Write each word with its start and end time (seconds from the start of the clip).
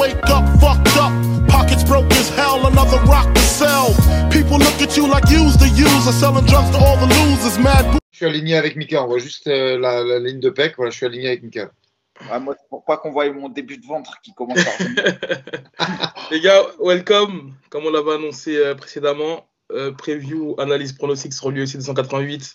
wake 0.00 0.30
up 0.30 0.44
fucked 0.58 0.96
up. 0.96 1.12
Pockets 1.46 1.84
broke 1.84 2.10
as 2.12 2.30
hell, 2.30 2.66
another 2.66 2.98
rock 3.04 3.28
to 3.34 3.40
sell. 3.40 3.88
People 4.30 4.58
look 4.58 4.80
at 4.80 4.96
you 4.96 5.06
like 5.06 5.28
you's 5.28 5.56
the 5.58 5.68
user, 5.68 6.12
selling 6.12 6.46
drugs 6.46 6.70
to 6.70 6.78
all 6.78 6.96
the 6.96 7.06
losers. 7.06 7.58
Mad 7.58 7.84
Je 8.10 8.16
suis 8.16 8.26
aligné 8.26 8.56
avec 8.56 8.76
Mika. 8.76 9.04
On 9.04 9.08
voit 9.08 9.18
juste 9.18 9.46
euh, 9.46 9.78
la, 9.78 10.02
la 10.02 10.18
ligne 10.18 10.40
de 10.40 10.50
PEC. 10.50 10.76
Voilà, 10.76 10.90
je 10.90 10.96
suis 10.96 11.06
aligné 11.06 11.28
avec 11.28 11.42
Mika. 11.42 11.70
Ouais, 12.30 12.40
moi, 12.40 12.54
c'est 12.58 12.68
pour 12.68 12.84
pas 12.84 12.96
qu'on 12.96 13.10
voie 13.10 13.30
mon 13.30 13.48
début 13.48 13.78
de 13.78 13.86
ventre 13.86 14.20
qui 14.22 14.32
commence 14.34 14.58
à. 14.58 16.24
Les 16.30 16.40
gars, 16.40 16.62
welcome. 16.80 17.54
Comme 17.70 17.84
on 17.86 17.90
l'avait 17.90 18.14
annoncé 18.14 18.56
euh, 18.56 18.74
précédemment, 18.74 19.48
euh, 19.72 19.92
preview, 19.92 20.54
analyse, 20.58 20.92
pronostic 20.92 21.32
sur 21.32 21.50
l'UFC 21.50 21.76
288. 21.76 22.54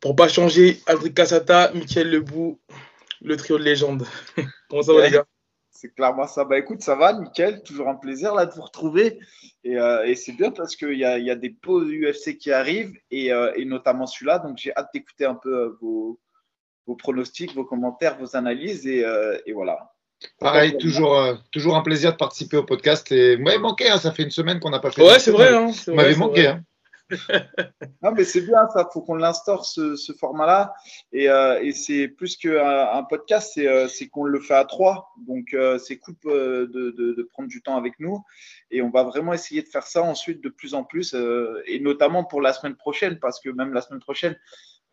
Pour 0.00 0.16
pas 0.16 0.28
changer, 0.28 0.80
Aldric 0.86 1.14
Cassata, 1.14 1.72
Michael 1.74 2.10
Lebou, 2.10 2.58
le 3.22 3.36
trio 3.36 3.58
de 3.58 3.64
légende. 3.64 4.06
Comment 4.70 4.82
ça 4.82 4.94
va, 4.94 5.04
les 5.04 5.10
gars? 5.10 5.26
C'est 5.72 5.94
clairement 5.94 6.26
ça. 6.26 6.44
Bah 6.44 6.58
écoute, 6.58 6.82
ça 6.82 6.94
va, 6.94 7.12
nickel. 7.12 7.62
Toujours 7.62 7.88
un 7.88 7.94
plaisir 7.94 8.34
là 8.34 8.44
de 8.46 8.52
vous 8.52 8.62
retrouver. 8.62 9.18
Et, 9.64 9.78
euh, 9.78 10.04
et 10.04 10.14
c'est 10.14 10.32
bien 10.32 10.50
parce 10.50 10.76
qu'il 10.76 10.98
y 10.98 11.04
a, 11.04 11.18
il 11.18 11.24
y 11.24 11.30
a 11.30 11.36
des 11.36 11.50
pauses 11.50 11.88
UFC 11.90 12.36
qui 12.36 12.52
arrivent 12.52 12.92
et, 13.10 13.32
euh, 13.32 13.52
et 13.56 13.64
notamment 13.64 14.06
celui-là. 14.06 14.40
Donc 14.40 14.58
j'ai 14.58 14.74
hâte 14.76 14.88
d'écouter 14.92 15.24
un 15.24 15.34
peu 15.36 15.54
euh, 15.56 15.78
vos, 15.80 16.18
vos 16.86 16.96
pronostics, 16.96 17.54
vos 17.54 17.64
commentaires, 17.64 18.18
vos 18.18 18.36
analyses. 18.36 18.86
Et, 18.86 19.04
euh, 19.04 19.38
et 19.46 19.52
voilà. 19.52 19.92
Pareil, 20.38 20.76
toujours, 20.76 21.16
euh, 21.16 21.34
toujours 21.50 21.76
un 21.76 21.82
plaisir 21.82 22.12
de 22.12 22.16
participer 22.18 22.58
au 22.58 22.64
podcast. 22.64 23.10
Et 23.10 23.36
vous 23.36 23.42
m'avez 23.42 23.58
manqué, 23.58 23.88
hein, 23.88 23.96
ça 23.98 24.12
fait 24.12 24.22
une 24.24 24.30
semaine 24.30 24.60
qu'on 24.60 24.70
n'a 24.70 24.80
pas 24.80 24.90
fait. 24.90 25.02
Ouais, 25.02 25.18
c'est 25.18 25.30
vrai. 25.30 25.54
Hein, 25.54 25.70
Vous 25.86 25.94
m'avez 25.94 26.12
c'est 26.12 26.18
manqué. 26.18 26.42
vrai. 26.42 26.52
Hein. 26.52 26.64
Non, 28.02 28.12
mais 28.12 28.24
c'est 28.24 28.40
bien 28.40 28.66
ça. 28.72 28.88
faut 28.92 29.02
qu'on 29.02 29.14
l'instaure, 29.16 29.64
ce, 29.64 29.96
format-là. 30.18 30.74
Et, 31.12 31.28
euh, 31.28 31.60
et 31.62 31.72
c'est 31.72 32.08
plus 32.08 32.36
qu'un 32.36 32.88
un 32.92 33.02
podcast, 33.02 33.52
c'est 33.54 33.66
euh, 33.68 33.88
c'est 33.88 34.08
qu'on 34.08 34.24
le 34.24 34.40
fait 34.40 34.54
à 34.54 34.64
trois. 34.64 35.12
Donc 35.26 35.52
euh, 35.54 35.78
c'est 35.78 35.98
cool 35.98 36.14
euh, 36.26 36.66
de, 36.66 36.90
de, 36.90 37.22
prendre 37.24 37.48
du 37.48 37.62
temps 37.62 37.76
avec 37.76 38.00
nous. 38.00 38.22
Et 38.70 38.82
on 38.82 38.90
va 38.90 39.02
vraiment 39.02 39.32
essayer 39.32 39.62
de 39.62 39.68
faire 39.68 39.86
ça 39.86 40.02
ensuite 40.02 40.42
de 40.42 40.48
plus 40.48 40.74
en 40.74 40.84
plus. 40.84 41.14
euh, 41.14 41.62
et 41.66 41.80
notamment 41.80 42.24
pour 42.24 42.40
la 42.40 42.52
semaine 42.52 42.76
prochaine, 42.76 43.18
parce 43.18 43.40
que 43.40 43.50
même 43.50 43.72
la 43.72 43.80
semaine 43.82 44.00
prochaine, 44.00 44.36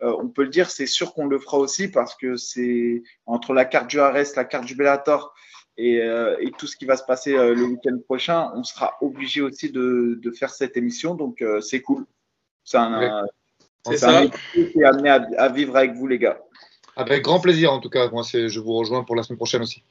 euh, 0.03 0.15
on 0.19 0.27
peut 0.27 0.43
le 0.43 0.49
dire, 0.49 0.69
c'est 0.69 0.85
sûr 0.85 1.13
qu'on 1.13 1.25
le 1.27 1.39
fera 1.39 1.57
aussi 1.57 1.87
parce 1.87 2.15
que 2.15 2.35
c'est 2.35 3.01
entre 3.25 3.53
la 3.53 3.65
carte 3.65 3.89
du 3.89 3.99
Ares, 3.99 4.35
la 4.35 4.45
carte 4.45 4.65
du 4.65 4.75
Bellator 4.75 5.33
et, 5.77 6.01
euh, 6.01 6.35
et 6.39 6.51
tout 6.57 6.67
ce 6.67 6.75
qui 6.75 6.85
va 6.85 6.97
se 6.97 7.03
passer 7.03 7.35
euh, 7.35 7.53
le 7.53 7.63
week-end 7.63 7.97
prochain, 8.05 8.51
on 8.55 8.63
sera 8.63 8.95
obligé 9.01 9.41
aussi 9.41 9.71
de, 9.71 10.19
de 10.21 10.31
faire 10.31 10.49
cette 10.49 10.75
émission. 10.77 11.15
Donc 11.15 11.41
euh, 11.41 11.61
c'est 11.61 11.81
cool. 11.81 12.05
C'est 12.63 12.77
un, 12.77 13.25
c'est 13.85 14.03
un 14.03 14.27
qui 14.53 14.59
est 14.79 14.83
amené 14.83 15.09
à, 15.09 15.25
à 15.37 15.49
vivre 15.49 15.75
avec 15.77 15.93
vous, 15.93 16.07
les 16.07 16.17
gars. 16.19 16.39
Avec 16.95 17.23
grand 17.23 17.39
plaisir, 17.39 17.71
en 17.71 17.79
tout 17.79 17.89
cas. 17.89 18.09
Moi, 18.09 18.23
c'est- 18.23 18.49
je 18.49 18.59
vous 18.59 18.73
rejoins 18.73 19.03
pour 19.03 19.15
la 19.15 19.23
semaine 19.23 19.37
prochaine 19.37 19.61
aussi. 19.61 19.83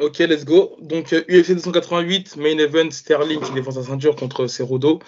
Ok, 0.00 0.18
let's 0.18 0.44
go. 0.44 0.76
Donc, 0.80 1.12
UFC 1.28 1.54
288, 1.54 2.36
main 2.36 2.58
event, 2.58 2.90
Sterling 2.90 3.40
qui 3.40 3.52
défend 3.52 3.70
sa 3.72 3.82
ceinture 3.82 4.14
contre 4.16 4.46
Cerudo. 4.46 5.00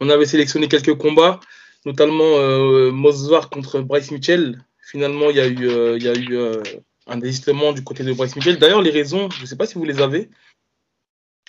On 0.00 0.08
avait 0.10 0.26
sélectionné 0.26 0.68
quelques 0.68 0.96
combats, 0.98 1.40
notamment 1.84 2.24
euh, 2.36 2.90
Mosvar 2.92 3.48
contre 3.48 3.80
Bryce 3.80 4.10
Mitchell. 4.10 4.62
Finalement, 4.80 5.30
il 5.30 5.36
y 5.36 5.40
a 5.40 5.46
eu, 5.46 5.68
euh, 5.68 5.96
il 5.96 6.04
y 6.04 6.08
a 6.08 6.14
eu 6.14 6.36
euh, 6.36 6.62
un 7.06 7.16
désistement 7.18 7.72
du 7.72 7.84
côté 7.84 8.02
de 8.04 8.12
Bryce 8.12 8.34
Mitchell. 8.36 8.58
D'ailleurs, 8.58 8.82
les 8.82 8.90
raisons, 8.90 9.30
je 9.30 9.42
ne 9.42 9.46
sais 9.46 9.56
pas 9.56 9.66
si 9.66 9.74
vous 9.74 9.84
les 9.84 10.00
avez. 10.00 10.28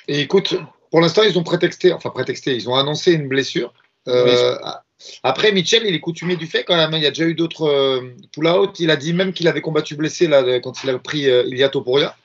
Et 0.08 0.22
écoute, 0.22 0.56
pour 0.92 1.02
l'instant, 1.02 1.24
ils 1.24 1.38
ont 1.38 1.44
prétexté, 1.44 1.92
enfin 1.92 2.10
prétexté, 2.10 2.56
ils 2.56 2.70
ont 2.70 2.76
annoncé 2.76 3.14
une 3.14 3.28
blessure. 3.28 3.74
Euh, 4.08 4.58
Après, 5.22 5.52
Mitchell, 5.52 5.84
il 5.86 5.94
est 5.94 6.00
coutumier 6.00 6.38
du 6.38 6.48
fait 6.48 6.64
quand 6.64 6.76
même. 6.76 6.94
hein. 6.94 6.98
Il 6.98 7.04
y 7.04 7.08
a 7.08 7.12
déjà 7.12 7.26
eu 7.26 7.36
d'autres 7.36 7.68
euh, 7.68 8.02
pull-out. 8.32 8.80
Il 8.80 8.90
a 8.90 8.96
dit 8.96 9.14
même 9.14 9.34
qu'il 9.34 9.48
avait 9.48 9.62
combattu 9.62 9.96
blessé 9.96 10.28
là, 10.28 10.42
de- 10.44 10.60
quand 10.60 10.84
il 10.84 10.90
a 10.90 10.98
pris 10.98 11.30
euh, 11.30 11.44
Ilia 11.46 11.70
Topuria. 11.70 12.16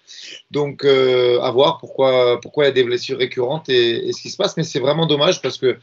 Donc, 0.50 0.84
euh, 0.84 1.40
à 1.40 1.50
voir 1.50 1.78
pourquoi, 1.78 2.40
pourquoi 2.40 2.64
il 2.64 2.66
y 2.68 2.70
a 2.70 2.72
des 2.72 2.84
blessures 2.84 3.18
récurrentes 3.18 3.68
et, 3.68 4.08
et 4.08 4.12
ce 4.12 4.22
qui 4.22 4.30
se 4.30 4.36
passe. 4.36 4.56
Mais 4.56 4.62
c'est 4.62 4.78
vraiment 4.80 5.06
dommage 5.06 5.42
parce 5.42 5.58
que 5.58 5.76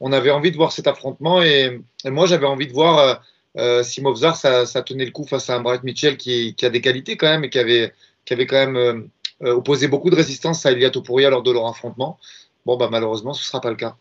on 0.00 0.12
avait 0.12 0.30
envie 0.30 0.50
de 0.50 0.56
voir 0.56 0.72
cet 0.72 0.86
affrontement 0.86 1.42
et, 1.42 1.80
et 2.04 2.10
moi, 2.10 2.26
j'avais 2.26 2.46
envie 2.46 2.66
de 2.66 2.72
voir 2.72 3.22
euh, 3.56 3.80
euh, 3.80 3.82
si 3.82 4.02
Movzar, 4.02 4.36
ça, 4.36 4.66
ça 4.66 4.82
tenait 4.82 5.04
le 5.04 5.10
coup 5.10 5.24
face 5.24 5.50
à 5.50 5.56
un 5.56 5.60
Brett 5.60 5.82
Mitchell 5.82 6.16
qui, 6.16 6.54
qui 6.54 6.66
a 6.66 6.70
des 6.70 6.80
qualités 6.80 7.16
quand 7.16 7.28
même 7.28 7.44
et 7.44 7.50
qui 7.50 7.58
avait, 7.58 7.92
qui 8.24 8.34
avait 8.34 8.46
quand 8.46 8.56
même 8.56 8.76
euh, 8.76 9.00
euh, 9.42 9.54
opposé 9.54 9.88
beaucoup 9.88 10.10
de 10.10 10.16
résistance 10.16 10.64
à 10.66 10.72
Ilia 10.72 10.90
Topuria 10.90 11.30
lors 11.30 11.42
de 11.42 11.52
leur 11.52 11.66
affrontement. 11.66 12.18
Bon, 12.66 12.76
bah, 12.76 12.88
malheureusement, 12.90 13.32
ce 13.32 13.42
ne 13.42 13.44
sera 13.44 13.60
pas 13.60 13.70
le 13.70 13.76
cas. 13.76 13.96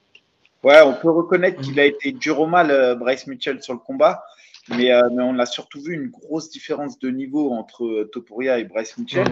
Ouais, 0.64 0.82
on 0.82 0.94
peut 0.94 1.10
reconnaître 1.10 1.62
qu'il 1.62 1.80
a 1.80 1.86
été 1.86 2.14
dur 2.14 2.40
au 2.40 2.48
mal, 2.48 2.72
euh, 2.72 2.96
Bryce 2.96 3.28
Mitchell, 3.28 3.62
sur 3.62 3.74
le 3.74 3.80
combat. 3.80 4.24
Mais, 4.70 4.94
euh, 4.94 5.02
mais 5.12 5.24
on 5.24 5.38
a 5.40 5.46
surtout 5.46 5.82
vu 5.82 5.94
une 5.94 6.08
grosse 6.08 6.50
différence 6.50 6.98
de 6.98 7.10
niveau 7.10 7.52
entre 7.52 8.10
Topuria 8.14 8.60
et 8.60 8.64
Bryce 8.64 8.98
Mitchell. 8.98 9.28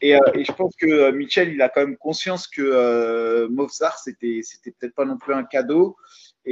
Et, 0.00 0.16
euh, 0.16 0.20
et 0.32 0.42
je 0.42 0.52
pense 0.52 0.74
que 0.74 1.10
Mitchell, 1.10 1.52
il 1.52 1.60
a 1.60 1.68
quand 1.68 1.82
même 1.82 1.98
conscience 1.98 2.46
que 2.46 3.46
Movzar, 3.48 3.98
c'était, 3.98 4.40
c'était 4.42 4.70
peut-être 4.70 4.94
pas 4.94 5.04
non 5.04 5.18
plus 5.18 5.34
un 5.34 5.44
cadeau 5.44 5.96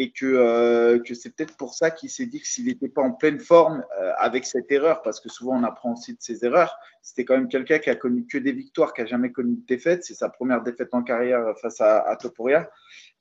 et 0.00 0.12
que, 0.12 0.26
euh, 0.26 1.00
que 1.00 1.12
c'est 1.12 1.34
peut-être 1.34 1.56
pour 1.56 1.74
ça 1.74 1.90
qu'il 1.90 2.08
s'est 2.08 2.26
dit 2.26 2.40
que 2.40 2.46
s'il 2.46 2.66
n'était 2.66 2.88
pas 2.88 3.02
en 3.02 3.10
pleine 3.10 3.40
forme 3.40 3.84
euh, 4.00 4.12
avec 4.16 4.44
cette 4.44 4.70
erreur, 4.70 5.02
parce 5.02 5.18
que 5.18 5.28
souvent 5.28 5.58
on 5.58 5.64
apprend 5.64 5.94
aussi 5.94 6.12
de 6.12 6.18
ses 6.20 6.44
erreurs, 6.44 6.78
c'était 7.02 7.24
quand 7.24 7.34
même 7.34 7.48
quelqu'un 7.48 7.80
qui 7.80 7.90
a 7.90 7.96
connu 7.96 8.24
que 8.24 8.38
des 8.38 8.52
victoires, 8.52 8.94
qui 8.94 9.00
a 9.00 9.06
jamais 9.06 9.32
connu 9.32 9.56
de 9.56 9.66
défaite. 9.66 10.04
C'est 10.04 10.14
sa 10.14 10.28
première 10.28 10.62
défaite 10.62 10.90
en 10.92 11.02
carrière 11.02 11.52
face 11.60 11.80
à, 11.80 11.98
à 12.08 12.14
Topuria. 12.14 12.70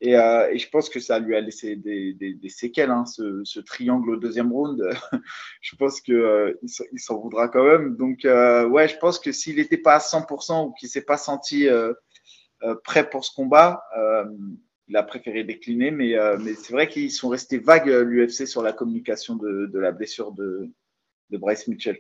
Et, 0.02 0.16
euh, 0.16 0.56
je 0.56 0.70
pense 0.70 0.88
que 0.90 1.00
ça 1.00 1.18
lui 1.18 1.36
a 1.36 1.42
laissé 1.42 1.76
des, 1.76 2.14
des, 2.14 2.50
séquelles, 2.50 2.92
hein, 2.92 3.06
ce, 3.06 3.42
ce 3.44 3.60
triangle 3.60 4.12
au 4.12 4.16
deuxième 4.18 4.52
round. 4.52 4.80
je 5.62 5.76
pense 5.78 6.00
qu'il 6.00 6.14
euh, 6.14 6.54
il 6.62 7.00
s'en- 7.00 7.20
voudra 7.20 7.48
quand 7.48 7.64
même. 7.64 7.96
Donc, 7.96 8.24
euh, 8.24 8.68
ouais, 8.68 8.88
je 8.88 8.98
pense 8.98 9.18
que 9.18 9.32
s'il 9.32 9.56
n'était 9.56 9.78
pas 9.78 9.96
à 9.96 10.00
100% 10.00 10.68
ou 10.68 10.74
qu'il 10.74 10.90
s'est 10.90 11.02
pas 11.02 11.18
senti 11.18 11.68
euh, 11.68 11.92
euh, 12.64 12.76
prêt 12.84 13.10
pour 13.10 13.26
ce 13.26 13.34
combat, 13.34 13.84
euh, 13.98 14.26
il 14.88 14.96
a 14.98 15.04
préféré 15.04 15.44
décliner. 15.44 15.92
Mais, 15.92 16.18
euh, 16.18 16.38
mais 16.40 16.54
c'est 16.54 16.74
vrai 16.74 16.88
qu'ils 16.88 17.12
sont 17.12 17.30
restés 17.30 17.58
vagues, 17.60 17.90
euh, 17.90 18.04
l'UFC, 18.04 18.46
sur 18.48 18.62
la 18.62 18.74
communication 18.74 19.36
de, 19.36 19.70
de 19.72 19.80
la 19.80 19.92
blessure 19.92 20.32
de, 20.32 20.70
de 21.30 21.38
Bryce 21.38 21.68
Mitchell. 21.68 21.98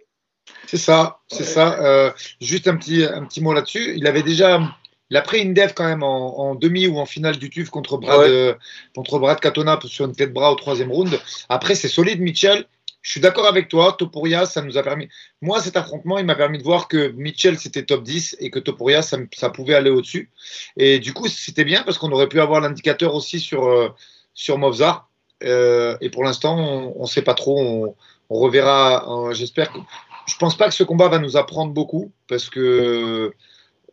C'est 0.65 0.77
ça, 0.77 1.19
c'est 1.27 1.39
Ouais. 1.39 1.43
ça. 1.45 1.83
Euh, 1.85 2.11
juste 2.39 2.67
un 2.67 2.77
petit, 2.77 3.03
un 3.03 3.25
petit 3.25 3.41
mot 3.41 3.53
là-dessus. 3.53 3.93
Il 3.97 4.07
avait 4.07 4.23
déjà, 4.23 4.61
il 5.09 5.17
a 5.17 5.21
pris 5.21 5.41
une 5.41 5.53
def 5.53 5.73
quand 5.73 5.85
même 5.85 6.03
en, 6.03 6.39
en 6.39 6.55
demi 6.55 6.87
ou 6.87 6.97
en 6.99 7.05
finale 7.05 7.37
du 7.37 7.49
TUF 7.49 7.69
contre 7.69 7.97
Brad, 7.97 8.19
Ouais. 8.21 8.27
euh, 8.29 8.53
contre 8.95 9.19
Brad 9.19 9.39
Katona 9.41 9.77
sur 9.85 10.05
une 10.05 10.15
tête 10.15 10.29
de 10.29 10.33
bras 10.33 10.51
au 10.51 10.55
troisième 10.55 10.91
round. 10.91 11.19
Après, 11.49 11.75
c'est 11.75 11.89
solide, 11.89 12.21
Mitchell. 12.21 12.65
Je 13.01 13.11
suis 13.11 13.21
d'accord 13.21 13.45
avec 13.47 13.69
toi. 13.69 13.95
Topuria, 13.97 14.45
ça 14.45 14.61
nous 14.61 14.77
a 14.77 14.83
permis. 14.83 15.07
Moi, 15.41 15.61
cet 15.61 15.77
affrontement, 15.77 16.17
il 16.17 16.25
m'a 16.25 16.35
permis 16.35 16.57
de 16.57 16.63
voir 16.63 16.87
que 16.87 17.09
Mitchell, 17.11 17.57
c'était 17.57 17.83
top 17.83 18.03
10 18.03 18.35
et 18.39 18.49
que 18.51 18.59
Topuria, 18.59 19.01
ça, 19.01 19.17
ça 19.33 19.49
pouvait 19.49 19.75
aller 19.75 19.89
au-dessus. 19.89 20.29
Et 20.75 20.99
du 20.99 21.13
coup, 21.13 21.27
c'était 21.27 21.63
bien 21.63 21.83
parce 21.83 21.97
qu'on 21.97 22.11
aurait 22.11 22.27
pu 22.27 22.41
avoir 22.41 22.59
l'indicateur 22.59 23.15
aussi 23.15 23.39
sur, 23.39 23.65
euh, 23.65 23.89
sur 24.33 24.57
Movzar. 24.57 25.09
Euh, 25.43 25.95
et 26.01 26.09
pour 26.09 26.23
l'instant, 26.23 26.57
on 26.95 27.01
ne 27.03 27.07
sait 27.07 27.21
pas 27.21 27.33
trop. 27.35 27.57
On, 27.59 27.95
on 28.29 28.39
reverra. 28.39 29.05
euh, 29.29 29.33
J'espère 29.33 29.71
que. 29.71 29.79
Je 30.27 30.35
pense 30.35 30.57
pas 30.57 30.67
que 30.67 30.73
ce 30.73 30.83
combat 30.83 31.07
va 31.07 31.19
nous 31.19 31.37
apprendre 31.37 31.71
beaucoup 31.71 32.11
parce 32.27 32.49
que 32.49 33.31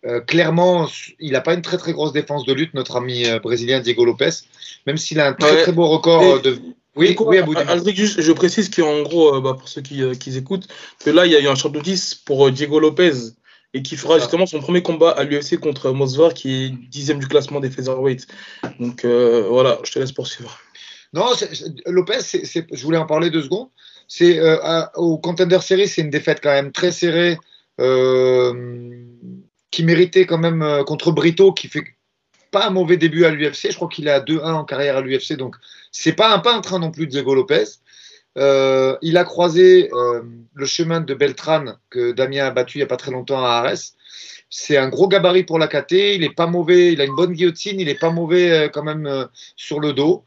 euh, 0.05 0.21
clairement, 0.23 0.89
il 1.21 1.33
n'a 1.33 1.41
pas 1.41 1.55
une 1.55 1.63
très 1.63 1.77
très 1.79 1.93
grosse 1.93 2.13
défense 2.13 2.45
de 2.45 2.53
lutte, 2.53 2.75
notre 2.75 2.97
ami 2.97 3.27
euh, 3.27 3.39
brésilien 3.39 3.79
Diego 3.79 4.05
Lopez, 4.05 4.31
même 4.89 4.97
s'il 4.97 5.21
a 5.21 5.29
un 5.29 5.33
très 5.35 5.53
Ouais. 5.53 5.63
très 5.63 5.71
beau 5.73 5.87
record 5.87 6.23
euh, 6.25 6.41
de. 6.41 6.59
Oui, 6.97 7.17
oui. 7.19 7.39
Aldric, 7.69 7.97
juste, 7.97 8.21
je 8.21 8.33
précise 8.33 8.71
qu'en 8.71 9.03
gros, 9.03 9.37
euh, 9.37 9.41
bah, 9.41 9.55
pour 9.59 9.69
ceux 9.69 9.83
qui, 9.83 10.03
euh, 10.03 10.15
qui 10.15 10.37
écoutent, 10.37 10.69
que 11.05 11.11
là, 11.11 11.27
il 11.27 11.33
y 11.33 11.37
a 11.37 11.41
eu 11.41 11.49
un 11.49 11.55
champion 11.55 11.83
10 11.83 12.15
pour 12.15 12.47
euh, 12.47 12.51
Diego 12.53 12.79
Lopez 12.79 13.33
et 13.75 13.83
qui 13.83 13.97
fera 13.97 14.19
justement 14.21 14.47
son 14.47 14.61
premier 14.61 14.83
combat 14.83 15.11
à 15.11 15.25
l'UFC 15.25 15.59
contre 15.59 15.91
Mosvar, 15.91 16.33
qui 16.33 16.65
est 16.65 16.71
dixième 16.89 17.19
du 17.19 17.27
classement 17.27 17.59
des 17.59 17.69
featherweight. 17.69 18.27
Donc 18.79 19.05
euh, 19.05 19.47
voilà, 19.49 19.81
je 19.83 19.91
te 19.91 19.99
laisse 19.99 20.13
poursuivre. 20.13 20.57
Non, 21.13 21.27
Lopez, 21.87 22.21
je 22.23 22.83
voulais 22.85 22.99
en 22.99 23.07
parler 23.07 23.31
deux 23.31 23.43
secondes. 23.43 23.69
C'est 24.07 24.39
euh, 24.39 24.85
au 24.95 25.19
Contender 25.19 25.59
Series, 25.61 25.89
c'est 25.89 26.03
une 26.03 26.11
défaite 26.11 26.39
quand 26.41 26.53
même 26.53 26.71
très 26.71 26.93
serrée, 26.93 27.37
euh, 27.81 28.53
qui 29.73 29.83
méritait 29.83 30.27
quand 30.27 30.39
même 30.39 30.85
contre 30.87 31.11
Brito, 31.11 31.53
qui 31.53 31.67
fait 31.67 31.83
pas 32.55 32.69
un 32.69 32.71
mauvais 32.71 32.97
début 32.97 33.25
à 33.25 33.31
l'UFC. 33.31 33.73
Je 33.73 33.75
crois 33.75 33.89
qu'il 33.89 34.07
est 34.07 34.13
à 34.13 34.21
2-1 34.21 34.53
en 34.53 34.65
carrière 34.65 34.97
à 34.97 35.01
l'UFC, 35.01 35.33
donc 35.37 35.57
c'est 35.91 36.13
pas 36.13 36.33
un 36.33 36.39
peintre 36.39 36.73
hein, 36.73 36.79
non 36.79 36.93
plus, 36.93 37.09
Diego 37.09 37.35
Lopez. 37.35 37.65
Euh, 38.39 38.97
il 39.03 39.17
a 39.17 39.25
croisé 39.25 39.91
euh, 39.93 40.23
le 40.55 40.67
chemin 40.67 41.01
de 41.01 41.15
Beltran 41.15 41.65
que 41.91 42.13
Damien 42.13 42.47
a 42.47 42.51
battu 42.53 42.79
il 42.79 42.81
n'y 42.81 42.85
a 42.85 42.87
pas 42.87 42.97
très 42.97 43.11
longtemps 43.11 43.45
à 43.45 43.49
Arès. 43.49 43.95
C'est 44.51 44.77
un 44.77 44.89
gros 44.89 45.09
gabarit 45.09 45.43
pour 45.43 45.59
la 45.59 45.67
KT. 45.67 45.93
Il 45.93 46.23
est 46.23 46.35
pas 46.35 46.47
mauvais. 46.47 46.93
Il 46.93 47.01
a 47.01 47.05
une 47.05 47.17
bonne 47.17 47.33
guillotine. 47.33 47.81
Il 47.81 47.89
est 47.89 47.99
pas 47.99 48.11
mauvais 48.11 48.51
euh, 48.53 48.69
quand 48.69 48.85
même 48.85 49.07
euh, 49.07 49.25
sur 49.57 49.81
le 49.81 49.93
dos. 49.93 50.25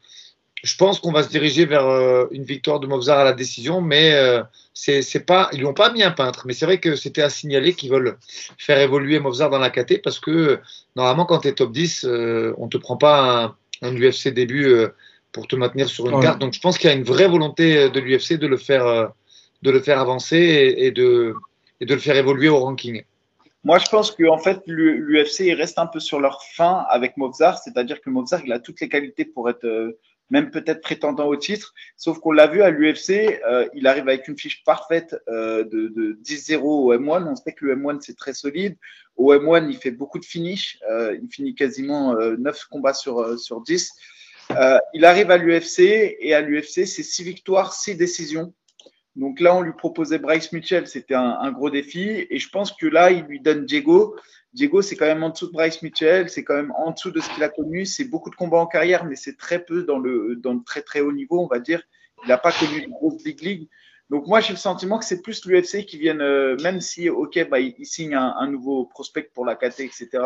Je 0.62 0.76
pense 0.76 1.00
qu'on 1.00 1.12
va 1.12 1.22
se 1.22 1.30
diriger 1.30 1.64
vers 1.64 1.86
une 2.32 2.42
victoire 2.42 2.80
de 2.80 2.88
Movzar 2.88 3.20
à 3.20 3.24
la 3.24 3.32
décision, 3.32 3.80
mais 3.80 4.12
c'est 4.80 5.02
c'est 5.02 5.26
pas, 5.26 5.48
ils 5.52 5.58
lui 5.58 5.66
ont 5.66 5.74
pas 5.74 5.90
mis 5.92 6.04
un 6.04 6.12
peintre. 6.12 6.44
Mais 6.46 6.52
c'est 6.52 6.64
vrai 6.64 6.78
que 6.78 6.94
c'était 6.94 7.22
à 7.22 7.30
signaler 7.30 7.74
qu'ils 7.74 7.90
veulent 7.90 8.16
faire 8.58 8.78
évoluer 8.78 9.18
Movzar 9.18 9.50
dans 9.50 9.58
la 9.58 9.70
KT 9.70 10.00
parce 10.04 10.20
que 10.20 10.30
euh, 10.30 10.56
normalement, 10.94 11.26
quand 11.26 11.40
tu 11.40 11.48
es 11.48 11.52
top 11.52 11.72
10, 11.72 12.04
euh, 12.04 12.54
on 12.58 12.68
te 12.68 12.76
prend 12.78 12.96
pas 12.96 13.56
un, 13.82 13.88
un 13.88 13.92
UFC 13.96 14.28
début 14.28 14.66
euh, 14.68 14.88
pour 15.32 15.48
te 15.48 15.56
maintenir 15.56 15.88
sur 15.88 16.08
une 16.08 16.14
Ouais. 16.14 16.22
carte. 16.22 16.38
Donc 16.38 16.52
je 16.52 16.60
pense 16.60 16.78
qu'il 16.78 16.88
y 16.88 16.92
a 16.92 16.96
une 16.96 17.02
vraie 17.02 17.26
volonté 17.26 17.90
de 17.90 17.98
l'UFC 17.98 18.34
de 18.38 18.46
le 18.46 18.56
faire, 18.56 18.86
euh, 18.86 19.08
de 19.62 19.72
le 19.72 19.80
faire 19.80 19.98
avancer 19.98 20.36
et, 20.36 20.86
et 20.86 20.90
de, 20.92 21.34
et 21.80 21.84
de 21.84 21.94
le 21.94 22.00
faire 22.00 22.16
évoluer 22.16 22.48
au 22.48 22.58
ranking. 22.60 23.02
Moi, 23.64 23.78
je 23.78 23.86
pense 23.90 24.12
qu'en 24.12 24.38
fait, 24.38 24.60
l'UFC 24.68 25.52
reste 25.56 25.80
un 25.80 25.86
peu 25.86 25.98
sur 25.98 26.20
leur 26.20 26.40
fin 26.44 26.86
avec 26.88 27.16
Movzar, 27.16 27.58
c'est-à-dire 27.58 28.00
que 28.00 28.10
Movzar, 28.10 28.42
il 28.44 28.52
a 28.52 28.60
toutes 28.60 28.80
les 28.80 28.88
qualités 28.88 29.24
pour 29.24 29.50
être 29.50 29.64
euh, 29.64 29.98
même 30.30 30.50
peut-être 30.50 30.80
prétendant 30.80 31.26
au 31.26 31.36
titre, 31.36 31.74
sauf 31.96 32.18
qu'on 32.18 32.32
l'a 32.32 32.46
vu 32.46 32.62
à 32.62 32.70
l'UFC, 32.70 33.40
euh, 33.46 33.68
il 33.74 33.86
arrive 33.86 34.08
avec 34.08 34.28
une 34.28 34.38
fiche 34.38 34.62
parfaite 34.64 35.16
euh, 35.28 35.64
de, 35.64 35.88
de 35.88 36.18
10-0 36.22 36.60
au 36.62 36.94
M1. 36.94 37.26
On 37.28 37.36
sait 37.36 37.52
que 37.52 37.64
le 37.64 37.76
M1, 37.76 38.00
c'est 38.00 38.16
très 38.16 38.34
solide. 38.34 38.76
Au 39.16 39.34
M1, 39.34 39.68
il 39.70 39.76
fait 39.76 39.90
beaucoup 39.90 40.18
de 40.18 40.24
finish, 40.24 40.78
il 40.88 41.28
finit 41.28 41.56
quasiment 41.56 42.14
9 42.14 42.64
combats 42.66 42.94
sur, 42.94 43.36
sur 43.36 43.62
10. 43.62 43.92
il 44.94 45.04
arrive 45.04 45.32
à 45.32 45.36
l'UFC 45.38 45.80
et 46.20 46.34
à 46.34 46.40
l'UFC, 46.40 46.86
c'est 46.86 47.02
6 47.02 47.24
victoires, 47.24 47.72
6 47.72 47.96
décisions. 47.96 48.54
Donc 49.18 49.40
là, 49.40 49.52
on 49.56 49.62
lui 49.62 49.72
proposait 49.72 50.20
Bryce 50.20 50.52
Mitchell, 50.52 50.86
c'était 50.86 51.14
un, 51.14 51.50
gros 51.50 51.70
défi. 51.70 52.26
Et 52.30 52.38
je 52.38 52.48
pense 52.50 52.70
que 52.72 52.86
là, 52.86 53.10
il 53.10 53.24
lui 53.24 53.40
donne 53.40 53.64
Diego. 53.64 54.14
Diego, 54.52 54.82
c'est 54.82 54.96
quand 54.96 55.06
même 55.06 55.22
en 55.22 55.30
dessous 55.30 55.46
de 55.46 55.52
Bryce 55.52 55.82
Mitchell, 55.82 56.28
c'est 56.28 56.44
quand 56.44 56.54
même 56.54 56.72
en 56.76 56.92
dessous 56.92 57.10
de 57.10 57.20
ce 57.20 57.28
qu'il 57.30 57.42
a 57.42 57.48
connu. 57.48 57.84
C'est 57.84 58.04
beaucoup 58.04 58.30
de 58.30 58.34
combats 58.34 58.58
en 58.58 58.66
carrière, 58.66 59.04
mais 59.04 59.16
c'est 59.16 59.36
très 59.36 59.64
peu 59.64 59.84
dans 59.84 59.98
le, 59.98 60.36
dans 60.36 60.58
très 60.60 60.82
très 60.82 61.00
haut 61.00 61.12
niveau, 61.12 61.40
on 61.40 61.46
va 61.46 61.58
dire. 61.58 61.82
Il 62.24 62.28
n'a 62.28 62.38
pas 62.38 62.52
connu 62.52 62.82
de 62.82 62.88
grosse 62.88 63.22
big 63.22 63.40
league. 63.40 63.68
Donc 64.10 64.26
moi, 64.26 64.40
j'ai 64.40 64.52
le 64.52 64.58
sentiment 64.58 64.98
que 64.98 65.04
c'est 65.04 65.20
plus 65.20 65.44
l'UFC 65.44 65.84
qui 65.84 65.98
vienne, 65.98 66.22
euh, 66.22 66.56
même 66.62 66.80
si, 66.80 67.10
ok, 67.10 67.48
bah, 67.50 67.60
il, 67.60 67.74
signe 67.84 68.14
un, 68.14 68.50
nouveau 68.50 68.86
prospect 68.86 69.30
pour 69.34 69.44
la 69.44 69.54
KT, 69.54 69.80
etc 69.80 70.20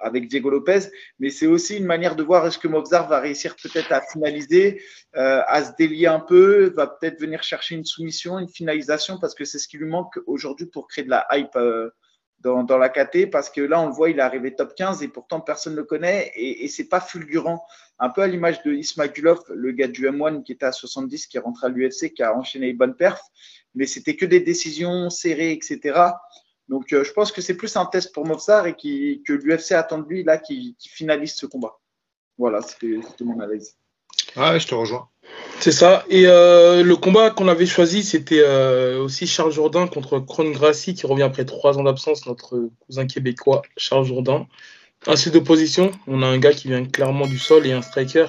avec 0.00 0.28
Diego 0.28 0.50
Lopez, 0.50 0.90
mais 1.18 1.30
c'est 1.30 1.46
aussi 1.46 1.76
une 1.76 1.84
manière 1.84 2.16
de 2.16 2.22
voir 2.22 2.46
est-ce 2.46 2.58
que 2.58 2.68
Mobzar 2.68 3.08
va 3.08 3.20
réussir 3.20 3.54
peut-être 3.62 3.92
à 3.92 4.00
finaliser, 4.00 4.82
euh, 5.16 5.42
à 5.46 5.64
se 5.64 5.72
délier 5.78 6.06
un 6.06 6.20
peu, 6.20 6.72
va 6.74 6.86
peut-être 6.86 7.20
venir 7.20 7.42
chercher 7.42 7.74
une 7.74 7.84
soumission, 7.84 8.38
une 8.38 8.48
finalisation, 8.48 9.18
parce 9.18 9.34
que 9.34 9.44
c'est 9.44 9.58
ce 9.58 9.68
qui 9.68 9.78
lui 9.78 9.88
manque 9.88 10.18
aujourd'hui 10.26 10.66
pour 10.66 10.88
créer 10.88 11.04
de 11.04 11.10
la 11.10 11.26
hype 11.32 11.54
euh, 11.56 11.90
dans, 12.40 12.64
dans, 12.64 12.78
la 12.78 12.88
KT, 12.88 13.30
parce 13.30 13.50
que 13.50 13.60
là, 13.60 13.80
on 13.80 13.86
le 13.86 13.92
voit, 13.92 14.10
il 14.10 14.18
est 14.18 14.22
arrivé 14.22 14.54
top 14.54 14.74
15 14.74 15.02
et 15.02 15.08
pourtant 15.08 15.40
personne 15.40 15.74
ne 15.74 15.78
le 15.78 15.84
connaît 15.84 16.32
et, 16.34 16.64
et 16.64 16.68
c'est 16.68 16.88
pas 16.88 17.00
fulgurant. 17.00 17.64
Un 17.98 18.08
peu 18.08 18.22
à 18.22 18.26
l'image 18.26 18.62
de 18.62 18.72
Ismagulov, 18.72 19.40
le 19.50 19.72
gars 19.72 19.88
du 19.88 20.08
M1 20.08 20.42
qui 20.42 20.52
était 20.52 20.66
à 20.66 20.72
70, 20.72 21.26
qui 21.26 21.36
est 21.36 21.40
à 21.40 21.68
l'UFC, 21.68 22.14
qui 22.14 22.22
a 22.22 22.34
enchaîné 22.36 22.66
les 22.68 22.72
bonnes 22.72 22.96
perfs, 22.96 23.22
mais 23.74 23.86
c'était 23.86 24.16
que 24.16 24.24
des 24.24 24.40
décisions 24.40 25.10
serrées, 25.10 25.52
etc. 25.52 26.00
Donc, 26.68 26.92
euh, 26.92 27.02
je 27.02 27.12
pense 27.12 27.32
que 27.32 27.40
c'est 27.40 27.56
plus 27.56 27.76
un 27.76 27.84
test 27.86 28.14
pour 28.14 28.24
Mofsar 28.26 28.66
et 28.66 28.74
que 28.74 29.32
l'UFC 29.32 29.72
attend 29.72 29.98
de 29.98 30.08
lui 30.08 30.22
là 30.22 30.38
qui, 30.38 30.76
finalise 30.78 31.34
ce 31.34 31.46
combat. 31.46 31.78
Voilà, 32.38 32.62
c'était 32.62 33.00
mon 33.24 33.40
analyse. 33.40 33.76
Ouais, 34.36 34.60
je 34.60 34.66
te 34.66 34.74
rejoins. 34.74 35.08
C'est 35.60 35.72
ça. 35.72 36.04
Et 36.08 36.26
euh, 36.26 36.82
le 36.82 36.96
combat 36.96 37.30
qu'on 37.30 37.48
avait 37.48 37.66
choisi, 37.66 38.02
c'était 38.02 38.40
euh, 38.40 39.02
aussi 39.02 39.26
Charles 39.26 39.52
Jourdain 39.52 39.86
contre 39.86 40.18
Kron 40.18 40.50
Grassi, 40.50 40.94
qui 40.94 41.06
revient 41.06 41.22
après 41.22 41.44
trois 41.44 41.78
ans 41.78 41.82
d'absence, 41.82 42.26
notre 42.26 42.70
cousin 42.80 43.06
québécois, 43.06 43.62
Charles 43.76 44.06
Jourdain. 44.06 44.46
Ainsi 45.06 45.30
d'opposition, 45.30 45.92
on 46.06 46.22
a 46.22 46.26
un 46.26 46.38
gars 46.38 46.52
qui 46.52 46.68
vient 46.68 46.84
clairement 46.84 47.26
du 47.26 47.38
sol 47.38 47.66
et 47.66 47.72
un 47.72 47.82
striker 47.82 48.26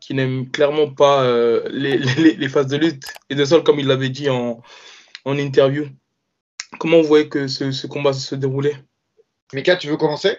qui 0.00 0.14
n'aime 0.14 0.50
clairement 0.50 0.88
pas 0.90 1.26
les, 1.70 2.48
phases 2.48 2.66
de 2.66 2.76
lutte 2.76 3.04
et 3.30 3.34
de 3.34 3.44
sol, 3.44 3.62
comme 3.62 3.78
il 3.78 3.86
l'avait 3.86 4.08
dit 4.08 4.28
en 4.30 4.62
interview. 5.26 5.86
Comment 6.78 7.00
vous 7.00 7.06
voyez 7.06 7.28
que 7.28 7.46
ce, 7.46 7.86
combat 7.86 8.12
se 8.12 8.34
déroulait? 8.34 8.76
Mika, 9.52 9.76
tu 9.76 9.88
veux 9.88 9.96
commencer? 9.96 10.38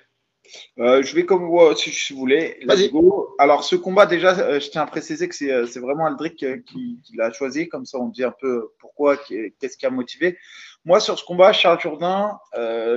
Euh, 0.80 1.02
je 1.04 1.16
vais 1.16 1.26
comme 1.26 1.46
vous, 1.46 1.76
si, 1.76 2.14
vous 2.14 2.20
voulez. 2.20 2.60
Vas-y. 2.66 2.92
Alors, 3.40 3.64
ce 3.64 3.76
combat, 3.76 4.06
déjà, 4.06 4.38
euh, 4.40 4.60
je 4.60 4.70
tiens 4.70 4.82
à 4.82 4.86
préciser 4.86 5.28
que 5.28 5.36
c'est 5.36 5.52
euh, 5.52 5.66
vraiment 5.76 6.06
Aldric 6.06 6.46
qui, 6.66 7.00
l'a 7.16 7.32
choisi. 7.32 7.68
Comme 7.70 7.86
ça, 7.86 8.00
on 8.00 8.10
dit 8.10 8.24
un 8.24 8.34
peu 8.40 8.70
pourquoi, 8.80 9.18
qu'est-ce 9.18 9.78
qui 9.78 9.86
a 9.86 9.90
motivé. 9.90 10.38
Moi, 10.84 11.00
sur 11.00 11.18
ce 11.18 11.26
combat, 11.26 11.54
Charles 11.54 11.80
Jourdain, 11.80 12.38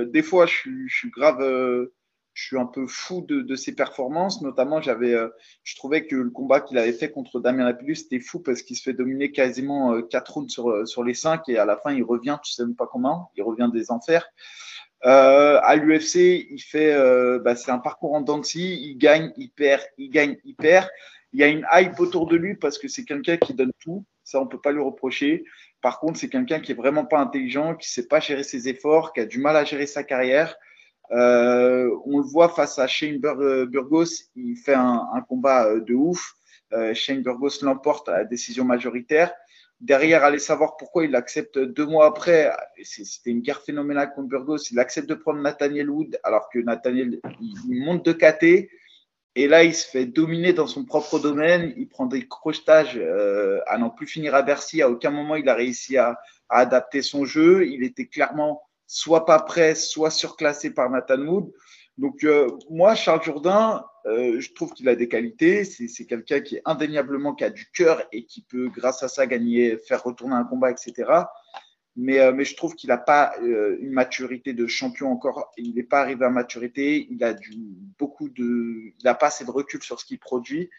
des 0.07 0.21
fois, 0.21 0.45
je 0.45 0.53
suis, 0.87 1.09
grave, 1.09 1.39
je 2.33 2.45
suis 2.45 2.57
un 2.57 2.67
peu 2.67 2.85
fou 2.85 3.25
de, 3.27 3.55
ses 3.55 3.73
performances. 3.73 4.41
Notamment, 4.41 4.81
j'avais, 4.81 5.15
je 5.63 5.75
trouvais 5.75 6.05
que 6.05 6.15
le 6.15 6.29
combat 6.29 6.61
qu'il 6.61 6.77
avait 6.77 6.93
fait 6.93 7.09
contre 7.09 7.39
Damien 7.39 7.65
Lapillus, 7.65 7.95
c'était 7.95 8.19
fou 8.19 8.39
parce 8.39 8.61
qu'il 8.61 8.75
se 8.75 8.83
fait 8.83 8.93
dominer 8.93 9.31
quasiment 9.31 9.99
4 10.03 10.33
rounds 10.33 10.51
sur, 10.51 10.87
sur 10.87 11.03
les 11.03 11.15
5 11.15 11.49
et 11.49 11.57
à 11.57 11.65
la 11.65 11.77
fin, 11.77 11.91
il 11.91 12.03
revient, 12.03 12.37
tu 12.43 12.51
sais 12.51 12.63
même 12.63 12.75
pas 12.75 12.87
comment, 12.87 13.31
il 13.35 13.41
revient 13.41 13.69
des 13.73 13.89
enfers. 13.89 14.29
Euh, 15.05 15.59
à 15.63 15.75
l'UFC, 15.75 16.47
il 16.49 16.59
fait, 16.59 16.93
euh, 16.93 17.39
bah, 17.39 17.55
c'est 17.55 17.71
un 17.71 17.79
parcours 17.79 18.13
en 18.13 18.21
dents 18.21 18.41
il 18.53 18.97
gagne, 18.97 19.31
il 19.37 19.49
perd, 19.49 19.81
il 19.97 20.09
gagne, 20.09 20.37
il 20.43 20.55
perd. 20.55 20.87
Il 21.31 21.39
y 21.39 21.43
a 21.43 21.47
une 21.47 21.65
hype 21.73 21.99
autour 21.99 22.27
de 22.27 22.35
lui 22.35 22.55
parce 22.55 22.77
que 22.77 22.87
c'est 22.87 23.05
quelqu'un 23.05 23.37
qui 23.37 23.53
donne 23.53 23.71
tout. 23.79 24.03
Ça, 24.23 24.41
on 24.41 24.47
peut 24.47 24.59
pas 24.59 24.71
lui 24.71 24.81
reprocher. 24.81 25.45
Par 25.81 25.99
contre, 25.99 26.19
c'est 26.19 26.29
quelqu'un 26.29 26.59
qui 26.59 26.71
est 26.71 26.75
vraiment 26.75 27.05
pas 27.05 27.19
intelligent, 27.19 27.75
qui 27.75 27.89
sait 27.89 28.07
pas 28.07 28.19
gérer 28.19 28.43
ses 28.43 28.67
efforts, 28.67 29.13
qui 29.13 29.21
a 29.21 29.25
du 29.25 29.39
mal 29.39 29.55
à 29.55 29.63
gérer 29.63 29.85
sa 29.85 30.03
carrière. 30.03 30.55
Euh, 31.11 31.89
on 32.05 32.19
le 32.19 32.25
voit 32.25 32.49
face 32.49 32.77
à 32.77 32.87
Shane 32.87 33.19
Burgos, 33.19 34.05
il 34.35 34.57
fait 34.57 34.73
un, 34.73 35.23
combat 35.27 35.79
de 35.79 35.93
ouf. 35.93 36.33
Shane 36.93 37.23
Burgos 37.23 37.61
l'emporte 37.63 38.09
à 38.09 38.19
la 38.19 38.25
décision 38.25 38.65
majoritaire. 38.65 39.33
Derrière, 39.81 40.25
aller 40.25 40.39
savoir 40.39 40.75
pourquoi 40.75 41.05
il 41.05 41.15
accepte 41.15 41.57
deux 41.57 41.85
mois 41.85 42.05
après. 42.05 42.51
C'était 42.83 43.29
une 43.29 43.39
guerre 43.39 43.61
phénoménale 43.61 44.11
contre 44.13 44.27
Burgos. 44.27 44.57
Il 44.71 44.79
accepte 44.79 45.07
de 45.07 45.15
prendre 45.15 45.39
Nathaniel 45.39 45.89
Wood 45.89 46.19
alors 46.23 46.49
que 46.49 46.59
Nathaniel 46.59 47.21
il 47.69 47.83
monte 47.85 48.05
de 48.05 48.11
KT. 48.11 48.69
Et 49.35 49.47
là, 49.47 49.63
il 49.63 49.73
se 49.73 49.87
fait 49.87 50.05
dominer 50.05 50.51
dans 50.51 50.67
son 50.67 50.83
propre 50.83 51.17
domaine. 51.17 51.73
Il 51.77 51.87
prend 51.87 52.07
des 52.07 52.27
crochetages 52.27 52.97
euh, 52.97 53.61
à 53.67 53.77
n'en 53.77 53.89
plus 53.89 54.05
finir 54.05 54.35
à 54.35 54.41
Bercy. 54.41 54.81
À 54.81 54.89
aucun 54.89 55.11
moment, 55.11 55.35
il 55.35 55.47
a 55.47 55.53
réussi 55.53 55.97
à, 55.97 56.19
à, 56.49 56.59
adapter 56.59 57.01
son 57.01 57.23
jeu. 57.23 57.65
Il 57.65 57.83
était 57.83 58.07
clairement 58.07 58.61
soit 58.85 59.25
pas 59.25 59.39
prêt, 59.39 59.75
soit 59.75 60.09
surclassé 60.09 60.73
par 60.73 60.89
Nathan 60.89 61.21
Wood. 61.21 61.53
Donc, 61.99 62.23
euh, 62.23 62.47
moi, 62.69 62.95
Charles 62.95 63.23
Jourdain, 63.23 63.83
euh, 64.05 64.39
je 64.39 64.53
trouve 64.53 64.71
qu'il 64.71 64.87
a 64.87 64.95
des 64.95 65.09
qualités. 65.09 65.65
C'est 65.65 66.05
quelqu'un 66.05 66.39
qui 66.39 66.55
est 66.55 66.61
indéniablement 66.63 67.35
qui 67.35 67.43
a 67.43 67.49
du 67.49 67.69
cœur 67.71 68.01
et 68.13 68.23
qui 68.23 68.41
peut, 68.41 68.69
grâce 68.69 69.03
à 69.03 69.09
ça, 69.09 69.27
gagner, 69.27 69.77
faire 69.77 70.01
retourner 70.01 70.35
un 70.35 70.45
combat, 70.45 70.71
etc. 70.71 71.11
Mais, 71.97 72.21
euh, 72.21 72.31
mais 72.31 72.45
je 72.45 72.55
trouve 72.55 72.75
qu'il 72.75 72.87
n'a 72.87 72.97
pas 72.97 73.33
une 73.41 73.91
maturité 73.91 74.53
de 74.53 74.65
champion 74.65 75.11
encore. 75.11 75.51
Il 75.57 75.75
n'est 75.75 75.83
pas 75.83 75.99
arrivé 75.99 76.23
à 76.23 76.29
maturité. 76.29 77.05
Il 77.11 77.21
a 77.21 77.33
du, 77.33 77.51
beaucoup 77.97 78.29
de, 78.29 78.93
il 78.97 79.03
n'a 79.03 79.13
pas 79.13 79.27
assez 79.27 79.43
de 79.43 79.51
recul 79.51 79.83
sur 79.83 79.99
ce 79.99 80.05
qu'il 80.05 80.19
produit. 80.19 80.69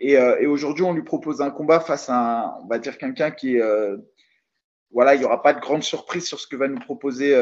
Et, 0.00 0.18
aujourd'hui, 0.46 0.82
on 0.82 0.92
lui 0.92 1.04
propose 1.04 1.40
un 1.40 1.50
combat 1.50 1.78
face 1.78 2.08
à, 2.08 2.58
on 2.60 2.66
va 2.66 2.80
dire, 2.80 2.98
quelqu'un 2.98 3.30
qui 3.30 3.58
voilà, 4.90 5.14
il 5.14 5.20
n'y 5.20 5.24
aura 5.24 5.42
pas 5.42 5.54
de 5.54 5.60
grande 5.60 5.84
surprise 5.84 6.26
sur 6.26 6.40
ce 6.40 6.48
que 6.48 6.56
va 6.56 6.66
nous 6.66 6.80
proposer. 6.80 7.34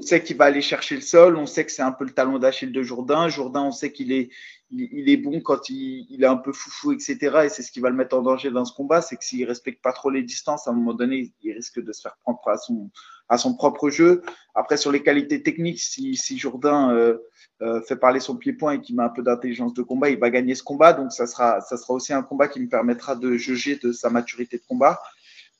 On 0.00 0.02
sait 0.02 0.22
qu'il 0.22 0.38
va 0.38 0.46
aller 0.46 0.62
chercher 0.62 0.94
le 0.94 1.02
sol. 1.02 1.36
On 1.36 1.44
sait 1.44 1.66
que 1.66 1.70
c'est 1.70 1.82
un 1.82 1.92
peu 1.92 2.04
le 2.04 2.10
talon 2.10 2.38
d'Achille 2.38 2.72
de 2.72 2.82
Jourdain. 2.82 3.28
Jourdain, 3.28 3.64
on 3.64 3.70
sait 3.70 3.92
qu'il 3.92 4.12
est, 4.12 4.30
il, 4.70 5.10
est 5.10 5.18
bon 5.18 5.42
quand 5.42 5.68
il, 5.68 6.22
est 6.22 6.26
un 6.26 6.38
peu 6.38 6.54
foufou, 6.54 6.92
etc. 6.92 7.18
Et 7.44 7.48
c'est 7.50 7.62
ce 7.62 7.70
qui 7.70 7.80
va 7.80 7.90
le 7.90 7.96
mettre 7.96 8.16
en 8.16 8.22
danger 8.22 8.50
dans 8.50 8.64
ce 8.64 8.72
combat. 8.72 9.02
C'est 9.02 9.16
que 9.16 9.24
s'il 9.24 9.44
respecte 9.44 9.82
pas 9.82 9.92
trop 9.92 10.08
les 10.08 10.22
distances, 10.22 10.66
à 10.66 10.70
un 10.70 10.74
moment 10.74 10.94
donné, 10.94 11.34
il 11.42 11.52
risque 11.52 11.82
de 11.82 11.92
se 11.92 12.00
faire 12.00 12.16
prendre 12.22 12.40
à 12.46 12.56
son, 12.56 12.90
à 13.28 13.36
son 13.36 13.54
propre 13.54 13.90
jeu. 13.90 14.22
Après, 14.54 14.78
sur 14.78 14.90
les 14.90 15.02
qualités 15.02 15.42
techniques, 15.42 15.80
si, 15.80 16.16
si 16.16 16.38
Jourdain 16.38 16.94
euh, 16.94 17.18
euh, 17.60 17.82
fait 17.82 17.96
parler 17.96 18.20
son 18.20 18.36
pied-point 18.36 18.72
et 18.72 18.80
qu'il 18.80 18.96
met 18.96 19.02
un 19.02 19.10
peu 19.10 19.22
d'intelligence 19.22 19.74
de 19.74 19.82
combat, 19.82 20.08
il 20.08 20.18
va 20.18 20.30
gagner 20.30 20.54
ce 20.54 20.62
combat. 20.62 20.94
Donc, 20.94 21.12
ça 21.12 21.26
sera, 21.26 21.60
ça 21.60 21.76
sera 21.76 21.92
aussi 21.92 22.14
un 22.14 22.22
combat 22.22 22.48
qui 22.48 22.60
me 22.60 22.70
permettra 22.70 23.16
de 23.16 23.34
juger 23.34 23.76
de 23.76 23.92
sa 23.92 24.08
maturité 24.08 24.56
de 24.56 24.64
combat. 24.66 24.98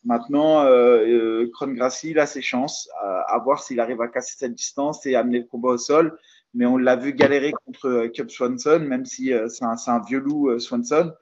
Maintenant, 0.05 0.63
euh, 0.63 1.45
euh 1.47 1.51
Grassi, 1.75 2.11
il 2.11 2.19
a 2.19 2.27
ses 2.27 2.43
chances, 2.43 2.89
à, 3.01 3.39
voir 3.39 3.63
s'il 3.63 3.81
arrive 3.81 4.01
à 4.01 4.09
casser 4.09 4.35
cette 4.39 4.55
distance 4.55 5.05
et 5.07 5.15
amener 5.15 5.41
le 5.41 5.45
combat 5.45 5.71
au 5.71 5.79
sol. 5.79 6.19
Mais 6.55 6.67
on 6.67 6.77
l'a 6.77 6.97
vu 6.97 7.13
galérer 7.13 7.53
contre 7.65 7.87
euh, 7.87 8.09
Cub 8.09 8.29
Swanson, 8.29 8.81
même 8.81 9.05
si 9.05 9.33
euh, 9.33 9.49
c'est 9.49 9.65
un, 9.65 9.77
un, 9.87 10.01
vieux 10.01 10.19
loup, 10.19 10.59
Swanson. 10.59 11.13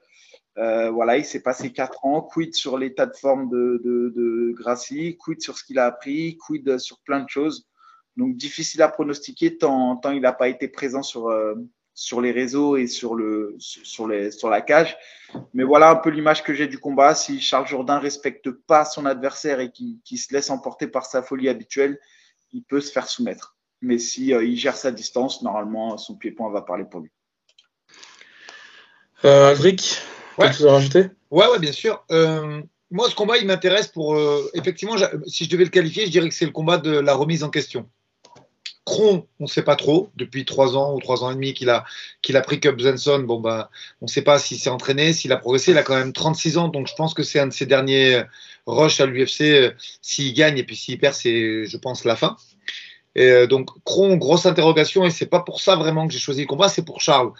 Euh, 0.57 0.89
voilà, 0.89 1.17
il 1.17 1.25
s'est 1.25 1.41
passé 1.41 1.71
quatre 1.71 2.05
ans. 2.05 2.21
Quid 2.21 2.55
sur 2.55 2.77
l'état 2.77 3.05
de 3.05 3.15
forme 3.15 3.49
de, 3.49 3.81
de, 3.83 4.13
de 4.15 4.53
Grassi, 4.53 5.17
quid 5.17 5.41
sur 5.41 5.57
ce 5.57 5.63
qu'il 5.63 5.79
a 5.79 5.85
appris, 5.85 6.37
quid 6.37 6.79
sur 6.79 6.99
plein 6.99 7.21
de 7.21 7.29
choses? 7.29 7.67
Donc 8.17 8.35
difficile 8.35 8.81
à 8.81 8.89
pronostiquer 8.89 9.57
tant, 9.57 9.95
tant 9.97 10.11
il 10.11 10.21
n'a 10.21 10.33
pas 10.33 10.49
été 10.49 10.67
présent 10.67 11.03
sur, 11.03 11.29
sur 11.99 12.21
les 12.21 12.31
réseaux 12.31 12.77
et 12.77 12.87
sur, 12.87 13.13
le, 13.13 13.57
sur, 13.59 14.07
les, 14.07 14.31
sur 14.31 14.49
la 14.49 14.61
cage. 14.61 14.97
Mais 15.53 15.65
voilà 15.65 15.89
un 15.89 15.97
peu 15.97 16.09
l'image 16.09 16.43
que 16.43 16.53
j'ai 16.53 16.65
du 16.65 16.79
combat. 16.79 17.13
Si 17.13 17.41
Charles 17.41 17.67
Jourdain 17.67 17.99
respecte 17.99 18.49
pas 18.51 18.85
son 18.85 19.05
adversaire 19.05 19.59
et 19.59 19.69
qui, 19.69 20.17
se 20.17 20.33
laisse 20.33 20.49
emporter 20.49 20.87
par 20.87 21.05
sa 21.05 21.21
folie 21.21 21.49
habituelle, 21.49 21.99
il 22.53 22.63
peut 22.63 22.79
se 22.79 22.93
faire 22.93 23.09
soumettre. 23.09 23.57
Mais 23.81 23.97
si 23.97 24.33
euh, 24.33 24.45
il 24.45 24.55
gère 24.55 24.77
sa 24.77 24.91
distance, 24.91 25.41
normalement, 25.41 25.97
son 25.97 26.15
pied-point 26.15 26.49
va 26.51 26.61
parler 26.61 26.85
pour 26.85 27.01
lui. 27.01 27.11
Euh, 29.25 29.49
Aldric, 29.49 29.97
ouais. 30.37 30.45
quelque 30.45 30.57
chose 30.57 30.67
à 30.67 30.71
rajouter? 30.71 31.09
Ouais, 31.29 31.47
ouais, 31.47 31.59
bien 31.59 31.73
sûr. 31.73 32.05
Euh, 32.11 32.61
moi, 32.91 33.09
ce 33.09 33.15
combat, 33.15 33.37
il 33.37 33.45
m'intéresse 33.45 33.87
pour. 33.89 34.15
Euh, 34.15 34.49
effectivement, 34.53 34.95
si 35.27 35.43
je 35.43 35.49
devais 35.49 35.65
le 35.65 35.69
qualifier, 35.69 36.05
je 36.05 36.11
dirais 36.11 36.29
que 36.29 36.35
c'est 36.35 36.45
le 36.45 36.51
combat 36.51 36.77
de 36.77 36.91
la 36.91 37.13
remise 37.13 37.43
en 37.43 37.49
question. 37.49 37.89
Kron, 38.89 39.27
on 39.39 39.43
ne 39.43 39.47
sait 39.47 39.61
pas 39.61 39.75
trop. 39.75 40.09
Depuis 40.15 40.45
trois 40.45 40.75
ans 40.75 40.95
ou 40.95 40.99
trois 40.99 41.23
ans 41.23 41.29
et 41.29 41.35
demi 41.35 41.53
qu'il 41.53 41.69
a, 41.69 41.85
a 42.33 42.41
pris 42.41 42.59
Cup 42.59 42.79
Zenson, 42.79 43.19
bon, 43.19 43.39
bah, 43.39 43.69
on 44.01 44.05
ne 44.05 44.09
sait 44.09 44.23
pas 44.23 44.39
s'il 44.39 44.57
s'est 44.57 44.71
entraîné, 44.71 45.13
s'il 45.13 45.31
a 45.31 45.37
progressé. 45.37 45.71
Il 45.71 45.77
a 45.77 45.83
quand 45.83 45.95
même 45.95 46.11
36 46.11 46.57
ans, 46.57 46.67
donc 46.69 46.87
je 46.87 46.95
pense 46.95 47.13
que 47.13 47.21
c'est 47.21 47.39
un 47.39 47.45
de 47.45 47.53
ses 47.53 47.67
derniers 47.67 48.23
rushs 48.65 48.99
à 48.99 49.05
l'UFC. 49.05 49.75
S'il 50.01 50.33
gagne 50.33 50.57
et 50.57 50.63
puis 50.63 50.75
s'il 50.75 50.97
perd, 50.97 51.13
c'est, 51.13 51.65
je 51.65 51.77
pense, 51.77 52.03
la 52.03 52.15
fin. 52.15 52.35
Et 53.13 53.45
donc, 53.45 53.69
Kron, 53.83 54.17
grosse 54.17 54.47
interrogation, 54.47 55.05
et 55.05 55.11
c'est 55.11 55.27
pas 55.27 55.41
pour 55.41 55.61
ça 55.61 55.75
vraiment 55.75 56.07
que 56.07 56.13
j'ai 56.13 56.19
choisi 56.19 56.41
le 56.41 56.47
combat, 56.47 56.67
c'est 56.67 56.83
pour 56.83 56.99
Charles. 56.99 57.31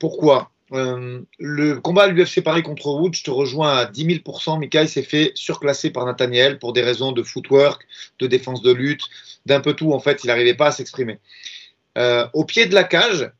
Pourquoi? 0.00 0.50
Euh, 0.72 1.20
le 1.38 1.80
combat 1.80 2.04
à 2.04 2.06
l'UFC 2.08 2.42
Paris 2.42 2.62
contre 2.62 2.88
Wood, 2.88 3.14
je 3.14 3.22
te 3.22 3.30
rejoins 3.30 3.76
à 3.76 3.86
10 3.86 4.06
000%. 4.06 4.58
Mikaï 4.58 4.88
s'est 4.88 5.02
fait 5.02 5.32
surclasser 5.34 5.90
par 5.90 6.04
Nathaniel 6.06 6.58
pour 6.58 6.72
des 6.72 6.82
raisons 6.82 7.12
de 7.12 7.22
footwork, 7.22 7.86
de 8.18 8.26
défense 8.26 8.62
de 8.62 8.72
lutte, 8.72 9.02
d'un 9.46 9.60
peu 9.60 9.74
tout. 9.74 9.92
En 9.92 10.00
fait, 10.00 10.24
il 10.24 10.26
n'arrivait 10.26 10.54
pas 10.54 10.68
à 10.68 10.72
s'exprimer. 10.72 11.18
Euh, 11.98 12.26
au 12.32 12.44
pied 12.44 12.66
de 12.66 12.74
la 12.74 12.84
cage, 12.84 13.30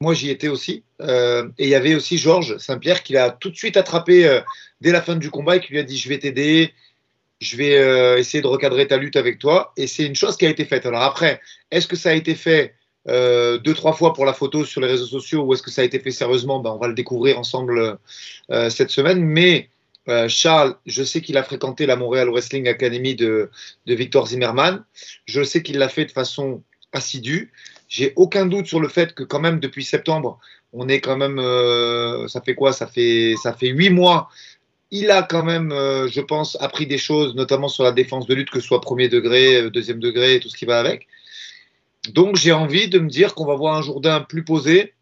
moi 0.00 0.14
j'y 0.14 0.30
étais 0.30 0.48
aussi, 0.48 0.84
euh, 1.02 1.48
et 1.58 1.64
il 1.64 1.70
y 1.70 1.74
avait 1.74 1.94
aussi 1.94 2.16
Georges 2.16 2.56
Saint-Pierre 2.58 3.02
qui 3.02 3.14
l'a 3.14 3.30
tout 3.30 3.50
de 3.50 3.56
suite 3.56 3.76
attrapé 3.76 4.40
dès 4.80 4.92
la 4.92 5.02
fin 5.02 5.16
du 5.16 5.30
combat 5.30 5.56
et 5.56 5.60
qui 5.60 5.72
lui 5.72 5.80
a 5.80 5.82
dit 5.82 5.98
Je 5.98 6.08
vais 6.08 6.18
t'aider, 6.18 6.72
je 7.40 7.56
vais 7.56 8.20
essayer 8.20 8.40
de 8.40 8.46
recadrer 8.46 8.86
ta 8.86 8.96
lutte 8.96 9.16
avec 9.16 9.40
toi. 9.40 9.72
Et 9.76 9.88
c'est 9.88 10.06
une 10.06 10.14
chose 10.14 10.36
qui 10.36 10.46
a 10.46 10.48
été 10.48 10.64
faite. 10.64 10.86
Alors 10.86 11.02
après, 11.02 11.40
est-ce 11.72 11.88
que 11.88 11.96
ça 11.96 12.10
a 12.10 12.14
été 12.14 12.36
fait 12.36 12.74
euh, 13.08 13.58
deux, 13.58 13.74
trois 13.74 13.92
fois 13.92 14.12
pour 14.12 14.26
la 14.26 14.32
photo 14.32 14.64
sur 14.64 14.80
les 14.80 14.88
réseaux 14.88 15.06
sociaux 15.06 15.42
ou 15.42 15.54
est-ce 15.54 15.62
que 15.62 15.70
ça 15.70 15.82
a 15.82 15.84
été 15.84 15.98
fait 15.98 16.10
sérieusement? 16.10 16.60
Ben, 16.60 16.70
On 16.70 16.78
va 16.78 16.88
le 16.88 16.94
découvrir 16.94 17.38
ensemble 17.38 17.98
euh, 18.50 18.70
cette 18.70 18.90
semaine. 18.90 19.22
Mais 19.22 19.70
euh, 20.08 20.28
Charles, 20.28 20.76
je 20.86 21.02
sais 21.02 21.20
qu'il 21.20 21.36
a 21.36 21.42
fréquenté 21.42 21.86
la 21.86 21.96
Montréal 21.96 22.28
Wrestling 22.28 22.68
Academy 22.68 23.14
de, 23.14 23.50
Victor 23.86 24.26
Zimmerman. 24.26 24.84
Je 25.26 25.42
sais 25.42 25.62
qu'il 25.62 25.78
l'a 25.78 25.88
fait 25.88 26.04
de 26.04 26.12
façon 26.12 26.62
assidue. 26.92 27.52
J'ai 27.88 28.12
aucun 28.16 28.46
doute 28.46 28.66
sur 28.66 28.80
le 28.80 28.88
fait 28.88 29.14
que 29.14 29.22
quand 29.22 29.40
même 29.40 29.60
depuis 29.60 29.84
septembre, 29.84 30.38
on 30.74 30.88
est 30.88 31.00
quand 31.00 31.16
même, 31.16 31.38
ça 32.28 32.42
fait 32.42 32.54
quoi? 32.54 32.74
Ça 32.74 32.86
fait 32.86 33.34
ça 33.42 33.54
fait 33.54 33.68
huit 33.68 33.88
mois. 33.88 34.28
Il 34.90 35.10
a 35.10 35.22
quand 35.22 35.42
même, 35.42 35.70
je 35.70 36.20
pense, 36.20 36.58
appris 36.60 36.86
des 36.86 36.98
choses, 36.98 37.34
notamment 37.34 37.68
sur 37.68 37.84
la 37.84 37.92
défense 37.92 38.26
de 38.26 38.34
lutte, 38.34 38.50
que 38.50 38.60
ce 38.60 38.66
soit 38.66 38.82
premier 38.82 39.08
degré, 39.08 39.70
deuxième 39.70 40.00
degré, 40.00 40.40
tout 40.40 40.50
ce 40.50 40.56
qui 40.56 40.66
va 40.66 40.78
avec. 40.78 41.06
Donc 42.12 42.36
j'ai 42.36 42.52
envie 42.52 42.88
de 42.88 42.98
me 42.98 43.08
dire 43.08 43.34
qu'on 43.34 43.46
va 43.46 43.54
voir 43.54 43.76
un 43.76 43.82
Jourdain 43.82 44.20
plus 44.20 44.44
posé, 44.44 44.94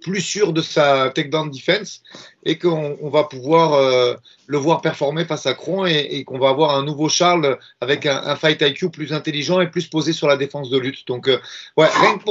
plus 0.00 0.20
sûr 0.20 0.52
de 0.52 0.62
sa 0.62 1.10
takedown 1.10 1.50
defense 1.50 2.02
et 2.44 2.58
qu'on 2.58 3.10
va 3.10 3.24
pouvoir 3.24 3.74
euh, 3.74 4.14
le 4.46 4.58
voir 4.58 4.80
performer 4.80 5.24
face 5.24 5.46
à 5.46 5.54
Cron 5.54 5.86
et, 5.86 6.24
qu'on 6.24 6.38
va 6.38 6.48
avoir 6.48 6.74
un 6.74 6.84
nouveau 6.84 7.08
Charles 7.08 7.58
avec 7.80 8.06
un, 8.06 8.34
fight 8.36 8.60
IQ 8.62 8.90
plus 8.90 9.12
intelligent 9.12 9.60
et 9.60 9.70
plus 9.70 9.86
posé 9.86 10.12
sur 10.12 10.26
la 10.26 10.36
défense 10.36 10.70
de 10.70 10.78
lutte. 10.78 11.06
Donc, 11.06 11.28
euh, 11.28 11.38
ouais, 11.76 11.88
rien 11.88 12.18
que, 12.18 12.24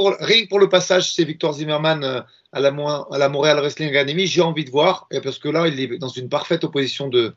pour, 0.48 0.58
le 0.58 0.68
passage, 0.68 1.12
c'est 1.14 1.24
Victor 1.24 1.54
Zimmerman 1.54 2.04
euh, 2.04 2.20
à, 2.52 2.60
la, 2.60 2.74
à 3.10 3.18
la 3.18 3.28
Montréal 3.28 3.58
Wrestling 3.58 3.88
Academy, 3.90 4.26
j'ai 4.26 4.42
envie 4.42 4.64
de 4.64 4.70
voir 4.70 5.06
parce 5.22 5.38
que 5.38 5.48
là, 5.48 5.68
il 5.68 5.78
est 5.80 5.98
dans 5.98 6.08
une 6.08 6.28
parfaite 6.28 6.64
opposition 6.64 7.08
de, 7.08 7.34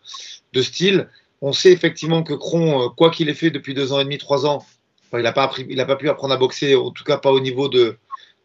de 0.54 0.62
style. 0.62 1.08
On 1.42 1.54
sait 1.54 1.72
effectivement 1.72 2.24
que 2.24 2.34
Cron, 2.34 2.90
quoi 2.96 3.12
qu'il 3.12 3.30
ait 3.30 3.36
fait 3.36 3.52
depuis 3.52 3.74
deux 3.74 3.94
ans 3.94 4.00
et 4.00 4.06
demi, 4.06 4.18
trois 4.18 4.48
ans, 4.48 4.66
il 5.20 5.24
n'a 5.24 5.32
pas, 5.32 5.48
pas 5.48 5.96
pu 5.96 6.10
apprendre 6.10 6.34
à 6.34 6.38
boxer, 6.38 6.76
en 6.76 6.92
tout 6.92 7.04
cas 7.04 7.18
pas 7.18 7.32
au 7.32 7.40
niveau 7.40 7.70
de, 7.70 7.98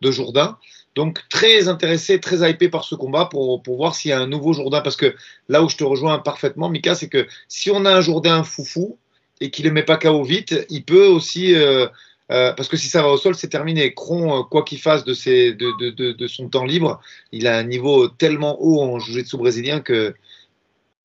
Jourdain. 0.03 0.59
Donc 0.95 1.21
très 1.29 1.69
intéressé, 1.69 2.21
très 2.21 2.49
hypé 2.49 2.69
par 2.69 2.85
ce 2.85 2.95
combat 2.95 3.27
pour, 3.27 3.63
pour 3.63 3.77
voir 3.77 3.95
s'il 3.95 4.11
y 4.11 4.13
a 4.13 4.21
un 4.21 4.27
nouveau 4.27 4.53
Jourdain. 4.53 4.81
Parce 4.81 4.97
que 4.97 5.15
là 5.49 5.63
où 5.63 5.69
je 5.69 5.77
te 5.77 5.85
rejoins 5.85 6.19
parfaitement, 6.19 6.69
Mika, 6.69 6.95
c'est 6.95 7.09
que 7.09 7.27
si 7.49 7.71
on 7.71 7.85
a 7.85 7.95
un 7.95 8.01
Jourdain 8.01 8.43
foufou 8.45 8.99
et 9.41 9.51
qu'il 9.51 9.67
ne 9.67 9.71
met 9.71 9.83
pas 9.83 9.97
KO 9.97 10.23
vite, 10.25 10.67
il 10.71 10.85
peut 10.85 11.07
aussi. 11.07 11.55
Euh, 11.55 11.87
euh, 12.31 12.53
parce 12.53 12.69
que 12.69 12.77
si 12.77 12.89
ça 12.89 13.03
va 13.03 13.09
au 13.09 13.17
sol, 13.17 13.35
c'est 13.35 13.49
terminé. 13.49 13.95
Cron, 13.95 14.41
euh, 14.41 14.43
quoi 14.43 14.63
qu'il 14.63 14.79
fasse 14.79 15.05
de, 15.05 15.15
ses, 15.15 15.55
de, 15.55 15.91
de, 15.91 16.27
son 16.27 16.49
temps 16.51 16.65
libre, 16.65 17.01
il 17.33 17.47
a 17.47 17.57
un 17.57 17.65
niveau 17.65 18.09
tellement 18.09 18.61
haut 18.61 18.83
en 18.83 18.99
jiu-jitsu 18.99 19.39
brésilien 19.39 19.81
que 19.81 20.15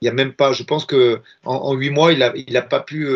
il 0.02 0.06
y 0.06 0.10
a 0.10 0.14
même 0.14 0.34
pas. 0.34 0.52
Je 0.52 0.64
pense 0.64 0.86
que 0.86 1.22
en 1.46 1.74
huit 1.74 1.92
mois, 1.92 2.12
il 2.12 2.20
n'a 2.20 2.34
il 2.36 2.62
pas 2.70 2.82
pu 2.82 3.08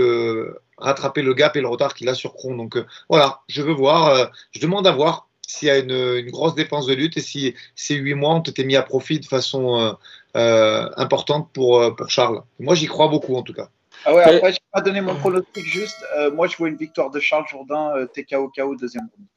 rattraper 0.77 1.21
le 1.21 1.33
gap 1.33 1.55
et 1.55 1.61
le 1.61 1.67
retard 1.67 1.93
qu'il 1.93 2.09
a 2.09 2.13
sur 2.13 2.33
Cron. 2.33 2.55
Donc 2.55 2.77
euh, 2.77 2.85
voilà, 3.09 3.41
je 3.47 3.61
veux 3.61 3.73
voir, 3.73 4.07
euh, 4.07 4.25
je 4.51 4.59
demande 4.59 4.87
à 4.87 4.91
voir 4.91 5.27
s'il 5.41 5.67
y 5.67 5.71
a 5.71 5.77
une, 5.77 6.29
grosse 6.29 6.55
dépense 6.55 6.87
de 6.87 6.93
lutte 6.93 7.17
et 7.17 7.21
si 7.21 7.55
ces 7.75 7.95
huit 7.95 8.15
mois 8.15 8.35
ont 8.35 8.41
été 8.41 8.65
mis 8.65 8.75
à 8.75 8.83
profit 8.83 9.19
de 9.19 9.25
façon 9.25 9.95
euh, 10.35 10.89
importante 10.97 11.49
pour, 11.53 11.95
pour 11.95 12.09
Charles. 12.09 12.43
Moi, 12.59 12.75
j'y 12.75 12.87
crois 12.87 13.07
beaucoup 13.07 13.35
en 13.35 13.43
tout 13.43 13.53
cas. 13.53 13.69
Ah 14.05 14.13
ouais, 14.13 14.23
après, 14.23 14.53
je 14.53 14.59
pas 14.71 14.81
donner 14.81 15.01
mon 15.01 15.15
pronostic 15.15 15.65
juste. 15.65 16.05
moi, 16.33 16.47
je 16.47 16.57
vois 16.57 16.67
une 16.67 16.75
victoire 16.75 17.09
de 17.09 17.19
Charles 17.19 17.47
Jourdain, 17.47 17.93
TKO 18.13 18.51
KO, 18.55 18.75
deuxième 18.75 19.07
round. 19.17 19.27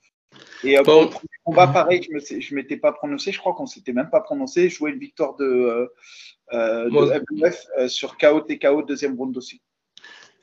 Et 0.65 0.77
pour 0.83 1.03
le 1.03 1.09
premier 1.09 1.29
combat, 1.45 1.69
pareil, 1.69 2.03
je 2.03 2.13
ne 2.13 2.57
m'étais 2.57 2.77
pas 2.77 2.93
prononcé. 2.93 3.33
Je 3.33 3.39
crois 3.39 3.55
qu'on 3.55 3.63
ne 3.63 3.69
s'était 3.69 3.93
même 3.93 4.11
pas 4.11 4.21
prononcé. 4.21 4.69
Je 4.69 4.79
vois 4.79 4.91
une 4.91 4.99
victoire 4.99 5.37
de, 5.37 5.91
de 6.53 7.89
sur 7.89 8.19
KO, 8.19 8.41
TKO, 8.41 8.83
deuxième 8.83 9.17
round 9.17 9.35
aussi. 9.37 9.63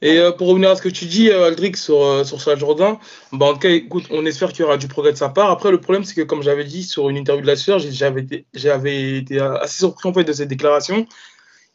Et 0.01 0.20
euh, 0.20 0.32
pour 0.32 0.48
revenir 0.48 0.70
à 0.70 0.75
ce 0.75 0.82
que 0.82 0.89
tu 0.89 1.06
dis, 1.06 1.30
euh, 1.30 1.48
Aldric, 1.48 1.75
sur, 1.75 2.04
euh, 2.04 2.24
sur 2.24 2.39
Salah 2.39 2.58
Jordan, 2.58 2.98
bah, 3.32 3.48
en 3.48 3.54
tout 3.54 3.60
cas, 3.60 3.70
écoute, 3.70 4.06
on 4.12 4.25
espère 4.25 4.51
qu'il 4.54 4.62
y 4.62 4.63
aura 4.63 4.77
du 4.77 4.88
progrès 4.88 5.12
de 5.12 5.18
sa 5.18 5.30
part. 5.30 5.50
Après, 5.50 5.72
le 5.72 5.82
problème, 5.82 6.04
c'est 6.04 6.13
que, 6.13 6.22
comme 6.22 6.44
j'avais 6.44 6.66
dit 6.66 6.84
sur 6.84 7.10
une 7.10 7.18
interview 7.18 7.42
de 7.42 7.48
la 7.48 7.56
sœur, 7.56 7.80
j'avais 7.80 9.18
été, 9.18 9.39
assez 9.39 9.80
surpris 9.80 10.10
en 10.10 10.13
fait, 10.13 10.24
de 10.24 10.34
cette 10.34 10.50
déclaration. 10.50 11.08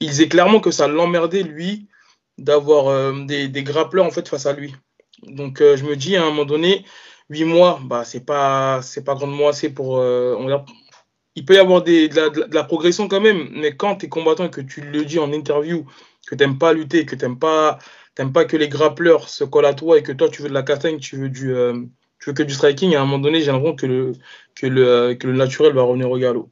Il 0.00 0.09
disait 0.09 0.29
clairement 0.29 0.61
que 0.61 0.71
ça 0.71 0.87
l'emmerdait, 0.87 1.43
lui, 1.43 1.88
d'avoir 2.38 3.12
des, 3.26 3.49
des 3.49 3.62
grappleurs 3.62 4.07
en 4.07 4.11
fait, 4.11 4.29
face 4.29 4.47
à 4.47 4.52
lui. 4.52 4.75
Donc, 5.25 5.59
je 5.61 5.85
me 5.85 5.97
dis, 5.97 6.17
à 6.17 6.23
un 6.23 6.26
moment 6.26 6.45
donné, 6.45 6.85
8 7.31 7.45
mois, 7.45 7.81
bah, 7.85 8.05
c'est 8.05 8.25
pas, 8.25 8.81
pas 9.05 9.14
grandement 9.14 9.49
assez 9.49 9.71
pour. 9.71 10.02
Il 11.35 11.45
peut 11.47 11.55
y 11.55 11.59
avoir 11.59 11.83
de, 11.83 12.14
la, 12.14 12.29
de, 12.29 12.47
la, 12.55 12.64
progression 12.64 13.09
quand 13.09 13.21
même, 13.21 13.49
mais 13.52 13.75
quand 13.75 13.97
tu 13.97 14.07
es 14.07 14.09
combattant 14.09 14.45
et 14.45 14.50
que 14.50 14.61
tu 14.61 14.83
le 14.83 15.05
dis 15.05 15.19
en 15.19 15.33
interview, 15.33 15.87
que 16.26 16.35
tu 16.35 16.45
n'aimes 16.45 16.59
pas 16.59 16.75
lutter, 16.75 17.07
que 17.07 17.17
tu 17.17 17.25
n'aimes 17.25 17.38
pas 17.38 17.79
t'aimes 18.14 18.33
pas 18.33 18.45
que 18.45 18.57
les 18.57 18.69
grappleurs 18.69 19.28
se 19.28 19.45
collent 19.45 19.66
à 19.66 19.75
toi 19.75 19.99
et 19.99 20.02
que 20.02 20.12
toi 20.12 20.28
tu 20.28 20.42
veux 20.42 20.49
de 20.49 20.54
la 20.54 20.62
castagne, 20.62 20.99
tu 20.99 21.16
veux 21.16 21.28
du, 21.28 21.54
euh, 21.54 21.83
tu 22.23 22.31
veux 22.31 22.35
que 22.35 22.42
du 22.42 22.54
striking, 22.54 22.95
à 22.95 23.00
un 23.00 23.04
moment 23.04 23.19
donné, 23.19 23.40
j'ai 23.40 23.50
l'impression 23.50 23.75
que 23.75 23.87
le, 23.87 24.12
que, 24.54 24.66
le, 24.66 24.87
euh, 24.87 25.14
que 25.14 25.26
le 25.26 25.33
naturel 25.33 25.73
va 25.73 25.83
revenir 25.83 26.11
au 26.11 26.19
galop. 26.19 26.50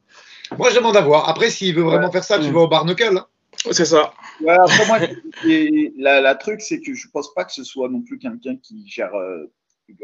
Moi, 0.58 0.70
je 0.70 0.76
demande 0.76 0.96
à 0.96 1.00
voir. 1.00 1.28
Après, 1.28 1.48
s'il 1.48 1.76
veut 1.76 1.82
vraiment 1.82 2.10
faire 2.10 2.24
ça, 2.24 2.40
tu 2.40 2.50
mm. 2.50 2.52
vas 2.52 2.60
au 2.62 2.68
barnacle. 2.68 3.16
Hein. 3.16 3.26
C'est 3.70 3.84
ça. 3.84 4.12
après, 4.48 4.86
moi, 4.86 4.98
la, 5.98 6.20
la, 6.20 6.34
truc, 6.34 6.60
c'est 6.60 6.80
que 6.80 6.94
je 6.94 7.08
pense 7.08 7.32
pas 7.34 7.44
que 7.44 7.52
ce 7.52 7.62
soit 7.62 7.88
non 7.88 8.02
plus 8.02 8.18
quelqu'un 8.18 8.56
qui 8.56 8.84
gère, 8.88 9.14
euh, 9.14 9.52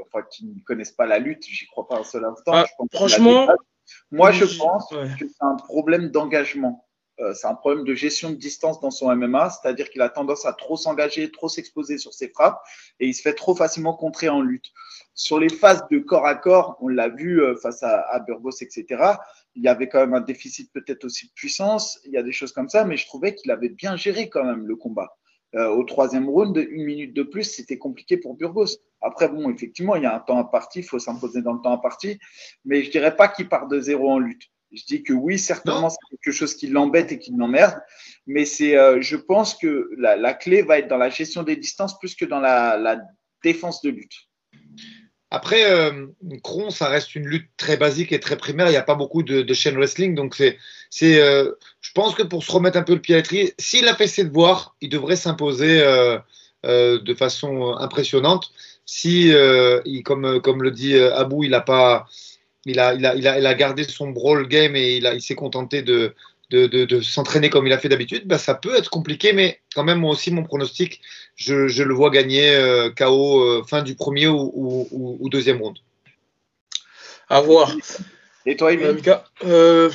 enfin, 0.07 0.25
qui 0.31 0.47
ne 0.47 0.61
connaisse 0.61 0.93
pas 0.93 1.07
la 1.07 1.19
lutte. 1.19 1.45
J'y 1.49 1.67
crois 1.67 1.89
pas 1.89 1.99
un 1.99 2.05
seul 2.05 2.25
instant. 2.25 2.53
Ah, 2.55 2.67
franchement, 2.93 3.49
moi, 4.13 4.31
je 4.31 4.45
pense 4.45 4.89
que 4.91 5.27
c'est 5.27 5.45
un 5.45 5.57
problème 5.57 6.11
d'engagement. 6.11 6.86
Euh, 7.21 7.33
c'est 7.35 7.47
un 7.47 7.55
problème 7.55 7.85
de 7.85 7.95
gestion 7.95 8.31
de 8.31 8.35
distance 8.35 8.81
dans 8.81 8.91
son 8.91 9.15
MMA, 9.15 9.51
c'est-à-dire 9.51 9.89
qu'il 9.91 10.03
a 10.03 10.09
tendance 10.09 10.45
à 10.45 10.53
trop 10.53 10.77
s'engager, 10.77 11.31
trop 11.31 11.49
s'exposer 11.49 11.99
sur 11.99 12.13
ses 12.13 12.29
frappes 12.29 12.63
et 13.01 13.07
il 13.07 13.15
se 13.15 13.23
fait 13.23 13.33
trop 13.33 13.55
facilement 13.55 13.95
contrer 13.95 14.29
en 14.29 14.43
lutte. 14.43 14.71
Sur 15.15 15.41
les 15.41 15.49
phases 15.49 15.87
de 15.91 15.99
corps 15.99 16.27
à 16.27 16.35
corps, 16.35 16.77
on 16.81 16.89
l'a 16.89 17.09
vu 17.09 17.41
euh, 17.41 17.57
face 17.57 17.83
à, 17.83 18.19
Burgos, 18.27 18.59
etc., 18.61 18.85
il 19.55 19.63
y 19.63 19.69
avait 19.69 19.89
quand 19.89 20.01
même 20.01 20.13
un 20.13 20.21
déficit 20.21 20.71
peut-être 20.73 21.05
aussi 21.05 21.29
de 21.29 21.33
puissance, 21.33 21.99
il 22.05 22.13
y 22.13 22.19
a 22.19 22.23
des 22.23 22.33
choses 22.33 22.53
comme 22.53 22.69
ça, 22.69 22.85
mais 22.85 22.99
je 22.99 23.07
trouvais 23.07 23.35
qu'il 23.35 23.51
avait 23.51 23.71
bien 23.71 23.97
géré 23.97 24.29
quand 24.29 24.45
même 24.45 24.67
le 24.67 24.77
combat. 24.77 25.17
Euh, 25.55 25.69
au 25.69 25.85
troisième 25.85 26.29
round, 26.29 26.55
une 26.57 26.85
minute 26.85 27.15
de 27.15 27.23
plus, 27.23 27.45
c'était 27.45 27.79
compliqué 27.79 28.19
pour 28.19 28.35
Burgos. 28.35 28.77
Après, 29.01 29.29
bon, 29.29 29.49
effectivement, 29.49 29.97
il 29.97 30.03
y 30.03 30.07
a 30.07 30.15
un 30.15 30.21
temps 30.21 30.39
imparti, 30.39 30.81
il 30.81 30.85
faut 30.85 30.99
s'imposer 30.99 31.41
dans 31.41 31.55
le 31.55 31.63
temps 31.63 31.73
imparti, 31.73 32.19
mais 32.67 32.83
je 32.83 32.91
dirais 32.91 33.17
pas 33.17 33.29
qu'il 33.29 33.49
part 33.49 33.69
de 33.69 33.81
zéro 33.81 34.11
en 34.11 34.19
lutte. 34.19 34.51
Je 34.73 34.83
dis 34.85 35.03
que 35.03 35.13
oui, 35.13 35.39
certainement, 35.39 35.91
c'est 35.91 35.99
quelque 36.11 36.35
chose 36.35 36.55
qui 36.55 36.67
l'embête 36.67 37.13
et 37.13 37.19
qui 37.19 37.33
l'emmerde, 37.37 37.81
mais 38.27 38.45
c'est, 38.45 38.77
euh, 38.77 39.01
je 39.01 39.17
pense 39.17 39.55
que 39.55 39.91
la, 39.97 40.35
clé 40.35 40.63
va 40.63 40.79
être 40.79 40.89
dans 40.89 40.97
la 40.97 41.09
gestion 41.09 41.45
des 41.45 41.57
distances 41.57 41.99
plus 41.99 42.15
que 42.15 42.25
dans 42.25 42.41
la, 42.41 42.99
défense 43.43 43.81
de 43.83 43.91
lutte. 43.91 44.15
Après, 45.31 45.71
euh, 45.71 46.07
Cron, 46.43 46.71
ça 46.71 46.89
reste 46.89 47.15
une 47.15 47.27
lutte 47.27 47.49
très 47.57 47.77
basique 47.77 48.11
et 48.11 48.19
très 48.19 48.37
primaire. 48.37 48.67
Il 48.69 48.71
n'y 48.71 48.77
a 48.77 48.83
pas 48.83 48.95
beaucoup 48.97 49.23
de, 49.23 49.43
de 49.43 49.55
chain 49.55 49.75
wrestling. 49.75 50.15
Donc, 50.15 50.35
c'est, 50.35 50.59
c'est, 50.91 51.21
euh, 51.21 51.53
je 51.81 51.93
pense 51.93 52.15
que 52.15 52.23
pour 52.25 52.43
se 52.43 52.51
remettre 52.51 52.77
un 52.77 52.83
peu 52.83 52.95
le 52.95 53.01
pied 53.01 53.15
à 53.15 53.19
l'étrier, 53.19 53.55
s'il 53.59 53.87
a 53.87 53.95
fait 53.95 54.09
ses 54.09 54.25
devoirs, 54.25 54.75
il 54.81 54.89
devrait 54.89 55.17
s'imposer 55.17 55.81
de 56.65 57.15
façon 57.15 57.75
impressionnante. 57.79 58.51
Si, 58.85 59.33
il, 59.85 60.03
comme, 60.03 60.41
comme 60.41 60.63
le 60.63 60.73
dit 60.73 60.99
Abou, 60.99 61.45
il 61.45 61.51
n'a 61.51 61.61
pas, 61.61 62.07
il 62.73 62.81
a, 62.81 62.95
il, 62.95 63.07
a, 63.07 63.15
il, 63.17 63.47
a, 63.47 63.55
gardé 63.55 63.85
son 63.85 64.11
brawl 64.11 64.49
game 64.49 64.77
et 64.77 64.97
il, 64.97 65.11
il 65.15 65.23
s'est 65.23 65.35
contenté 65.35 65.83
de, 65.83 66.15
de, 66.51 66.67
de, 66.67 67.01
s'entraîner 67.01 67.51
comme 67.51 67.67
il 67.67 67.73
a 67.73 67.79
fait 67.79 67.89
d'habitude, 67.89 68.27
bah, 68.27 68.39
ça 68.39 68.55
peut 68.55 68.77
être 68.77 68.91
compliqué, 68.91 69.33
mais 69.33 69.61
quand 69.75 69.85
même, 69.85 69.99
moi 69.99 70.13
aussi, 70.13 70.31
mon 70.31 70.45
pronostic, 70.45 71.01
je, 71.35 71.69
je 71.69 71.83
le 71.83 71.95
vois 71.95 72.11
gagner 72.11 72.55
euh, 72.55 72.91
KO 72.91 73.41
euh, 73.41 73.65
fin 73.67 73.83
du 73.83 73.95
premier 73.95 74.29
ou, 74.29 74.53
ou, 74.55 75.17
ou, 75.21 75.29
deuxième 75.29 75.61
round. 75.61 75.77
À 77.29 77.41
voir. 77.41 77.75
Et 78.47 78.57
toi, 78.57 78.73
Yves 78.73 79.03
euh, 79.45 79.91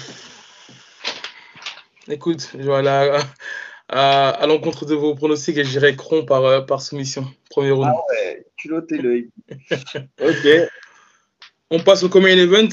Écoute, 2.10 2.50
je 2.54 2.64
vais 2.64 2.74
aller 2.74 3.22
à, 3.88 4.30
à, 4.30 4.48
l'encontre 4.48 4.86
de 4.86 4.96
vos 4.96 5.16
pronostics 5.16 5.58
et 5.58 5.64
j'irai 5.64 5.96
cron 5.96 6.26
par, 6.26 6.66
par 6.66 6.82
soumission. 6.82 7.26
Premier 7.50 7.72
round. 7.72 7.94
Ah 7.96 8.02
ouais, 8.10 8.46
culotté 8.58 8.98
le. 8.98 9.30
ok. 10.22 10.70
On 11.72 11.80
passe 11.80 12.04
au 12.04 12.10
Common 12.10 12.28
Event. 12.28 12.68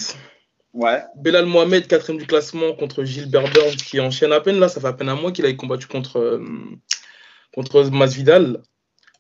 Ouais. 0.75 1.03
Belal 1.17 1.47
Mohamed, 1.47 1.87
quatrième 1.87 2.21
du 2.21 2.27
classement 2.27 2.73
contre 2.75 3.05
Gilbert 3.05 3.49
Burns 3.53 3.77
qui 3.77 4.01
enchaîne 4.01 4.33
à 4.33 4.41
peine. 4.41 4.59
Là, 4.59 4.69
ça 4.69 4.81
fait 4.81 4.89
à 4.89 4.93
peine 4.93 5.09
un 5.09 5.15
mois 5.15 5.31
qu'il 5.31 5.47
a 5.47 5.53
combattu 5.53 5.87
contre, 5.87 6.19
euh, 6.19 6.45
contre 7.55 7.85
Masvidal. 7.91 8.61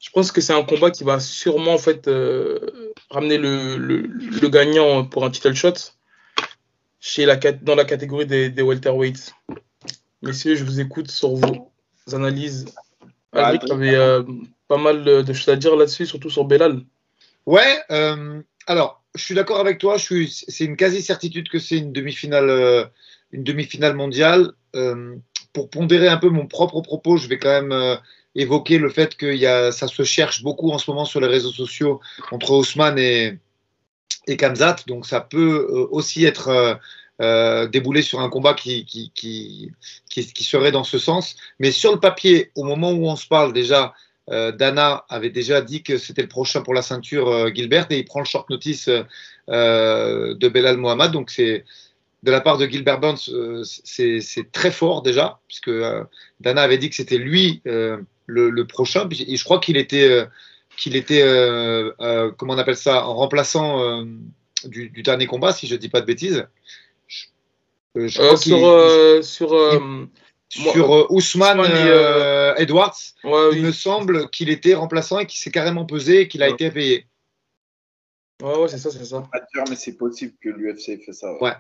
Je 0.01 0.11
pense 0.11 0.33
que 0.33 0.41
c'est 0.41 0.53
un 0.53 0.65
combat 0.65 0.91
qui 0.91 1.05
va 1.05 1.21
sûrement 1.21 1.75
en 1.75 1.79
fait 1.79 2.09
euh, 2.09 2.93
ramener 3.11 3.39
le, 3.39 3.77
le, 3.77 3.99
le, 4.03 4.49
gagnant 4.49 5.05
pour 5.05 5.25
un 5.25 5.31
title 5.31 5.55
shot 5.55 5.75
chez 6.99 7.25
la, 7.25 7.37
dans 7.37 7.77
la 7.77 7.85
catégorie 7.85 8.27
des, 8.27 8.51
des 8.51 8.63
welterweights. 8.63 9.33
Messieurs, 10.23 10.57
je 10.57 10.65
vous 10.65 10.81
écoute 10.81 11.11
sur 11.11 11.37
vos 11.37 11.73
analyses. 12.13 12.67
Alric, 13.33 13.71
avais 13.71 13.95
euh, 13.95 14.25
pas 14.67 14.77
mal 14.77 15.05
de 15.05 15.33
choses 15.33 15.49
à 15.49 15.57
dire 15.57 15.77
là-dessus, 15.77 16.07
surtout 16.07 16.31
sur 16.31 16.45
Belal. 16.45 16.83
Ouais, 17.47 17.81
euh, 17.91 18.43
alors, 18.67 19.03
je 19.19 19.25
suis 19.25 19.35
d'accord 19.35 19.61
avec 19.61 19.79
toi. 19.79 19.97
C'est 19.99 20.65
une 20.65 20.77
quasi-certitude 20.77 21.49
que 21.49 21.59
c'est 21.59 21.77
une 21.79 21.93
demi-finale 21.93 22.51
euh, 22.51 23.95
mondiale. 23.95 24.53
Euh, 24.77 25.17
pour 25.53 25.71
pondérer 25.71 26.09
un 26.09 26.19
peu 26.19 26.29
mon 26.29 26.47
propre 26.47 26.81
propos, 26.81 27.17
je 27.17 27.29
vais 27.29 27.39
quand 27.39 27.63
même 27.63 27.73
euh, 27.73 27.97
évoquer 28.35 28.79
le 28.79 28.91
fait 28.91 29.17
que 29.17 29.27
y 29.27 29.47
a, 29.47 29.73
ça 29.73 29.89
se 29.89 30.03
cherche 30.05 30.43
beaucoup 30.43 30.71
en 30.71 30.79
ce 30.79 30.91
moment 30.91 31.05
sur 31.05 31.21
les 31.21 31.27
réseaux 31.27 31.51
sociaux 31.51 32.01
entre 32.31 32.53
Ousmane 32.53 32.99
et, 32.99 33.39
et 34.27 34.37
Kamzat. 34.37 34.77
Donc, 34.87 35.07
ça 35.07 35.21
peut 35.21 35.89
aussi 35.91 36.25
être 36.25 36.79
euh, 37.21 37.67
déboulé 37.67 38.03
sur 38.03 38.21
un 38.21 38.29
combat 38.29 38.55
qui, 38.55 39.73
serait 40.09 40.71
dans 40.71 40.85
ce 40.85 40.99
sens. 40.99 41.35
Mais 41.59 41.73
sur 41.73 41.93
le 41.93 41.99
papier, 41.99 42.53
au 42.55 42.63
moment 42.63 42.93
où 42.93 43.09
on 43.09 43.17
se 43.17 43.27
parle 43.27 43.53
déjà, 43.53 43.93
euh, 44.31 44.53
Dana 44.53 45.05
avait 45.09 45.31
déjà 45.31 45.61
dit 45.61 45.83
que 45.83 45.97
c'était 45.97 46.23
le 46.23 46.29
prochain 46.29 46.61
pour 46.61 46.75
la 46.75 46.83
ceinture 46.83 47.29
euh, 47.29 47.51
Gilbert 47.53 47.87
et 47.91 47.99
il 47.99 48.05
prend 48.05 48.21
le 48.21 48.27
short 48.27 48.51
notice 48.51 48.91
euh, 49.49 50.35
de 50.35 50.49
Belal 50.49 50.77
Mohamed. 50.77 51.13
Donc 51.13 51.31
c'est 51.31 51.65
de 52.23 52.31
la 52.31 52.41
part 52.41 52.59
de 52.59 52.67
Gilbert 52.67 52.99
Burns, 52.99 53.31
c'est 53.63 54.53
très 54.53 54.73
fort 54.73 55.03
déjà, 55.03 55.39
puisque 55.47 55.71
Dana 56.41 56.63
avait 56.63 56.77
dit 56.77 56.91
que 56.91 56.97
c'était 56.97 57.17
lui 57.17 57.63
le, 57.65 58.05
le, 58.27 58.67
prochain. 58.67 59.09
Et 59.13 59.37
je 59.37 59.45
crois 59.45 59.61
qu'il 59.61 59.77
était, 59.77 60.27
qu'il 60.77 60.97
était 60.97 61.23
comment 62.37 62.55
on 62.55 62.59
appelle 62.59 62.77
ça, 62.77 63.07
en 63.07 63.15
remplaçant 63.15 64.05
du, 64.65 64.91
du, 64.91 65.05
dernier 65.05 65.27
combat, 65.27 65.53
si 65.53 65.69
je 65.69 65.75
ne 65.75 65.79
dis 65.79 65.89
pas 65.89 66.01
de 66.01 66.07
bêtises. 66.07 66.45
Je, 67.07 68.09
je 68.09 68.37
sur, 68.37 69.25
sur 69.25 69.55
sur 70.49 70.95
euh, 70.95 71.07
Ousmane, 71.11 71.61
euh, 71.61 72.55
Edwards, 72.57 72.97
ouais, 73.25 73.51
il 73.53 73.63
me 73.63 73.73
semble 73.73 74.31
qu'il 74.31 74.49
était 74.49 74.75
remplaçant 74.75 75.19
et 75.19 75.27
qu'il 75.27 75.39
s'est 75.39 75.51
carrément 75.51 75.85
pesé 75.85 76.23
et 76.23 76.29
qu'il 76.29 76.43
a 76.43 76.49
été 76.49 76.71
payé. 76.71 77.07
Ouais, 78.43 78.57
ouais, 78.57 78.69
c'est 78.69 78.79
ça, 78.79 78.91
c'est 78.91 79.05
ça. 79.05 79.23
Pas 79.33 79.41
sûr, 79.53 79.65
mais 79.69 79.77
c'est 79.77 79.97
possible 79.97 80.33
que 80.41 80.49
l'UFC 80.49 81.05
fait 81.05 81.13
ça. 81.13 81.35
Ouais. 81.43 81.55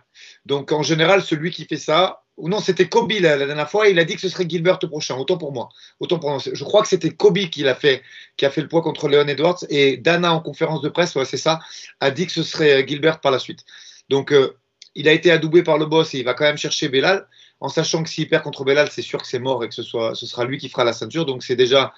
Donc 0.46 0.70
en 0.70 0.82
général, 0.82 1.22
celui 1.22 1.50
qui 1.50 1.64
fait 1.64 1.76
ça, 1.76 2.22
ou 2.36 2.48
non, 2.48 2.60
c'était 2.60 2.88
Kobe 2.88 3.10
la, 3.20 3.36
la, 3.36 3.46
dernière 3.46 3.68
fois, 3.68 3.88
il 3.88 3.98
a 3.98 4.04
dit 4.04 4.14
que 4.14 4.20
ce 4.20 4.28
serait 4.28 4.48
Gilbert 4.48 4.78
le 4.80 4.88
prochain. 4.88 5.16
Autant 5.16 5.36
pour 5.38 5.52
moi. 5.52 5.70
Autant 5.98 6.20
pour 6.20 6.30
moi. 6.30 6.38
Je 6.40 6.64
crois 6.64 6.82
que 6.82 6.88
c'était 6.88 7.10
Kobe 7.10 7.38
qui 7.50 7.64
l'a 7.64 7.74
fait, 7.74 8.02
qui 8.36 8.46
a 8.46 8.50
fait 8.50 8.60
le 8.60 8.68
poids 8.68 8.80
contre 8.80 9.08
Leon 9.08 9.26
Edwards 9.26 9.58
et 9.70 9.96
Dana 9.96 10.32
en 10.32 10.40
conférence 10.40 10.80
de 10.80 10.88
presse, 10.88 11.16
ouais, 11.16 11.24
c'est 11.24 11.36
ça, 11.36 11.58
a 11.98 12.12
dit 12.12 12.26
que 12.26 12.32
ce 12.32 12.44
serait 12.44 12.86
Gilbert 12.86 13.20
par 13.20 13.32
la 13.32 13.40
suite. 13.40 13.64
Donc 14.08 14.32
euh, 14.32 14.56
il 14.94 15.08
a 15.08 15.12
été 15.12 15.32
adoubé 15.32 15.64
par 15.64 15.78
le 15.78 15.86
boss 15.86 16.14
et 16.14 16.18
il 16.18 16.24
va 16.24 16.34
quand 16.34 16.44
même 16.44 16.58
chercher 16.58 16.88
Belal 16.88 17.26
en 17.60 17.68
sachant 17.68 18.02
que 18.02 18.08
s'il 18.08 18.28
perd 18.28 18.42
contre 18.42 18.64
Belal, 18.64 18.88
c'est 18.90 19.02
sûr 19.02 19.20
que 19.20 19.26
c'est 19.26 19.38
mort 19.38 19.64
et 19.64 19.68
que 19.68 19.74
ce, 19.74 19.82
sera 19.82 20.44
lui 20.44 20.58
qui 20.58 20.68
fera 20.68 20.84
la 20.84 20.92
ceinture. 20.92 21.26
Donc 21.26 21.42
c'est 21.42 21.56
déjà 21.56 21.92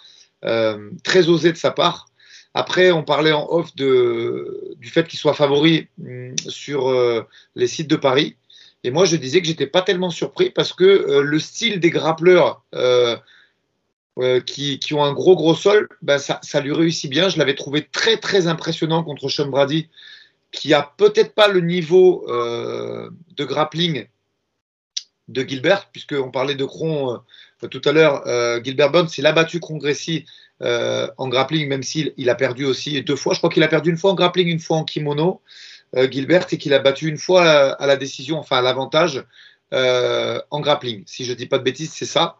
euh, 0.44 0.90
très 1.04 1.28
osé 1.28 1.52
de 1.52 1.56
sa 1.56 1.70
part. 1.70 2.06
Après, 2.54 2.90
on 2.90 3.04
parlait 3.04 3.32
en 3.32 3.46
off 3.48 3.74
du 3.76 4.88
fait 4.88 5.06
qu'il 5.06 5.18
soit 5.18 5.34
favori 5.34 5.88
hum, 6.04 6.34
sur 6.48 6.88
euh, 6.88 7.22
les 7.54 7.66
sites 7.66 7.88
de 7.88 7.96
Paris. 7.96 8.36
Et 8.82 8.90
moi, 8.90 9.04
je 9.04 9.16
disais 9.16 9.42
que 9.42 9.46
j'étais 9.46 9.66
pas 9.66 9.82
tellement 9.82 10.10
surpris 10.10 10.50
parce 10.50 10.72
que 10.72 10.84
euh, 10.84 11.20
le 11.20 11.38
style 11.38 11.78
des 11.80 11.90
grappleurs 11.90 12.64
qui, 14.46 14.80
ont 14.92 15.04
un 15.04 15.12
gros 15.12 15.36
gros 15.36 15.54
sol, 15.54 15.88
ben 16.00 16.18
ça, 16.18 16.40
ça, 16.42 16.60
lui 16.60 16.72
réussit 16.72 17.10
bien. 17.10 17.28
Je 17.28 17.38
l'avais 17.38 17.54
trouvé 17.54 17.86
très 17.86 18.16
très 18.16 18.46
impressionnant 18.46 19.04
contre 19.04 19.28
Sean 19.28 19.48
Brady, 19.48 19.88
qui 20.50 20.72
a 20.72 20.82
peut-être 20.96 21.34
pas 21.34 21.48
le 21.48 21.60
niveau 21.60 22.24
de 22.26 23.44
grappling 23.44 24.06
de 25.30 25.42
Gilbert, 25.42 25.88
puisqu'on 25.92 26.30
parlait 26.30 26.54
de 26.54 26.64
Cron 26.64 27.20
euh, 27.62 27.68
tout 27.68 27.80
à 27.84 27.92
l'heure. 27.92 28.26
Euh, 28.26 28.60
Gilbert 28.62 28.90
Burns, 28.90 29.08
il 29.16 29.26
a 29.26 29.32
battu 29.32 29.60
Cron 29.60 29.78
Gracie 29.78 30.26
euh, 30.62 31.08
en 31.16 31.28
grappling, 31.28 31.68
même 31.68 31.82
s'il 31.82 32.12
il 32.16 32.28
a 32.28 32.34
perdu 32.34 32.64
aussi 32.64 33.02
deux 33.02 33.16
fois. 33.16 33.32
Je 33.34 33.38
crois 33.38 33.50
qu'il 33.50 33.62
a 33.62 33.68
perdu 33.68 33.90
une 33.90 33.96
fois 33.96 34.10
en 34.10 34.14
grappling, 34.14 34.48
une 34.48 34.58
fois 34.58 34.78
en 34.78 34.84
kimono, 34.84 35.40
Gilbert, 36.10 36.46
et 36.52 36.58
qu'il 36.58 36.74
a 36.74 36.78
battu 36.78 37.08
une 37.08 37.16
fois 37.16 37.42
à, 37.72 37.86
la 37.86 37.96
décision, 37.96 38.38
enfin 38.38 38.58
à 38.58 38.62
l'avantage. 38.62 39.24
en 39.72 40.60
grappling, 40.60 41.02
si 41.06 41.24
je 41.24 41.30
ne 41.32 41.36
dis 41.36 41.46
pas 41.46 41.58
de 41.58 41.64
bêtises, 41.64 41.92
c'est 41.92 42.06
ça. 42.06 42.36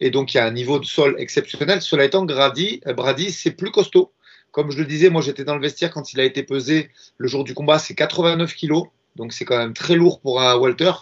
Et 0.00 0.10
donc 0.10 0.32
il 0.32 0.38
y 0.38 0.40
a 0.40 0.46
un 0.46 0.52
niveau 0.52 0.78
de 0.78 0.86
sol 0.86 1.14
exceptionnel. 1.18 1.82
Cela 1.82 2.04
étant, 2.04 2.24
Grady, 2.24 2.80
Brady, 2.86 3.30
c'est 3.30 3.50
plus 3.50 3.70
costaud. 3.70 4.12
Comme 4.52 4.70
je 4.70 4.78
le 4.78 4.86
disais, 4.86 5.10
moi 5.10 5.20
j'étais 5.20 5.44
dans 5.44 5.54
le 5.54 5.60
vestiaire 5.60 5.90
quand 5.90 6.12
il 6.12 6.20
a 6.20 6.24
été 6.24 6.42
pesé 6.42 6.90
le 7.18 7.28
jour 7.28 7.44
du 7.44 7.52
combat, 7.54 7.78
c'est 7.78 7.94
89 7.94 8.54
kilos. 8.54 8.86
Donc 9.16 9.32
c'est 9.32 9.44
quand 9.44 9.58
même 9.58 9.74
très 9.74 9.94
lourd 9.94 10.20
pour 10.20 10.40
un 10.40 10.56
Walter. 10.56 10.92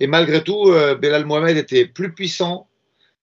Et 0.00 0.06
malgré 0.06 0.42
tout, 0.42 0.68
euh, 0.68 0.94
Belal 0.94 1.24
Mohamed 1.26 1.56
était 1.56 1.86
plus 1.86 2.12
puissant, 2.12 2.68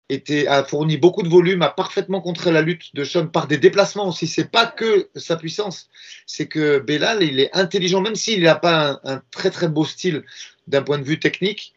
était, 0.09 0.47
a 0.47 0.63
fourni 0.63 0.97
beaucoup 0.97 1.23
de 1.23 1.29
volume, 1.29 1.61
a 1.61 1.69
parfaitement 1.69 2.21
contré 2.21 2.51
la 2.51 2.61
lutte 2.61 2.93
de 2.93 3.03
Sean 3.03 3.27
par 3.27 3.47
des 3.47 3.57
déplacements 3.57 4.07
aussi. 4.07 4.27
C'est 4.27 4.51
pas 4.51 4.67
que 4.67 5.09
sa 5.15 5.35
puissance, 5.35 5.89
c'est 6.25 6.47
que 6.47 6.79
Belal, 6.79 7.23
il 7.23 7.39
est 7.39 7.49
intelligent, 7.55 8.01
même 8.01 8.15
s'il 8.15 8.43
n'a 8.43 8.55
pas 8.55 8.99
un, 9.03 9.21
très 9.31 9.49
très 9.49 9.67
beau 9.67 9.85
style 9.85 10.23
d'un 10.67 10.83
point 10.83 10.99
de 10.99 11.03
vue 11.03 11.19
technique. 11.19 11.73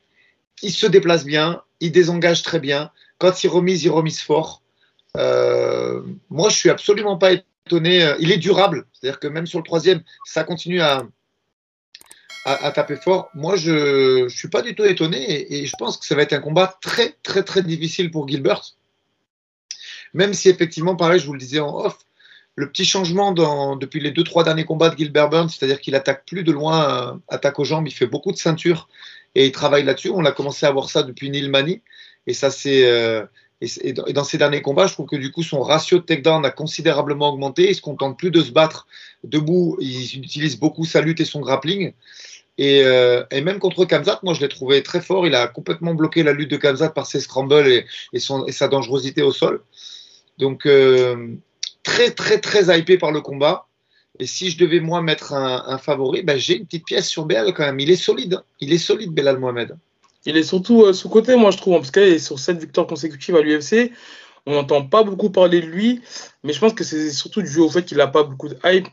Il 0.62 0.72
se 0.72 0.86
déplace 0.86 1.24
bien, 1.24 1.62
il 1.80 1.92
désengage 1.92 2.42
très 2.42 2.60
bien. 2.60 2.90
Quand 3.18 3.44
il 3.44 3.48
remise, 3.48 3.84
il 3.84 3.90
remise 3.90 4.20
fort. 4.20 4.62
Euh, 5.16 6.02
moi, 6.30 6.50
je 6.50 6.56
suis 6.56 6.70
absolument 6.70 7.16
pas 7.16 7.32
étonné. 7.32 8.14
Il 8.18 8.32
est 8.32 8.38
durable, 8.38 8.86
c'est-à-dire 8.92 9.20
que 9.20 9.28
même 9.28 9.46
sur 9.46 9.58
le 9.58 9.64
troisième, 9.64 10.02
ça 10.24 10.44
continue 10.44 10.80
à, 10.80 11.06
à, 12.44 12.70
taper 12.72 12.96
fort. 12.96 13.30
Moi, 13.34 13.56
je 13.56 14.24
ne 14.24 14.28
suis 14.28 14.48
pas 14.48 14.62
du 14.62 14.74
tout 14.74 14.84
étonné 14.84 15.52
et, 15.54 15.66
je 15.66 15.72
pense 15.78 15.96
que 15.96 16.06
ça 16.06 16.14
va 16.14 16.22
être 16.22 16.32
un 16.32 16.40
combat 16.40 16.78
très, 16.80 17.16
très, 17.22 17.42
très 17.42 17.62
difficile 17.62 18.10
pour 18.10 18.28
Gilbert. 18.28 18.62
Même 20.14 20.32
si, 20.32 20.48
effectivement, 20.48 20.96
pareil, 20.96 21.20
je 21.20 21.26
vous 21.26 21.34
le 21.34 21.38
disais 21.38 21.60
en 21.60 21.76
off, 21.76 21.98
le 22.54 22.68
petit 22.68 22.84
changement 22.84 23.32
depuis 23.76 24.00
les 24.00 24.10
deux, 24.10 24.24
trois 24.24 24.42
derniers 24.42 24.64
combats 24.64 24.88
de 24.88 24.96
Gilbert 24.96 25.28
Burns, 25.28 25.50
c'est-à-dire 25.50 25.80
qu'il 25.80 25.94
attaque 25.94 26.24
plus 26.26 26.42
de 26.42 26.50
loin, 26.50 27.12
euh, 27.12 27.18
attaque 27.28 27.58
aux 27.58 27.64
jambes, 27.64 27.86
il 27.86 27.92
fait 27.92 28.06
beaucoup 28.06 28.32
de 28.32 28.36
ceinture 28.36 28.88
et 29.34 29.46
il 29.46 29.52
travaille 29.52 29.84
là-dessus. 29.84 30.10
On 30.10 30.24
a 30.24 30.32
commencé 30.32 30.66
à 30.66 30.70
voir 30.72 30.90
ça 30.90 31.02
depuis 31.02 31.30
Neil 31.30 31.48
Mani 31.48 31.82
et 32.26 32.34
ça, 32.34 32.50
c'est. 32.50 32.86
Euh, 32.90 33.24
et, 33.60 33.92
dans 33.92 34.24
ses 34.24 34.38
derniers 34.38 34.62
combats, 34.62 34.86
je 34.86 34.92
trouve 34.92 35.06
que 35.06 35.16
du 35.16 35.32
coup, 35.32 35.42
son 35.42 35.62
ratio 35.62 35.98
de 35.98 36.04
takedown 36.04 36.44
a 36.44 36.50
considérablement 36.50 37.30
augmenté. 37.30 37.70
Il 37.70 37.74
se 37.74 37.80
contente 37.80 38.16
plus 38.16 38.30
de 38.30 38.40
se 38.40 38.52
battre 38.52 38.86
debout. 39.24 39.76
Il 39.80 40.18
utilise 40.18 40.58
beaucoup 40.58 40.84
sa 40.84 41.00
lutte 41.00 41.20
et 41.20 41.24
son 41.24 41.40
grappling. 41.40 41.92
Et, 42.56 42.82
euh, 42.84 43.24
et, 43.30 43.40
même 43.40 43.58
contre 43.58 43.84
Kamzat, 43.84 44.20
moi 44.22 44.34
je 44.34 44.40
l'ai 44.40 44.48
trouvé 44.48 44.82
très 44.82 45.00
fort. 45.00 45.26
Il 45.26 45.34
a 45.34 45.48
complètement 45.48 45.94
bloqué 45.94 46.22
la 46.22 46.32
lutte 46.32 46.50
de 46.50 46.56
Kamzat 46.56 46.90
par 46.90 47.06
ses 47.06 47.20
scrambles 47.20 47.84
et, 48.12 48.20
sa 48.20 48.68
dangerosité 48.68 49.22
au 49.22 49.32
sol. 49.32 49.62
Donc 50.38 50.66
euh, 50.66 51.34
très 51.82 52.10
très 52.12 52.40
très 52.40 52.78
hypé 52.78 52.96
par 52.96 53.10
le 53.10 53.20
combat. 53.20 53.66
Et 54.20 54.26
si 54.26 54.50
je 54.50 54.58
devais 54.58 54.80
moi 54.80 55.02
mettre 55.02 55.32
un, 55.32 55.64
un 55.66 55.78
favori, 55.78 56.22
ben, 56.22 56.38
j'ai 56.38 56.56
une 56.56 56.64
petite 56.64 56.84
pièce 56.84 57.08
sur 57.08 57.24
Belal 57.24 57.52
quand 57.54 57.64
même. 57.64 57.78
Il 57.80 57.90
est 57.90 57.96
solide. 57.96 58.34
Hein. 58.34 58.44
Il 58.60 58.72
est 58.72 58.78
solide 58.78 59.12
Belal 59.12 59.38
Mohamed. 59.38 59.76
Il 60.28 60.36
est 60.36 60.42
surtout 60.44 60.84
euh, 60.84 60.92
sous-côté, 60.92 61.36
moi 61.36 61.50
je 61.50 61.56
trouve, 61.56 61.76
parce 61.78 61.90
qu'il 61.90 62.02
est 62.02 62.18
sur 62.18 62.38
sept 62.38 62.58
victoires 62.58 62.86
consécutives 62.86 63.34
à 63.36 63.40
l'UFC. 63.40 63.92
On 64.46 64.52
n'entend 64.54 64.84
pas 64.84 65.02
beaucoup 65.02 65.30
parler 65.30 65.60
de 65.60 65.66
lui, 65.66 66.00
mais 66.44 66.52
je 66.52 66.60
pense 66.60 66.72
que 66.74 66.84
c'est 66.84 67.10
surtout 67.10 67.42
dû 67.42 67.58
au 67.58 67.68
fait 67.68 67.84
qu'il 67.84 67.98
n'a 67.98 68.06
pas 68.06 68.22
beaucoup 68.22 68.48
de 68.48 68.56
hype 68.64 68.88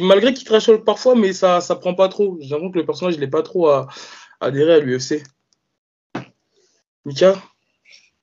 malgré 0.00 0.32
qu'il 0.32 0.46
crache 0.46 0.70
parfois, 0.78 1.14
mais 1.14 1.32
ça 1.32 1.60
ça 1.60 1.76
prend 1.76 1.94
pas 1.94 2.08
trop. 2.08 2.36
J'ai 2.40 2.50
l'impression 2.50 2.70
que 2.70 2.78
le 2.78 2.86
personnage 2.86 3.18
n'est 3.18 3.28
pas 3.28 3.42
trop 3.42 3.68
à, 3.68 3.88
adhérer 4.40 4.74
à 4.74 4.78
l'UFC. 4.80 5.22
Mika? 7.04 7.34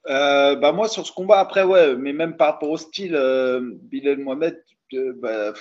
Euh, 0.10 0.56
bah 0.56 0.72
moi 0.72 0.88
sur 0.88 1.06
ce 1.06 1.12
combat 1.12 1.40
après 1.40 1.64
ouais 1.64 1.96
mais 1.96 2.14
même 2.14 2.38
par 2.38 2.54
rapport 2.54 2.70
au 2.70 2.78
style 2.78 3.14
euh, 3.14 3.60
Bilal 3.84 4.18
Mohamed 4.18 4.64
euh, 4.94 5.14
bah, 5.18 5.54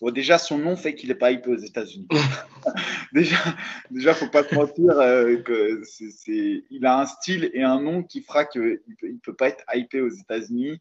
bon, 0.00 0.10
déjà 0.10 0.38
son 0.38 0.58
nom 0.58 0.76
fait 0.76 0.94
qu'il 0.94 1.08
n'est 1.08 1.14
pas 1.14 1.32
hypé 1.32 1.50
aux 1.50 1.58
États-Unis. 1.58 2.08
Déjà 3.12 3.36
déjà 3.90 4.14
faut 4.14 4.28
pas 4.28 4.44
se 4.44 4.54
mentir 4.54 5.00
euh, 5.00 5.36
que 5.38 5.82
c'est, 5.82 6.62
il 6.70 6.86
a 6.86 7.00
un 7.00 7.06
style 7.06 7.50
et 7.54 7.62
un 7.62 7.80
nom 7.80 8.04
qui 8.04 8.22
fera 8.22 8.44
qu'il 8.44 8.80
il 9.02 9.18
peut 9.18 9.34
pas 9.34 9.48
être 9.48 9.64
hypé 9.74 10.00
aux 10.00 10.10
États-Unis. 10.10 10.80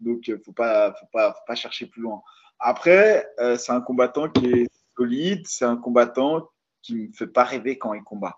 Donc 0.00 0.30
faut 0.44 0.52
pas 0.52 0.92
faut 0.92 1.06
pas 1.10 1.32
faut 1.32 1.44
pas 1.46 1.54
chercher 1.54 1.86
plus 1.86 2.02
loin. 2.02 2.20
Après, 2.58 3.26
euh, 3.38 3.56
c'est 3.56 3.72
un 3.72 3.80
combattant 3.80 4.28
qui 4.28 4.46
est 4.46 4.66
solide, 4.96 5.46
c'est 5.46 5.64
un 5.64 5.78
combattant 5.78 6.50
qui 6.82 6.94
ne 6.94 7.06
me 7.06 7.12
fait 7.12 7.26
pas 7.26 7.44
rêver 7.44 7.78
quand 7.78 7.94
il 7.94 8.02
combat. 8.02 8.36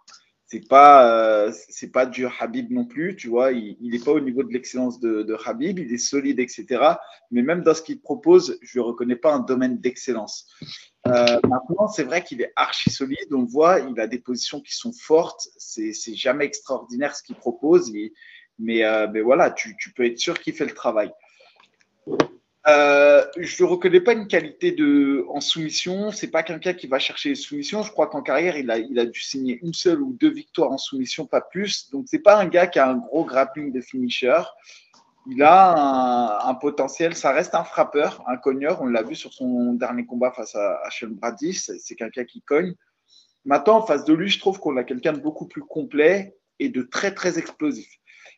C'est 0.52 0.68
pas 0.68 1.50
c'est 1.50 1.90
pas 1.90 2.04
du 2.04 2.26
Habib 2.26 2.70
non 2.70 2.84
plus, 2.84 3.16
tu 3.16 3.28
vois. 3.28 3.52
Il 3.52 3.78
n'est 3.80 3.98
pas 3.98 4.12
au 4.12 4.20
niveau 4.20 4.42
de 4.42 4.52
l'excellence 4.52 5.00
de, 5.00 5.22
de, 5.22 5.34
Habib, 5.46 5.78
il 5.78 5.90
est 5.90 5.96
solide, 5.96 6.40
etc. 6.40 6.66
Mais 7.30 7.40
même 7.40 7.62
dans 7.62 7.72
ce 7.72 7.80
qu'il 7.80 8.02
propose, 8.02 8.58
je 8.60 8.78
ne 8.78 8.84
reconnais 8.84 9.16
pas 9.16 9.32
un 9.32 9.38
domaine 9.40 9.78
d'excellence. 9.78 10.46
Euh, 11.06 11.40
maintenant, 11.48 11.88
c'est 11.88 12.02
vrai 12.02 12.22
qu'il 12.22 12.42
est 12.42 12.52
archi 12.54 12.90
solide. 12.90 13.32
On 13.32 13.44
voit, 13.44 13.80
il 13.80 13.98
a 13.98 14.06
des 14.06 14.18
positions 14.18 14.60
qui 14.60 14.76
sont 14.76 14.92
fortes. 14.92 15.48
C'est 15.56 15.94
jamais 16.14 16.44
extraordinaire 16.44 17.16
ce 17.16 17.22
qu'il 17.22 17.36
propose. 17.36 17.90
mais, 18.58 18.84
euh, 18.84 19.08
mais, 19.10 19.22
voilà, 19.22 19.50
tu, 19.52 19.74
tu, 19.78 19.90
peux 19.94 20.04
être 20.04 20.18
sûr 20.18 20.38
qu'il 20.38 20.52
fait 20.52 20.66
le 20.66 20.74
travail. 20.74 21.10
Euh, 22.68 23.24
je 23.38 23.64
ne 23.64 23.68
reconnais 23.68 24.00
pas 24.00 24.12
une 24.12 24.28
qualité 24.28 24.72
de, 24.72 25.24
en 25.28 25.40
soumission. 25.40 26.12
C'est 26.12 26.30
pas 26.30 26.42
quelqu'un 26.42 26.74
qui 26.74 26.86
va 26.86 26.98
chercher 26.98 27.30
les 27.30 27.34
soumissions. 27.34 27.82
Je 27.82 27.90
crois 27.90 28.06
qu'en 28.06 28.22
carrière, 28.22 28.56
il 28.56 28.70
a, 28.70 28.78
il 28.78 28.98
a 28.98 29.06
dû 29.06 29.20
signer 29.20 29.58
une 29.62 29.74
seule 29.74 30.00
ou 30.00 30.12
deux 30.12 30.30
victoires 30.30 30.70
en 30.70 30.78
soumission, 30.78 31.26
pas 31.26 31.40
plus. 31.40 31.90
Donc, 31.90 32.06
c'est 32.06 32.20
pas 32.20 32.40
un 32.40 32.46
gars 32.46 32.66
qui 32.66 32.78
a 32.78 32.88
un 32.88 32.96
gros 32.96 33.24
grappling 33.24 33.72
de 33.72 33.80
finisher 33.80 34.42
il 35.26 35.42
a 35.42 36.48
un, 36.48 36.54
potentiel, 36.54 37.14
ça 37.14 37.32
reste 37.32 37.54
un 37.54 37.64
frappeur, 37.64 38.24
un 38.26 38.36
cogneur. 38.36 38.82
On 38.82 38.86
l'a 38.86 39.02
vu 39.02 39.14
sur 39.14 39.32
son 39.32 39.74
dernier 39.74 40.04
combat 40.04 40.32
face 40.32 40.54
à, 40.54 40.80
à 40.82 40.90
Sean 40.90 41.10
c'est 41.38 41.94
quelqu'un 41.94 42.24
qui 42.24 42.42
cogne. 42.42 42.74
Maintenant, 43.44 43.78
en 43.78 43.86
face 43.86 44.04
de 44.04 44.14
lui, 44.14 44.28
je 44.28 44.38
trouve 44.38 44.58
qu'on 44.58 44.76
a 44.76 44.84
quelqu'un 44.84 45.12
de 45.12 45.20
beaucoup 45.20 45.46
plus 45.46 45.62
complet 45.62 46.36
et 46.58 46.68
de 46.68 46.82
très, 46.82 47.14
très 47.14 47.38
explosif. 47.38 47.88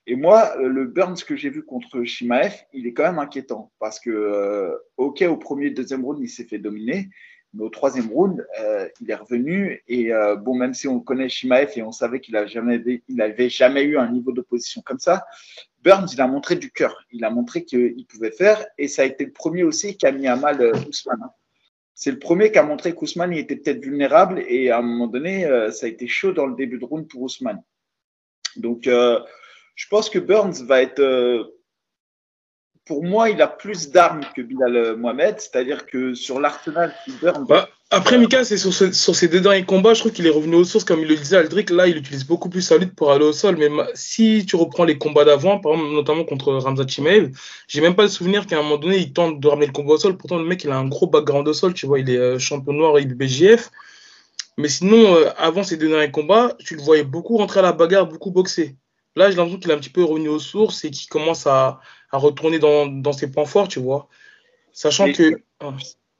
Et 0.06 0.16
moi, 0.16 0.54
le 0.58 0.84
Burns 0.84 1.16
que 1.26 1.34
j'ai 1.34 1.48
vu 1.48 1.62
contre 1.64 2.04
Shimaev, 2.04 2.54
il 2.72 2.86
est 2.86 2.92
quand 2.92 3.04
même 3.04 3.18
inquiétant 3.18 3.72
parce 3.78 3.98
que, 3.98 4.10
euh, 4.10 4.76
OK, 4.98 5.22
au 5.22 5.36
premier 5.36 5.66
et 5.66 5.70
deuxième 5.70 6.04
round, 6.04 6.20
il 6.20 6.28
s'est 6.28 6.44
fait 6.44 6.58
dominer, 6.58 7.08
mais 7.54 7.64
au 7.64 7.70
troisième 7.70 8.08
round, 8.08 8.46
euh, 8.60 8.86
il 9.00 9.10
est 9.10 9.14
revenu. 9.14 9.82
Et 9.88 10.12
euh, 10.12 10.36
bon, 10.36 10.54
même 10.54 10.74
si 10.74 10.88
on 10.88 11.00
connaît 11.00 11.28
Shimaev 11.28 11.72
et 11.76 11.82
on 11.82 11.92
savait 11.92 12.20
qu'il 12.20 12.34
n'avait 12.34 12.48
jamais, 12.48 12.82
il 13.08 13.90
eu 13.90 13.96
un 13.96 14.10
niveau 14.10 14.32
d'opposition 14.32 14.82
comme 14.84 14.98
ça, 14.98 15.24
Burns, 15.84 16.08
il 16.14 16.20
a 16.20 16.26
montré 16.26 16.56
du 16.56 16.70
cœur. 16.70 17.04
Il 17.12 17.24
a 17.24 17.30
montré 17.30 17.64
qu'il 17.64 18.06
pouvait 18.06 18.30
faire. 18.30 18.64
Et 18.78 18.88
ça 18.88 19.02
a 19.02 19.04
été 19.04 19.26
le 19.26 19.32
premier 19.32 19.62
aussi 19.62 19.96
qui 19.96 20.06
a 20.06 20.12
mis 20.12 20.26
à 20.26 20.34
mal 20.34 20.60
euh, 20.60 20.72
Ousmane. 20.88 21.22
Hein. 21.22 21.30
C'est 21.94 22.10
le 22.10 22.18
premier 22.18 22.50
qui 22.50 22.58
a 22.58 22.62
montré 22.64 22.94
qu'Ousmane 22.94 23.34
était 23.34 23.56
peut-être 23.56 23.84
vulnérable. 23.84 24.42
Et 24.48 24.70
à 24.70 24.78
un 24.78 24.82
moment 24.82 25.06
donné, 25.06 25.44
euh, 25.44 25.70
ça 25.70 25.86
a 25.86 25.88
été 25.90 26.08
chaud 26.08 26.32
dans 26.32 26.46
le 26.46 26.56
début 26.56 26.78
de 26.78 26.84
round 26.84 27.06
pour 27.06 27.22
Ousmane. 27.22 27.62
Donc, 28.56 28.86
euh, 28.86 29.20
je 29.74 29.88
pense 29.88 30.10
que 30.10 30.18
Burns 30.18 30.64
va 30.66 30.82
être 30.82 31.00
pour 32.86 33.02
moi, 33.02 33.30
il 33.30 33.40
a 33.40 33.46
plus 33.46 33.90
d'armes 33.90 34.20
que 34.36 34.42
Bilal 34.42 34.76
euh, 34.76 34.96
Mohamed, 34.96 35.36
c'est-à-dire 35.38 35.86
que 35.86 36.14
sur 36.14 36.40
l'arsenal 36.40 36.94
qui 37.04 37.12
burn. 37.12 37.46
Bah, 37.46 37.68
après, 37.90 38.18
Mika, 38.18 38.44
c'est 38.44 38.58
sur, 38.58 38.74
sur, 38.74 39.14
ces 39.14 39.28
deux 39.28 39.40
derniers 39.40 39.64
combats, 39.64 39.94
je 39.94 40.00
trouve 40.00 40.12
qu'il 40.12 40.26
est 40.26 40.30
revenu 40.30 40.56
aux 40.56 40.64
sources, 40.64 40.84
comme 40.84 41.00
il 41.00 41.08
le 41.08 41.14
disait 41.14 41.36
Aldric. 41.36 41.70
Là, 41.70 41.86
il 41.86 41.96
utilise 41.96 42.26
beaucoup 42.26 42.50
plus 42.50 42.60
sa 42.60 42.76
lutte 42.76 42.94
pour 42.94 43.12
aller 43.12 43.24
au 43.24 43.32
sol. 43.32 43.56
Mais 43.56 43.68
si 43.94 44.44
tu 44.46 44.56
reprends 44.56 44.84
les 44.84 44.98
combats 44.98 45.24
d'avant, 45.24 45.60
notamment 45.92 46.24
contre 46.24 46.52
Ramzat 46.54 46.88
Chimaev, 46.88 47.30
j'ai 47.68 47.80
même 47.80 47.94
pas 47.94 48.02
le 48.02 48.08
souvenir 48.08 48.46
qu'à 48.46 48.58
un 48.58 48.62
moment 48.62 48.78
donné, 48.78 48.98
il 48.98 49.12
tente 49.12 49.40
de 49.40 49.48
ramener 49.48 49.66
le 49.66 49.72
combat 49.72 49.94
au 49.94 49.98
sol. 49.98 50.16
Pourtant, 50.16 50.38
le 50.38 50.44
mec, 50.44 50.64
il 50.64 50.70
a 50.70 50.76
un 50.76 50.88
gros 50.88 51.06
background 51.06 51.46
au 51.46 51.54
sol. 51.54 51.72
Tu 51.72 51.86
vois, 51.86 52.00
il 52.00 52.10
est 52.10 52.18
euh, 52.18 52.38
champion 52.38 52.72
noir 52.72 52.98
IBBJF. 52.98 53.70
Mais 54.58 54.68
sinon, 54.68 55.16
euh, 55.16 55.30
avant 55.38 55.62
ces 55.62 55.76
deux 55.76 55.88
derniers 55.88 56.10
combats, 56.10 56.56
tu 56.58 56.74
le 56.76 56.82
voyais 56.82 57.04
beaucoup 57.04 57.36
rentrer 57.36 57.60
à 57.60 57.62
la 57.62 57.72
bagarre, 57.72 58.06
beaucoup 58.06 58.32
boxer. 58.32 58.76
Là, 59.16 59.30
j'ai 59.30 59.36
l'impression 59.36 59.60
qu'il 59.60 59.70
est 59.70 59.74
un 59.74 59.78
petit 59.78 59.90
peu 59.90 60.02
revenu 60.02 60.28
aux 60.28 60.40
sources 60.40 60.84
et 60.84 60.90
qu'il 60.90 61.08
commence 61.08 61.46
à, 61.46 61.80
à 62.10 62.18
retourner 62.18 62.58
dans, 62.58 62.86
dans, 62.86 63.12
ses 63.12 63.30
points 63.30 63.44
forts, 63.44 63.68
tu 63.68 63.78
vois. 63.78 64.08
Sachant 64.72 65.12
que. 65.12 65.32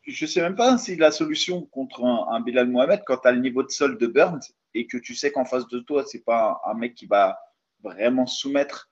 Je 0.06 0.24
ne 0.26 0.28
sais 0.28 0.42
même 0.42 0.54
pas 0.54 0.76
si 0.76 0.96
la 0.96 1.10
solution 1.10 1.62
contre 1.62 2.04
un, 2.04 2.40
Bilal 2.40 2.68
Mohamed, 2.68 3.02
quand 3.06 3.16
tu 3.16 3.28
as 3.28 3.32
le 3.32 3.40
niveau 3.40 3.62
de 3.62 3.70
sol 3.70 3.96
de 3.96 4.06
Burns 4.06 4.42
et 4.74 4.86
que 4.86 4.98
tu 4.98 5.14
sais 5.14 5.32
qu'en 5.32 5.46
face 5.46 5.66
de 5.68 5.80
toi, 5.80 6.04
c'est 6.06 6.24
pas 6.24 6.60
un, 6.66 6.74
mec 6.74 6.94
qui 6.94 7.06
va 7.06 7.38
vraiment 7.82 8.26
soumettre, 8.26 8.90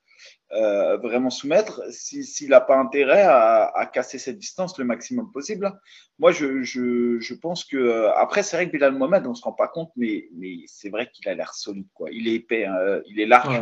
euh, 0.53 0.97
vraiment 0.97 1.29
soumettre, 1.29 1.83
s'il 1.91 2.49
n'a 2.49 2.63
pas 2.63 2.79
intérêt 2.79 3.23
à, 3.23 3.71
à, 3.75 3.85
casser 3.85 4.19
cette 4.19 4.39
distance 4.39 4.79
le 4.79 4.87
maximum 4.87 5.31
possible. 5.33 5.71
Moi, 6.19 6.33
je, 6.33 6.63
je, 6.63 7.21
je 7.21 7.35
pense 7.35 7.65
que. 7.65 7.77
Euh, 7.77 8.15
après, 8.15 8.43
c'est 8.43 8.57
vrai 8.57 8.67
que 8.67 8.73
Bilal 8.73 8.95
Mohamed, 8.95 9.27
on 9.27 9.31
ne 9.31 9.35
se 9.35 9.43
rend 9.43 9.53
pas 9.53 9.69
compte, 9.69 9.93
mais, 9.97 10.29
mais 10.33 10.61
c'est 10.67 10.89
vrai 10.89 11.11
qu'il 11.13 11.29
a 11.29 11.35
l'air 11.35 11.53
solide. 11.53 11.89
Quoi. 11.93 12.11
Il 12.11 12.27
est 12.27 12.37
épais, 12.37 12.65
hein, 12.65 13.03
il 13.07 13.21
est 13.21 13.27
large. 13.27 13.61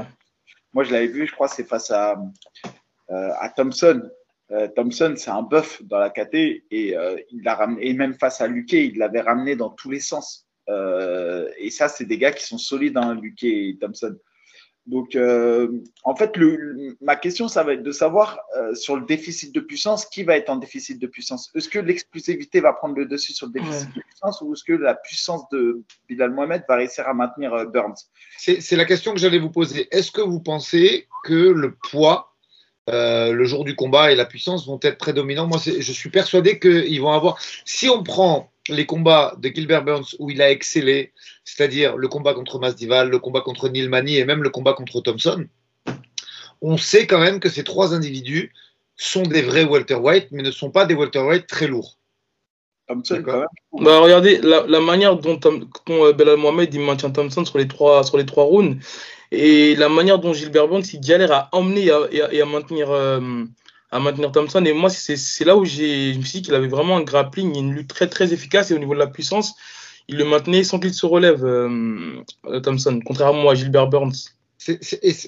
Moi, 0.72 0.84
je 0.84 0.92
l'avais 0.92 1.08
vu, 1.08 1.26
je 1.26 1.32
crois, 1.32 1.48
c'est 1.48 1.64
face 1.64 1.90
à, 1.90 2.20
euh, 3.10 3.30
à 3.38 3.48
Thompson. 3.48 4.02
Euh, 4.52 4.68
Thompson, 4.68 5.14
c'est 5.16 5.30
un 5.30 5.42
bœuf 5.42 5.82
dans 5.84 5.98
la 5.98 6.10
KT 6.10 6.34
et 6.70 6.96
euh, 6.96 7.16
il 7.30 7.42
l'a 7.42 7.54
ramené, 7.54 7.88
et 7.88 7.94
même 7.94 8.14
face 8.14 8.40
à 8.40 8.48
Luque, 8.48 8.72
il 8.72 8.98
l'avait 8.98 9.20
ramené 9.20 9.54
dans 9.56 9.70
tous 9.70 9.90
les 9.90 10.00
sens. 10.00 10.46
et 10.68 11.70
ça, 11.70 11.88
c'est 11.88 12.04
des 12.04 12.18
gars 12.18 12.32
qui 12.32 12.44
sont 12.44 12.58
solides, 12.58 12.96
hein, 12.96 13.14
Luque 13.14 13.42
et 13.42 13.76
Thompson. 13.80 14.16
Donc, 14.90 15.16
en 16.04 16.16
fait, 16.16 16.36
le, 16.36 16.96
ma 17.00 17.16
question, 17.16 17.48
ça 17.48 17.62
va 17.62 17.74
être 17.74 17.82
de 17.82 17.92
savoir 17.92 18.40
sur 18.74 18.96
le 18.96 19.06
déficit 19.06 19.54
de 19.54 19.60
puissance, 19.60 20.04
qui 20.06 20.22
va 20.22 20.36
être 20.36 20.50
en 20.50 20.56
déficit 20.56 21.00
de 21.00 21.06
puissance? 21.06 21.50
Est-ce 21.54 21.68
que 21.68 21.78
l'explosivité 21.78 22.60
va 22.60 22.72
prendre 22.72 22.96
le 22.96 23.06
dessus 23.06 23.32
sur 23.32 23.46
le 23.46 23.52
déficit 23.52 23.88
de 23.94 24.00
puissance 24.00 24.40
ou 24.42 24.52
est-ce 24.52 24.64
que 24.64 24.72
la 24.72 24.94
puissance 24.94 25.48
de 25.50 25.82
Bilal 26.08 26.32
Mohamed 26.32 26.64
va 26.68 26.76
réussir 26.76 27.08
à 27.08 27.14
maintenir 27.14 27.66
Burns? 27.66 28.10
C'est 28.36 28.76
la 28.76 28.84
question 28.84 29.12
que 29.12 29.20
j'allais 29.20 29.38
vous 29.38 29.50
poser. 29.50 29.88
Est-ce 29.90 30.10
que 30.10 30.20
vous 30.20 30.40
pensez 30.40 31.06
que 31.24 31.34
le 31.34 31.74
poids 31.90 32.30
euh, 32.88 33.32
le 33.32 33.44
jour 33.44 33.64
du 33.64 33.76
combat 33.76 34.10
et 34.10 34.16
la 34.16 34.24
puissance 34.24 34.66
vont 34.66 34.80
être 34.82 34.98
prédominants. 34.98 35.46
Moi, 35.46 35.58
je 35.58 35.92
suis 35.92 36.10
persuadé 36.10 36.58
qu'ils 36.58 37.00
vont 37.00 37.12
avoir. 37.12 37.38
Si 37.64 37.88
on 37.88 38.02
prend 38.02 38.50
les 38.70 38.86
combats 38.86 39.34
de 39.38 39.48
Gilbert 39.48 39.84
Burns 39.84 40.14
où 40.18 40.30
il 40.30 40.40
a 40.42 40.50
excellé, 40.50 41.12
c'est-à-dire 41.44 41.96
le 41.96 42.08
combat 42.08 42.34
contre 42.34 42.58
Masdival, 42.58 43.10
le 43.10 43.18
combat 43.18 43.40
contre 43.40 43.68
Neil 43.68 43.88
Mani 43.88 44.16
et 44.16 44.24
même 44.24 44.42
le 44.42 44.50
combat 44.50 44.72
contre 44.72 45.00
Thompson, 45.00 45.46
on 46.62 46.76
sait 46.76 47.06
quand 47.06 47.20
même 47.20 47.40
que 47.40 47.48
ces 47.48 47.64
trois 47.64 47.94
individus 47.94 48.52
sont 48.96 49.22
des 49.22 49.42
vrais 49.42 49.64
welterweight, 49.64 50.28
mais 50.30 50.42
ne 50.42 50.50
sont 50.50 50.70
pas 50.70 50.84
des 50.84 50.94
welterweight 50.94 51.46
très 51.46 51.66
lourds. 51.66 51.96
Thompson, 52.86 53.22
quand 53.24 53.38
même. 53.38 53.84
Bah, 53.84 54.00
regardez 54.00 54.40
la, 54.42 54.80
manière 54.80 55.16
dont, 55.16 55.38
dont 55.86 56.12
Belal 56.12 56.36
Mohamed 56.36 56.74
il 56.74 56.80
maintient 56.80 57.10
Thompson 57.10 57.44
sur 57.44 57.58
les 57.58 57.68
trois, 57.68 58.04
sur 58.04 58.18
les 58.18 58.26
trois 58.26 58.44
rounds 58.44 58.78
et 59.32 59.76
la 59.76 59.88
manière 59.88 60.18
dont 60.18 60.32
Gilbert 60.32 60.68
Burns 60.68 60.82
il 60.92 61.00
galère 61.00 61.32
à 61.32 61.48
emmener 61.52 61.90
et 62.10 62.40
à, 62.40 62.46
maintenir, 62.46 62.90
euh, 62.90 63.44
à 63.90 64.00
maintenir 64.00 64.32
Thompson. 64.32 64.64
Et 64.64 64.72
moi, 64.72 64.90
c'est 64.90 65.44
là 65.44 65.56
où 65.56 65.64
je 65.64 66.16
me 66.16 66.22
suis 66.22 66.40
dit 66.40 66.42
qu'il 66.42 66.54
avait 66.54 66.68
vraiment 66.68 66.96
un 66.96 67.02
grappling, 67.02 67.56
une 67.56 67.74
lutte 67.74 67.88
très 67.88 68.08
très 68.08 68.32
efficace 68.32 68.70
et 68.70 68.74
au 68.74 68.78
niveau 68.78 68.94
de 68.94 68.98
la 68.98 69.06
puissance, 69.06 69.54
il 70.08 70.16
le 70.16 70.24
maintenait 70.24 70.64
sans 70.64 70.78
qu'il 70.80 70.94
se 70.94 71.06
relève, 71.06 71.44
euh, 71.44 72.22
Thompson, 72.62 73.00
contrairement 73.04 73.50
à 73.50 73.54
Gilbert 73.54 73.88
Burns 73.88 74.30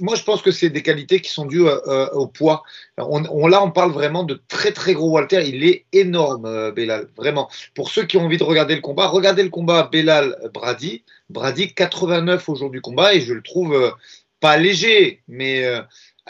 moi, 0.00 0.14
je 0.14 0.22
pense 0.22 0.42
que 0.42 0.50
c'est 0.50 0.70
des 0.70 0.82
qualités 0.82 1.20
qui 1.20 1.30
sont 1.30 1.46
dues 1.46 1.66
euh, 1.66 1.78
euh, 1.86 2.10
au 2.10 2.26
poids. 2.26 2.62
On, 2.98 3.46
là, 3.46 3.62
on 3.62 3.70
parle 3.70 3.92
vraiment 3.92 4.24
de 4.24 4.40
très 4.48 4.72
très 4.72 4.92
gros 4.94 5.10
Walter. 5.10 5.42
Il 5.46 5.64
est 5.64 5.86
énorme, 5.92 6.44
euh, 6.44 6.72
vraiment. 7.16 7.48
Pour 7.74 7.90
ceux 7.90 8.04
qui 8.04 8.16
ont 8.16 8.24
envie 8.26 8.36
de 8.36 8.44
regarder 8.44 8.74
le 8.74 8.80
combat, 8.80 9.08
regardez 9.08 9.42
le 9.42 9.48
combat 9.48 9.88
Belal-Brady. 9.90 11.04
Brady, 11.30 11.72
89 11.74 12.48
au 12.48 12.54
jour 12.54 12.70
du 12.70 12.80
combat, 12.80 13.14
et 13.14 13.20
je 13.20 13.32
le 13.32 13.42
trouve 13.42 13.94
pas 14.40 14.58
léger, 14.58 15.22
mais 15.28 15.64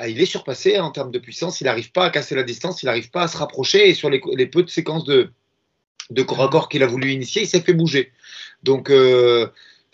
il 0.09 0.21
est 0.21 0.27
surpassé 0.27 0.79
en 0.79 0.91
termes 0.91 1.11
de 1.11 1.19
puissance. 1.19 1.61
Il 1.61 1.65
n'arrive 1.65 1.93
pas 1.93 2.07
à 2.07 2.11
casser 2.11 2.35
la 2.35 2.43
distance, 2.43 2.83
il 2.83 2.87
n'arrive 2.87 3.11
pas 3.11 3.23
à 3.23 3.29
se 3.29 3.37
rapprocher, 3.37 3.89
et 3.89 3.95
sur 3.95 4.11
les, 4.11 4.21
peu 4.47 4.63
de 4.63 4.71
séquences 4.71 5.05
de, 5.05 5.31
de 6.11 6.23
corps 6.23 6.43
à 6.43 6.49
corps 6.49 6.69
qu'il 6.69 6.83
a 6.83 6.87
voulu 6.87 7.13
initier, 7.13 7.43
il 7.43 7.49
s'est 7.49 7.61
fait 7.61 7.75
bouger. 7.75 8.13
Donc, 8.63 8.91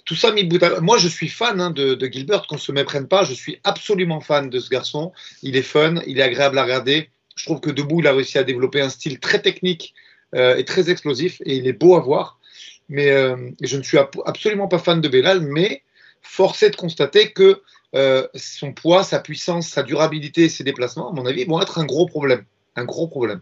tout 0.09 0.14
ça. 0.14 0.33
Moi, 0.81 0.97
je 0.97 1.07
suis 1.07 1.29
fan 1.29 1.61
hein, 1.61 1.71
de, 1.71 2.09
Gilbert, 2.11 2.47
qu'on 2.47 2.55
ne 2.55 2.61
se 2.61 2.73
méprenne 2.73 3.07
pas. 3.07 3.25
Je 3.25 3.35
suis 3.35 3.61
absolument 3.62 4.23
fan 4.23 4.49
de 4.49 4.59
ce 4.59 4.71
garçon. 4.71 5.12
Il 5.42 5.55
est 5.55 5.62
fun, 5.62 5.97
il 6.07 6.18
est 6.18 6.23
agréable 6.23 6.59
à 6.59 6.62
regarder. 6.62 7.11
Je 7.37 7.44
trouve 7.44 7.61
que 7.61 7.71
debout, 7.71 8.01
il 8.01 8.07
a 8.07 8.14
réussi 8.14 8.38
à 8.38 8.42
développer 8.42 8.81
un 8.81 8.88
style 8.88 9.21
très 9.21 9.42
technique 9.42 9.92
euh, 10.35 10.57
et 10.57 10.64
très 10.64 10.88
explosif, 10.88 11.42
et 11.44 11.57
il 11.57 11.68
est 11.68 11.75
beau 11.75 11.94
à 11.94 12.01
voir. 12.01 12.40
Mais 12.88 13.11
euh, 13.11 13.51
je 13.61 13.77
ne 13.77 13.83
suis 13.83 13.99
absolument 14.25 14.66
pas 14.66 14.79
fan 14.79 15.03
de 15.03 15.09
Belal, 15.09 15.42
mais 15.42 15.83
force 16.23 16.62
est 16.62 16.71
de 16.71 16.77
constater 16.77 17.33
que 17.33 17.61
euh, 17.94 18.27
son 18.35 18.72
poids, 18.72 19.03
sa 19.03 19.20
puissance, 19.20 19.68
sa 19.68 19.83
durabilité 19.83 20.48
ses 20.48 20.64
déplacements, 20.64 21.11
à 21.11 21.12
mon 21.12 21.27
avis, 21.27 21.44
vont 21.44 21.61
être 21.61 21.79
un 21.79 21.85
gros 21.85 22.07
problème. 22.07 22.44
Un 22.77 22.85
gros 22.85 23.09
problème. 23.09 23.40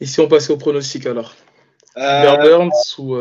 Et 0.00 0.06
si 0.06 0.20
on 0.20 0.28
passait 0.28 0.52
au 0.52 0.58
pronostic 0.58 1.06
alors 1.06 1.34
Burns 1.94 2.98
ou 2.98 3.16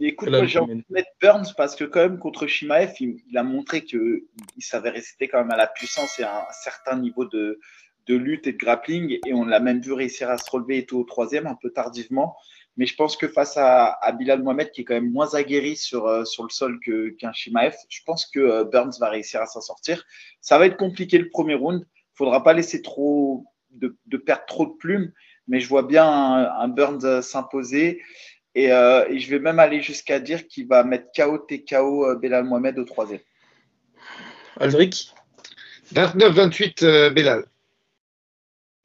écoute, 0.00 0.28
moi 0.28 0.44
j'ai 0.44 0.58
envie 0.58 0.76
de 0.76 0.84
mettre 0.90 1.10
Burns 1.20 1.54
parce 1.56 1.76
que 1.76 1.84
quand 1.84 2.00
même 2.00 2.18
contre 2.18 2.46
Shimaev, 2.46 2.92
il, 3.00 3.20
a 3.36 3.42
montré 3.42 3.84
qu'il 3.84 4.22
savait 4.58 4.90
résister 4.90 5.28
quand 5.28 5.38
même 5.38 5.50
à 5.50 5.56
la 5.56 5.66
puissance 5.66 6.18
et 6.18 6.24
à 6.24 6.40
un 6.40 6.52
certain 6.52 6.98
niveau 6.98 7.24
de, 7.24 7.60
de 8.06 8.14
lutte 8.14 8.46
et 8.46 8.52
de 8.52 8.58
grappling. 8.58 9.18
Et 9.26 9.32
on 9.32 9.44
l'a 9.44 9.60
même 9.60 9.80
vu 9.80 9.92
réussir 9.92 10.30
à 10.30 10.38
se 10.38 10.50
relever 10.50 10.78
et 10.78 10.86
tout 10.86 10.98
au 10.98 11.04
troisième, 11.04 11.46
un 11.46 11.56
peu 11.60 11.70
tardivement. 11.70 12.36
Mais 12.76 12.86
je 12.86 12.94
pense 12.96 13.16
que 13.16 13.28
face 13.28 13.56
à, 13.56 13.86
à 14.00 14.12
Bilal 14.12 14.42
Mohamed, 14.42 14.70
qui 14.70 14.80
est 14.80 14.84
quand 14.84 14.94
même 14.94 15.10
moins 15.10 15.34
aguerri 15.34 15.76
sur, 15.76 16.06
euh, 16.06 16.24
sur 16.24 16.42
le 16.42 16.50
sol 16.50 16.80
qu'un 17.18 17.32
Shimaev, 17.32 17.74
je 17.88 18.00
pense 18.04 18.26
que 18.26 18.40
euh, 18.40 18.64
Burns 18.64 18.94
va 18.98 19.10
réussir 19.10 19.40
à 19.40 19.46
s'en 19.46 19.60
sortir. 19.60 20.04
Ça 20.40 20.58
va 20.58 20.66
être 20.66 20.76
compliqué 20.76 21.18
le 21.18 21.28
premier 21.30 21.54
round. 21.54 21.82
Il 21.84 22.16
faudra 22.16 22.42
pas 22.42 22.52
laisser 22.52 22.82
trop 22.82 23.44
de, 23.70 23.96
de, 24.06 24.16
perdre 24.16 24.44
trop 24.46 24.66
de 24.66 24.72
plumes, 24.72 25.12
mais 25.48 25.60
je 25.60 25.68
vois 25.68 25.82
bien 25.82 26.06
un, 26.06 26.44
un 26.44 26.68
Burns 26.68 27.22
s'imposer. 27.22 28.02
Et, 28.54 28.70
euh, 28.70 29.04
et 29.08 29.18
je 29.18 29.30
vais 29.30 29.40
même 29.40 29.58
aller 29.58 29.82
jusqu'à 29.82 30.20
dire 30.20 30.46
qu'il 30.46 30.68
va 30.68 30.84
mettre 30.84 31.06
KO 31.14 31.38
TKO 31.38 32.06
euh, 32.06 32.14
Belal 32.16 32.44
Mohamed 32.44 32.78
au 32.78 32.84
troisième. 32.84 33.20
Aldric? 34.60 35.12
29-28 35.92 36.84
euh, 36.84 37.10
Belal. 37.10 37.44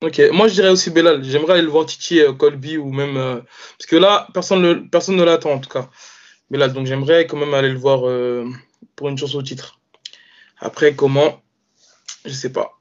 Ok, 0.02 0.22
moi 0.32 0.48
je 0.48 0.54
dirais 0.54 0.70
aussi 0.70 0.90
Belal. 0.92 1.24
J'aimerais 1.24 1.54
aller 1.54 1.62
le 1.64 1.68
voir 1.70 1.86
Titi 1.86 2.20
Colby 2.38 2.78
ou 2.78 2.92
même. 2.92 3.18
euh, 3.18 3.42
parce 3.78 3.86
que 3.88 3.96
là, 3.98 4.28
personne, 4.34 4.62
le- 4.62 4.88
personne 4.90 5.16
ne 5.18 5.24
l'attend 5.24 5.52
en 5.52 5.60
tout 5.60 5.70
cas. 5.70 5.90
Belal, 6.50 6.74
donc 6.74 6.88
j'aimerais 6.88 7.28
quand 7.28 7.38
même 7.38 7.54
aller 7.54 7.70
le 7.70 7.78
voir 7.78 8.08
euh, 8.08 8.46
pour 8.96 9.10
une 9.10 9.18
chance 9.18 9.36
au 9.36 9.42
titre. 9.44 9.80
Après, 10.60 10.96
comment? 10.96 11.42
Je 12.26 12.32
sais 12.32 12.52
pas. 12.52 12.80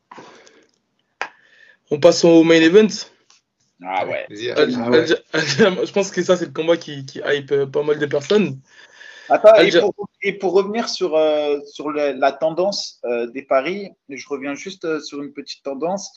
On 1.90 1.98
passe 2.00 2.24
au 2.24 2.44
main 2.44 2.60
event? 2.60 2.88
Ah 3.84 4.06
ouais. 4.06 4.26
Ah 4.76 4.90
ouais. 4.90 5.06
Je 5.86 5.92
pense 5.92 6.10
que 6.10 6.22
ça, 6.22 6.36
c'est 6.36 6.46
le 6.46 6.52
combat 6.52 6.76
qui, 6.76 7.04
qui 7.06 7.20
hype 7.24 7.52
euh, 7.52 7.66
pas 7.66 7.82
mal 7.82 7.98
de 7.98 8.06
personnes. 8.06 8.60
Attends, 9.28 9.54
et 9.56 9.70
pour, 9.80 9.94
et 10.22 10.32
pour 10.32 10.52
revenir 10.52 10.88
sur, 10.88 11.16
euh, 11.16 11.60
sur 11.66 11.90
la 11.90 12.32
tendance 12.32 13.00
euh, 13.04 13.26
des 13.26 13.42
paris, 13.42 13.90
je 14.08 14.28
reviens 14.28 14.54
juste 14.54 14.84
euh, 14.84 15.00
sur 15.00 15.22
une 15.22 15.32
petite 15.32 15.62
tendance. 15.62 16.12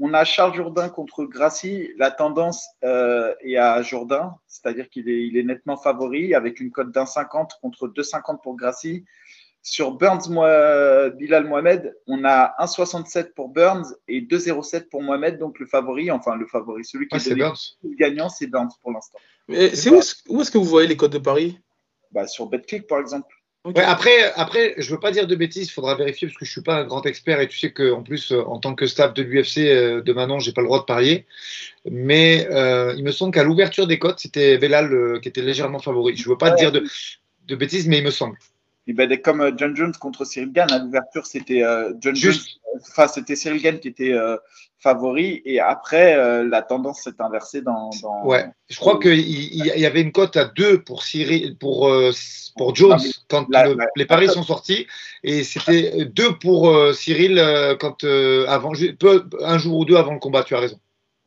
On 0.00 0.12
a 0.14 0.24
Charles 0.24 0.54
Jourdain 0.54 0.88
contre 0.88 1.24
Gracie. 1.24 1.90
La 1.98 2.10
tendance 2.10 2.66
euh, 2.84 3.34
est 3.42 3.56
à 3.56 3.80
Jourdain, 3.82 4.34
c'est-à-dire 4.48 4.88
qu'il 4.88 5.08
est, 5.08 5.26
il 5.26 5.36
est 5.36 5.42
nettement 5.44 5.76
favori 5.76 6.34
avec 6.34 6.58
une 6.60 6.70
cote 6.70 6.90
d'1,50 6.90 7.50
contre 7.60 7.88
2,50 7.88 8.40
pour 8.42 8.56
Gracie. 8.56 9.04
Sur 9.66 9.92
Burns, 9.92 10.28
moi, 10.28 11.08
Bilal 11.10 11.46
Mohamed, 11.46 11.96
on 12.06 12.22
a 12.26 12.54
1,67 12.60 13.32
pour 13.32 13.48
Burns 13.48 13.94
et 14.08 14.20
2,07 14.20 14.90
pour 14.90 15.00
Mohamed, 15.02 15.38
donc 15.38 15.58
le 15.58 15.64
favori, 15.64 16.10
enfin 16.10 16.34
le 16.36 16.46
favori, 16.46 16.84
celui 16.84 17.08
qui 17.08 17.16
Ouais, 17.16 17.28
est 17.32 17.34
Burns. 17.34 17.56
le 17.82 17.94
gagnant, 17.96 18.28
c'est 18.28 18.46
Burns 18.46 18.68
pour 18.82 18.92
l'instant. 18.92 19.18
Mais 19.48 19.74
c'est 19.74 19.88
où, 19.88 19.94
est-ce- 19.96 20.16
où 20.28 20.42
est-ce 20.42 20.50
que 20.50 20.58
vous 20.58 20.64
voyez 20.64 20.86
les 20.86 20.98
codes 20.98 21.12
de 21.12 21.18
Paris? 21.18 21.58
Bah, 22.14 22.26
sur 22.26 22.46
BetClick, 22.46 22.86
par 22.86 23.00
exemple. 23.00 23.34
Ouais, 23.64 23.82
après, 23.82 24.30
après, 24.34 24.74
je 24.76 24.90
veux 24.90 25.00
pas 25.00 25.10
dire 25.10 25.26
de 25.26 25.34
bêtises, 25.34 25.68
il 25.68 25.70
faudra 25.70 25.94
vérifier 25.94 26.28
parce 26.28 26.36
que 26.36 26.44
je 26.44 26.50
suis 26.50 26.60
pas 26.60 26.76
un 26.76 26.84
grand 26.84 27.04
expert 27.06 27.40
et 27.40 27.48
tu 27.48 27.58
sais 27.58 27.72
que 27.72 27.92
en 27.92 28.02
plus, 28.02 28.30
euh, 28.30 28.42
en 28.44 28.58
tant 28.58 28.74
que 28.74 28.86
staff 28.86 29.14
de 29.14 29.22
l'UFC 29.22 29.58
euh, 29.58 30.02
de 30.02 30.12
Manon, 30.12 30.38
j'ai 30.38 30.52
pas 30.52 30.60
le 30.60 30.66
droit 30.66 30.80
de 30.80 30.84
parier. 30.84 31.24
Mais 31.90 32.46
euh, 32.50 32.94
il 32.98 33.04
me 33.04 33.10
semble 33.10 33.32
qu'à 33.32 33.42
l'ouverture 33.42 33.86
des 33.86 33.98
cotes, 33.98 34.20
c'était 34.20 34.58
Velal 34.58 34.92
euh, 34.92 35.18
qui 35.18 35.28
était 35.28 35.40
légèrement 35.40 35.78
favori. 35.78 36.14
Je 36.14 36.28
veux 36.28 36.36
pas 36.36 36.50
te 36.50 36.58
dire 36.58 36.72
de, 36.72 36.84
de 37.48 37.56
bêtises, 37.56 37.88
mais 37.88 37.98
il 37.98 38.04
me 38.04 38.10
semble. 38.10 38.36
Et 38.86 38.92
ben, 38.92 39.10
comme 39.20 39.40
euh, 39.40 39.50
John 39.56 39.74
Jones 39.74 39.94
contre 39.98 40.24
Cyril 40.26 40.52
Gann, 40.52 40.70
à 40.70 40.78
l'ouverture, 40.78 41.26
c'était 41.26 41.62
euh, 41.62 41.92
John 42.00 42.14
Juste. 42.14 42.46
Jones, 42.46 42.80
enfin, 42.90 43.08
c'était 43.08 43.34
Cyril 43.34 43.62
Gann 43.62 43.78
qui 43.80 43.88
était 43.88 44.12
euh, 44.12 44.36
favori, 44.78 45.40
et 45.46 45.58
après, 45.58 46.14
euh, 46.18 46.46
la 46.46 46.60
tendance 46.60 47.00
s'est 47.00 47.18
inversée 47.18 47.62
dans. 47.62 47.88
dans... 48.02 48.24
Ouais, 48.26 48.44
je 48.68 48.76
crois 48.76 48.98
qu'il 49.00 49.18
il, 49.18 49.66
il 49.74 49.80
y 49.80 49.86
avait 49.86 50.02
une 50.02 50.12
cote 50.12 50.36
à 50.36 50.44
2 50.44 50.82
pour 50.82 51.02
Cyril, 51.02 51.56
pour, 51.56 51.88
euh, 51.88 52.10
pour 52.58 52.74
Jones 52.74 52.98
quand 53.28 53.46
la- 53.48 53.64
le- 53.68 53.74
la- 53.74 53.86
les 53.96 54.04
paris 54.04 54.28
sont 54.28 54.42
sortis, 54.42 54.86
et 55.22 55.44
c'était 55.44 56.04
2 56.04 56.38
pour 56.38 56.68
euh, 56.68 56.92
Cyril 56.92 57.38
euh, 57.38 57.76
quand 57.76 58.04
euh, 58.04 58.44
avant, 58.48 58.72
peu- 59.00 59.24
un 59.40 59.56
jour 59.56 59.78
ou 59.78 59.84
deux 59.86 59.96
avant 59.96 60.12
le 60.12 60.18
combat. 60.20 60.44
Tu 60.44 60.54
as 60.54 60.60
raison. 60.60 60.78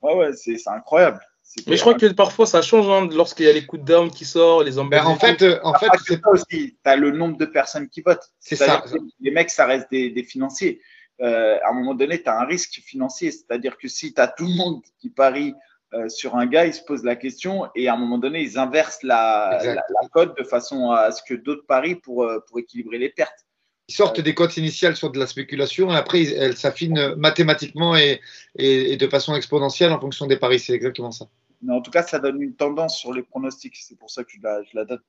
Ouais, 0.04 0.14
ouais, 0.14 0.34
c'est 0.34 0.58
c'est 0.58 0.70
incroyable. 0.70 1.20
Mais 1.66 1.76
je 1.76 1.82
crois 1.82 1.96
que 1.96 2.06
parfois 2.14 2.46
ça 2.46 2.62
change 2.62 2.88
hein, 2.88 3.10
lorsqu'il 3.14 3.46
y 3.46 3.50
a 3.50 3.54
les 3.54 3.66
coups 3.66 3.82
de 3.82 3.88
down 3.88 4.10
qui 4.12 4.26
sortent, 4.26 4.66
les 4.66 4.72
Ben, 4.74 4.80
embêtements. 4.80 5.10
en 5.12 5.16
fait, 5.18 5.42
euh, 5.42 5.60
en 5.64 5.74
fait, 5.74 5.88
Ah, 5.90 5.96
c'est 5.98 6.14
c'est 6.16 6.22
ça 6.22 6.30
aussi. 6.30 6.46
Tu 6.50 6.78
as 6.86 6.96
le 6.96 7.12
nombre 7.12 7.38
de 7.38 7.46
personnes 7.46 7.90
qui 7.90 8.02
votent. 8.02 8.30
C'est 8.40 8.56
ça. 8.56 8.84
Les 9.20 9.32
mecs, 9.32 9.50
ça 9.50 9.66
reste 9.66 9.90
des, 9.92 10.10
des 10.10 10.24
financiers. 10.24 10.82
Euh, 11.22 11.58
à 11.66 11.70
un 11.72 11.74
moment 11.74 11.96
donné, 11.96 12.22
tu 12.22 12.30
as 12.30 12.40
un 12.40 12.46
risque 12.46 12.80
financier. 12.86 13.32
C'est-à-dire 13.32 13.78
que 13.78 13.88
si 13.88 14.14
tu 14.14 14.22
as 14.22 14.28
tout 14.28 14.46
le 14.46 14.54
monde 14.56 14.82
qui 15.00 15.10
parie 15.10 15.54
euh, 15.94 16.08
sur 16.10 16.36
un 16.36 16.46
gars, 16.46 16.66
ils 16.66 16.74
se 16.74 16.84
posent 16.84 17.04
la 17.04 17.16
question 17.16 17.68
et 17.76 17.88
à 17.88 17.94
un 17.94 17.98
moment 17.98 18.18
donné, 18.18 18.42
ils 18.42 18.58
inversent 18.60 19.04
la, 19.04 19.60
la, 19.64 19.74
la 19.76 20.08
cote 20.12 20.38
de 20.38 20.44
façon 20.44 20.92
à 20.92 21.12
ce 21.12 21.22
que 21.28 21.34
d'autres 21.34 21.66
parient 21.68 21.96
pour, 21.96 22.24
euh, 22.24 22.40
pour 22.48 22.60
équilibrer 22.60 22.98
les 22.98 23.10
pertes. 23.10 23.46
Ils 23.90 23.96
sortent 23.96 24.20
des 24.20 24.34
cotes 24.34 24.58
initiales 24.58 24.98
sur 24.98 25.12
de 25.12 25.18
la 25.20 25.28
spéculation 25.28 25.90
et 25.92 25.96
après 25.96 26.22
ils- 26.22 26.34
elles 26.34 26.58
s'affinent 26.58 27.16
mathématiquement 27.16 27.96
et, 27.96 28.20
et- 28.58 28.92
et 28.92 28.98
de 28.98 29.08
façon 29.08 29.34
exponentielle 29.34 29.94
en 29.94 30.00
fonction 30.02 30.28
des 30.28 30.36
paris. 30.36 30.60
C'est 30.60 30.74
exactement 30.74 31.12
ça. 31.12 31.26
Mais 31.62 31.74
en 31.74 31.82
tout 31.82 31.92
cas, 31.92 32.04
ça 32.04 32.20
donne 32.20 32.42
une 32.42 32.56
tendance 32.56 32.98
sur 32.98 33.14
les 33.14 33.24
pronostics. 33.24 33.76
C'est 33.78 33.98
pour 33.98 34.10
ça 34.12 34.24
que 34.24 34.32
je 34.32 34.42
la, 34.42 34.62
je 34.64 34.76
la 34.76 34.86
donne. 34.86 35.02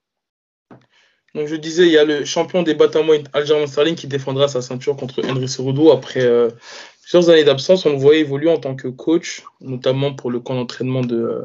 Donc 1.34 1.46
je 1.46 1.56
disais, 1.56 1.86
il 1.86 1.92
y 1.92 1.98
a 1.98 2.04
le 2.04 2.24
champion 2.24 2.62
des 2.62 2.74
Batamouin, 2.74 3.22
Aljamain 3.34 3.66
Sterling, 3.66 3.94
qui 3.94 4.06
défendra 4.06 4.48
sa 4.48 4.62
ceinture 4.62 4.96
contre 4.96 5.22
Henry 5.28 5.46
Cerudo 5.46 5.90
après 5.90 6.22
euh, 6.24 6.48
plusieurs 7.02 7.28
années 7.28 7.44
d'absence. 7.44 7.84
On 7.84 7.90
le 7.92 7.98
voyait 7.98 8.20
évoluer 8.20 8.50
en 8.50 8.58
tant 8.58 8.74
que 8.74 8.88
coach, 8.88 9.42
notamment 9.60 10.14
pour 10.14 10.30
le 10.30 10.40
camp 10.40 10.54
d'entraînement 10.54 11.02
de, 11.02 11.16
euh, 11.16 11.44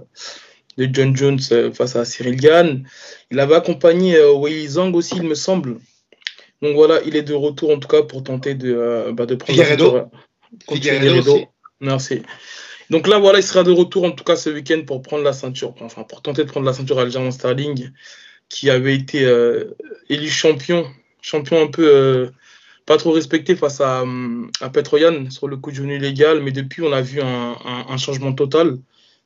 de 0.77 0.89
John 0.91 1.15
Jones 1.15 1.39
euh, 1.51 1.71
face 1.71 1.95
à 1.95 2.05
Cyril 2.05 2.37
Gann. 2.37 2.87
Il 3.31 3.39
avait 3.39 3.55
accompagné 3.55 4.15
euh, 4.15 4.33
Wei 4.33 4.67
Zhang 4.67 4.95
aussi, 4.95 5.15
il 5.17 5.23
me 5.23 5.35
semble. 5.35 5.79
Donc 6.61 6.75
voilà, 6.75 7.01
il 7.05 7.15
est 7.15 7.23
de 7.23 7.33
retour 7.33 7.71
en 7.71 7.79
tout 7.79 7.87
cas 7.87 8.03
pour 8.03 8.23
tenter 8.23 8.55
de, 8.55 8.73
euh, 8.73 9.11
bah, 9.11 9.25
de 9.25 9.35
prendre 9.35 9.59
Figueiredo. 9.59 9.85
la 9.85 9.91
ceinture 9.91 10.19
contre 10.65 10.81
Figueiredo 10.81 11.05
Figueiredo. 11.07 11.35
aussi. 11.35 11.47
Merci. 11.81 12.21
Donc 12.93 13.07
là, 13.07 13.17
voilà, 13.17 13.39
il 13.39 13.43
sera 13.43 13.63
de 13.63 13.71
retour 13.71 14.03
en 14.03 14.11
tout 14.11 14.23
cas 14.23 14.35
ce 14.35 14.51
week-end 14.51 14.81
pour 14.85 15.01
prendre 15.01 15.23
la 15.23 15.33
ceinture, 15.33 15.73
enfin 15.81 16.03
pour 16.03 16.21
tenter 16.21 16.43
de 16.43 16.49
prendre 16.51 16.67
la 16.67 16.73
ceinture 16.73 16.99
à 16.99 17.01
Aljamain 17.01 17.31
Sterling, 17.31 17.89
qui 18.49 18.69
avait 18.69 18.93
été 18.93 19.25
euh, 19.25 19.75
élu 20.09 20.29
champion, 20.29 20.85
champion 21.19 21.63
un 21.63 21.67
peu 21.67 21.87
euh, 21.87 22.29
pas 22.85 22.97
trop 22.97 23.11
respecté 23.11 23.55
face 23.55 23.81
à, 23.81 24.03
hum, 24.03 24.51
à 24.61 24.69
Petroyan 24.69 25.31
sur 25.31 25.47
le 25.47 25.57
coup 25.57 25.71
de 25.71 25.77
genou 25.77 25.91
illégal, 25.93 26.41
mais 26.43 26.51
depuis 26.51 26.83
on 26.83 26.93
a 26.93 27.01
vu 27.01 27.19
un, 27.19 27.53
un- 27.65 27.85
un 27.89 27.97
changement 27.97 28.31
total. 28.33 28.77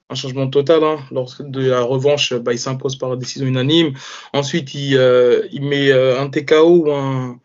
Un 0.10 0.16
changement 0.16 0.48
total. 0.48 0.86
Hein. 0.86 1.00
Lors 1.12 1.36
de 1.42 1.68
la 1.70 1.82
revanche, 1.82 2.34
bah, 2.36 2.54
il 2.54 2.60
s'impose 2.60 2.96
par 2.98 3.18
décision 3.18 3.46
unanime. 3.46 3.92
Ensuite, 4.32 4.74
il, 4.76 4.96
euh, 4.96 5.46
il 5.52 5.64
met 5.64 5.92
euh, 5.92 6.22
un 6.22 6.30
TKO 6.30 6.86
ou 6.86 6.92
un. 6.94 7.38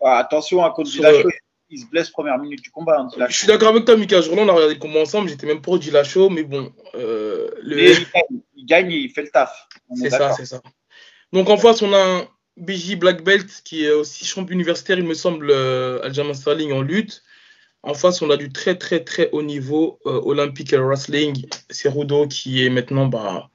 Ah, 0.00 0.18
attention 0.18 0.62
à 0.64 0.72
Sur, 0.84 0.84
Dillashaw, 1.02 1.28
il 1.68 1.80
se 1.80 1.86
blesse 1.86 2.10
première 2.10 2.38
minute 2.38 2.62
du 2.62 2.70
combat. 2.70 3.00
hein. 3.00 3.26
Je 3.28 3.36
suis 3.36 3.46
d'accord 3.46 3.70
avec 3.70 3.84
toi, 3.84 3.96
Mika 3.96 4.20
Jourland, 4.20 4.44
on 4.44 4.48
a 4.48 4.52
regardé 4.52 4.74
le 4.74 4.80
combat 4.80 5.00
ensemble. 5.00 5.28
J'étais 5.28 5.46
même 5.46 5.60
pour 5.60 5.78
Dillashaw, 5.78 6.30
mais 6.30 6.44
bon. 6.44 6.72
euh, 6.94 7.50
le... 7.62 7.76
Mais 7.76 7.92
il 7.92 8.06
gagne, 8.12 8.40
il 8.56 8.66
gagne 8.66 8.92
et 8.92 8.98
il 8.98 9.10
fait 9.10 9.22
le 9.22 9.28
taf. 9.30 9.68
C'est 9.94 10.10
ça, 10.10 10.32
c'est 10.32 10.46
ça. 10.46 10.62
Donc 11.32 11.50
en 11.50 11.56
face, 11.56 11.82
on 11.82 11.92
a 11.92 11.98
un 11.98 12.28
BJ 12.56 12.96
Black 12.96 13.22
Belt 13.24 13.48
qui 13.64 13.84
est 13.84 13.90
aussi 13.90 14.24
champion 14.24 14.54
universitaire, 14.54 14.98
il 14.98 15.04
me 15.04 15.14
semble, 15.14 15.50
euh, 15.50 16.00
Aljamain 16.04 16.34
Sterling 16.34 16.72
en 16.72 16.82
lutte. 16.82 17.22
En 17.82 17.94
face, 17.94 18.22
on 18.22 18.30
a 18.30 18.36
du 18.36 18.50
très 18.50 18.76
très 18.76 19.04
très 19.04 19.28
haut 19.30 19.42
niveau 19.42 19.98
euh, 20.06 20.20
Olympic 20.24 20.72
Wrestling, 20.72 21.46
Cerudo 21.70 22.26
qui 22.26 22.64
est 22.64 22.70
maintenant 22.70 23.06
bah, 23.06 23.50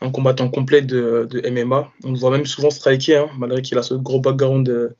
un 0.00 0.10
combattant 0.10 0.48
complet 0.48 0.82
de, 0.82 1.28
de 1.30 1.48
MMA. 1.48 1.92
On 2.04 2.12
le 2.12 2.18
voit 2.18 2.30
même 2.30 2.46
souvent 2.46 2.70
striker, 2.70 3.16
hein, 3.16 3.30
malgré 3.38 3.62
qu'il 3.62 3.78
a 3.78 3.82
ce 3.82 3.94
gros 3.94 4.20
background 4.20 4.68
euh, 4.68 4.96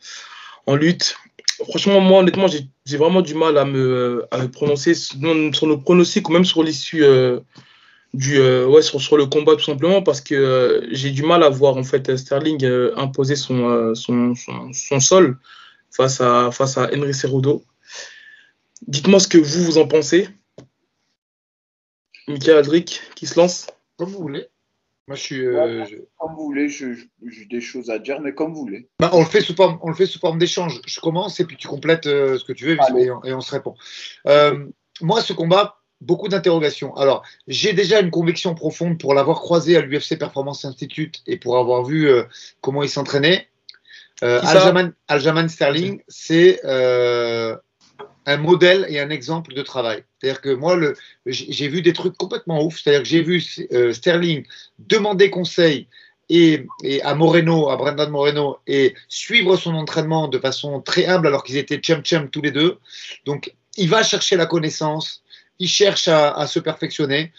en 0.66 0.76
lutte. 0.76 1.16
Franchement, 1.64 2.00
moi, 2.00 2.20
honnêtement, 2.20 2.46
j'ai 2.48 2.96
vraiment 2.96 3.22
du 3.22 3.34
mal 3.34 3.56
à 3.56 3.64
me, 3.64 4.26
prononcer 4.52 4.94
sur, 4.94 5.18
nos 5.18 5.78
pronostics 5.78 6.28
ou 6.28 6.32
même 6.32 6.44
sur 6.44 6.62
l'issue 6.62 7.02
euh, 7.02 7.40
du 8.12 8.38
euh, 8.38 8.66
ouais 8.66 8.82
sur, 8.82 9.16
le 9.16 9.26
combat 9.26 9.56
tout 9.56 9.64
simplement 9.64 10.02
parce 10.02 10.20
que 10.20 10.34
euh, 10.34 10.86
j'ai 10.90 11.10
du 11.10 11.22
mal 11.22 11.42
à 11.42 11.48
voir 11.48 11.76
en 11.76 11.84
fait 11.84 12.16
Sterling 12.16 12.64
imposer 12.96 13.36
son, 13.36 13.94
son 13.94 15.00
sol 15.00 15.38
face 15.90 16.20
à 16.20 16.50
face 16.50 16.78
à 16.78 16.90
Henry 16.94 17.14
Cerudo. 17.14 17.64
Dites-moi 18.86 19.18
ce 19.18 19.28
que 19.28 19.38
vous 19.38 19.64
vous 19.64 19.78
en 19.78 19.88
pensez. 19.88 20.28
Michael 22.28 22.58
Aldric 22.58 23.00
qui 23.14 23.26
se 23.26 23.38
lance. 23.38 23.66
Comme 23.96 24.10
vous 24.10 24.18
voulez. 24.18 24.46
Moi, 25.08 25.16
je 25.16 25.22
suis. 25.22 25.46
euh, 25.46 25.84
je- 25.86 25.96
Comme 26.18 26.34
vous 26.36 26.44
voulez, 26.44 26.68
je- 26.68 26.92
je- 26.94 27.04
j'ai 27.28 27.44
des 27.44 27.60
choses 27.60 27.90
à 27.90 27.98
dire, 27.98 28.20
mais 28.20 28.34
comme 28.34 28.52
vous 28.52 28.60
voulez. 28.62 28.88
Bah, 28.98 29.10
on 29.12 29.20
le 29.20 29.26
fait 29.26 29.40
sous 29.40 29.54
forme, 29.54 29.78
on 29.82 29.88
le 29.88 29.94
fait 29.94 30.06
sous 30.06 30.18
forme 30.18 30.38
d'échange. 30.38 30.80
Je 30.86 31.00
commence 31.00 31.38
et 31.38 31.44
puis 31.44 31.56
tu 31.56 31.68
complètes 31.68 32.06
euh, 32.06 32.38
ce 32.38 32.44
que 32.44 32.52
tu 32.52 32.64
veux 32.66 32.76
et 32.98 33.10
on, 33.10 33.22
et 33.24 33.32
on 33.32 33.40
se 33.40 33.52
répond. 33.52 33.74
Euh, 34.26 34.66
moi, 35.00 35.20
ce 35.20 35.32
combat, 35.32 35.76
beaucoup 36.00 36.26
d'interrogations. 36.28 36.94
Alors, 36.96 37.22
j'ai 37.46 37.72
déjà 37.72 38.00
une 38.00 38.10
conviction 38.10 38.54
profonde 38.56 38.98
pour 38.98 39.14
l'avoir 39.14 39.40
croisé 39.40 39.76
à 39.76 39.80
l'UFC 39.80 40.16
Performance 40.18 40.64
Institute 40.64 41.22
et 41.26 41.36
pour 41.36 41.56
avoir 41.58 41.84
vu 41.84 42.08
euh, 42.08 42.24
comment 42.60 42.82
il 42.82 42.88
s'entraînait. 42.88 43.48
Euh, 44.24 44.40
Aljamain, 44.42 44.92
Aljamain 45.08 45.46
Sterling, 45.46 46.00
c'est 46.08 46.60
euh, 46.64 47.54
un 48.26 48.36
modèle 48.36 48.86
et 48.88 48.98
un 48.98 49.10
exemple 49.10 49.54
de 49.54 49.62
travail. 49.62 50.02
C'est-à-dire 50.18 50.40
que 50.40 50.50
moi, 50.50 50.76
j'ai 51.26 51.68
vu 51.68 51.80
des 51.80 51.92
trucs 51.92 52.16
complètement 52.16 52.62
ouf. 52.64 52.80
C'est-à-dire 52.80 53.02
que 53.02 53.08
j'ai 53.08 53.22
vu 53.22 53.42
euh, 53.72 53.92
Sterling 53.92 54.44
demander 54.80 55.30
conseil 55.30 55.86
et, 56.28 56.66
et 56.82 57.00
à 57.02 57.14
Moreno, 57.14 57.70
à 57.70 57.76
Brendan 57.76 58.10
Moreno, 58.10 58.58
et 58.66 58.94
suivre 59.08 59.56
son 59.56 59.74
entraînement 59.74 60.26
de 60.26 60.40
façon 60.40 60.80
très 60.80 61.06
humble 61.06 61.28
alors 61.28 61.44
qu'ils 61.44 61.56
étaient 61.56 61.78
chum-chum 61.78 62.28
tous 62.28 62.42
les 62.42 62.50
deux. 62.50 62.78
Donc, 63.24 63.54
il 63.76 63.88
va 63.88 64.02
chercher 64.02 64.34
la 64.34 64.46
connaissance, 64.46 65.22
il 65.60 65.68
cherche 65.68 66.08
à, 66.08 66.46
se 66.48 66.58
perfectionner. 66.58 67.32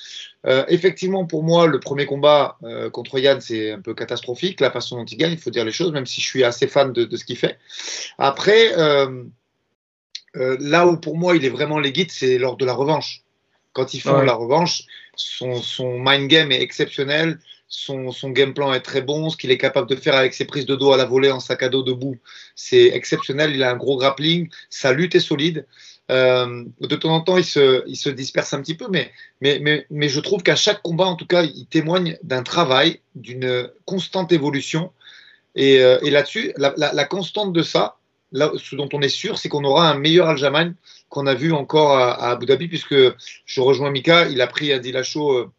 Euh, 0.46 0.64
effectivement, 0.70 1.26
pour 1.26 1.44
moi, 1.44 1.68
le 1.68 1.82
premier 1.82 2.06
combat 2.06 2.58
euh, 2.64 2.90
contre 2.90 3.20
Yann, 3.20 3.42
c'est 3.42 3.72
un 3.72 3.82
peu 3.82 3.94
catastrophique, 3.94 4.62
la 4.62 4.72
façon 4.72 4.96
dont 4.98 5.06
il 5.06 5.18
gagne, 5.18 5.34
il 5.34 5.38
faut 5.38 5.50
dire 5.50 5.66
les 5.66 5.74
choses, 5.74 5.92
même 5.92 6.06
si 6.06 6.22
je 6.22 6.26
suis 6.26 6.46
assez 6.46 6.68
fan 6.68 6.94
de 6.94 7.18
ce 7.18 7.26
qu'il 7.26 7.38
fait. 7.38 7.58
Après, 8.18 8.74
euh, 10.38 10.58
là 10.60 10.88
où 10.88 10.98
pour 10.98 11.18
moi 11.18 11.36
il 11.36 11.44
est 11.46 11.50
vraiment 11.50 11.80
les 11.80 11.92
guides, 11.92 12.12
c'est 12.12 12.38
lors 12.38 12.58
de 12.58 12.66
la 12.66 12.74
revanche. 12.74 13.24
Quand 13.74 13.94
ils 13.94 14.00
font 14.00 14.20
Ouais. 14.20 14.26
la 14.26 14.34
revanche, 14.34 14.84
son, 15.16 15.62
son 15.62 16.00
mind 16.00 16.28
game 16.30 16.52
est 16.52 16.62
exceptionnel. 16.62 17.40
son, 17.70 18.12
son 18.12 18.30
game 18.30 18.54
plan 18.54 18.74
est 18.74 18.80
très 18.82 19.02
bon. 19.02 19.30
Ce 19.30 19.36
qu'il 19.38 19.52
est 19.52 19.58
capable 19.58 19.90
de 19.90 19.96
faire 19.96 20.16
avec 20.16 20.34
ses 20.34 20.46
prises 20.46 20.66
de 20.66 20.76
dos 20.76 20.94
à 20.94 20.98
la 20.98 21.06
volée 21.06 21.32
en 21.32 21.40
sac 21.42 21.64
à 21.64 21.70
dos 21.70 21.84
debout, 21.84 22.18
c'est 22.56 22.88
exceptionnel. 22.88 23.54
Il 23.54 23.62
a 23.62 23.70
un 23.72 23.76
gros 23.76 23.98
grappling. 23.98 24.50
Sa 24.70 24.94
lutte 24.94 25.16
est 25.16 25.20
solide. 25.20 25.66
Euh, 26.10 26.64
de 26.80 26.96
temps 26.96 27.14
en 27.14 27.20
temps, 27.20 27.38
il 27.38 27.44
se, 27.44 27.84
il 27.88 27.98
se 27.98 28.10
disperse 28.10 28.54
un 28.54 28.62
petit 28.62 28.76
peu, 28.76 28.88
mais, 28.90 29.12
mais, 29.42 29.60
mais, 29.60 29.86
mais 29.90 30.08
je 30.08 30.22
trouve 30.22 30.42
qu'à 30.42 30.56
chaque 30.56 30.82
combat, 30.82 31.04
en 31.06 31.16
tout 31.18 31.28
cas, 31.28 31.44
il 31.44 31.66
témoigne 31.66 32.18
d'un 32.24 32.44
travail, 32.44 33.02
d'une 33.16 33.70
constante 33.84 34.32
évolution. 34.32 34.92
Et, 35.56 35.82
euh, 35.82 36.00
et 36.04 36.10
là-dessus, 36.10 36.54
la, 36.56 36.74
la, 36.78 36.94
la, 36.94 37.04
constante 37.04 37.52
de 37.52 37.64
ça, 37.64 37.97
là, 38.32 38.52
ce 38.58 38.76
dont 38.76 38.90
on 38.94 39.02
est 39.02 39.10
sûr, 39.10 39.38
c'est 39.38 39.50
qu'on 39.50 39.64
aura 39.64 39.90
un 39.90 39.98
meilleur 39.98 40.28
Aljamain 40.28 40.74
qu'on 41.10 41.28
a 41.28 41.34
vu 41.34 41.54
encore 41.54 41.98
à, 41.98 42.32
Abu 42.32 42.46
Dhabi, 42.46 42.68
puisque 42.68 42.96
je 43.46 43.62
rejoins 43.62 43.92
Mika, 43.92 44.28
il 44.28 44.42
a 44.42 44.48
pris 44.48 44.74
un 44.74 44.80
Dilacho 44.80 45.38
euh, 45.38 45.52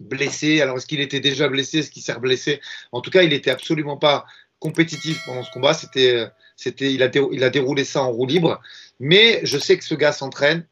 blessé. 0.00 0.60
Alors, 0.60 0.76
est-ce 0.76 0.86
qu'il 0.86 1.00
était 1.00 1.20
déjà 1.20 1.48
blessé? 1.48 1.78
Est-ce 1.78 1.90
qu'il 1.90 2.02
s'est 2.02 2.18
blessé 2.18 2.60
En 2.92 3.00
tout 3.00 3.10
cas, 3.10 3.22
il 3.22 3.30
n'était 3.30 3.50
absolument 3.50 3.96
pas 3.96 4.26
compétitif 4.58 5.22
pendant 5.26 5.42
ce 5.42 5.50
combat. 5.50 5.74
C'était, 5.74 6.26
c'était, 6.56 6.92
il, 6.92 7.02
a 7.02 7.10
il 7.32 7.44
a 7.44 7.50
déroulé 7.50 7.84
ça 7.84 8.02
en 8.02 8.10
roue 8.10 8.26
libre. 8.26 8.60
Mais 9.00 9.40
je 9.44 9.58
sais 9.58 9.78
que 9.78 9.84
ce 9.84 9.94
gars 9.94 10.12
s'entraîne. 10.12 10.66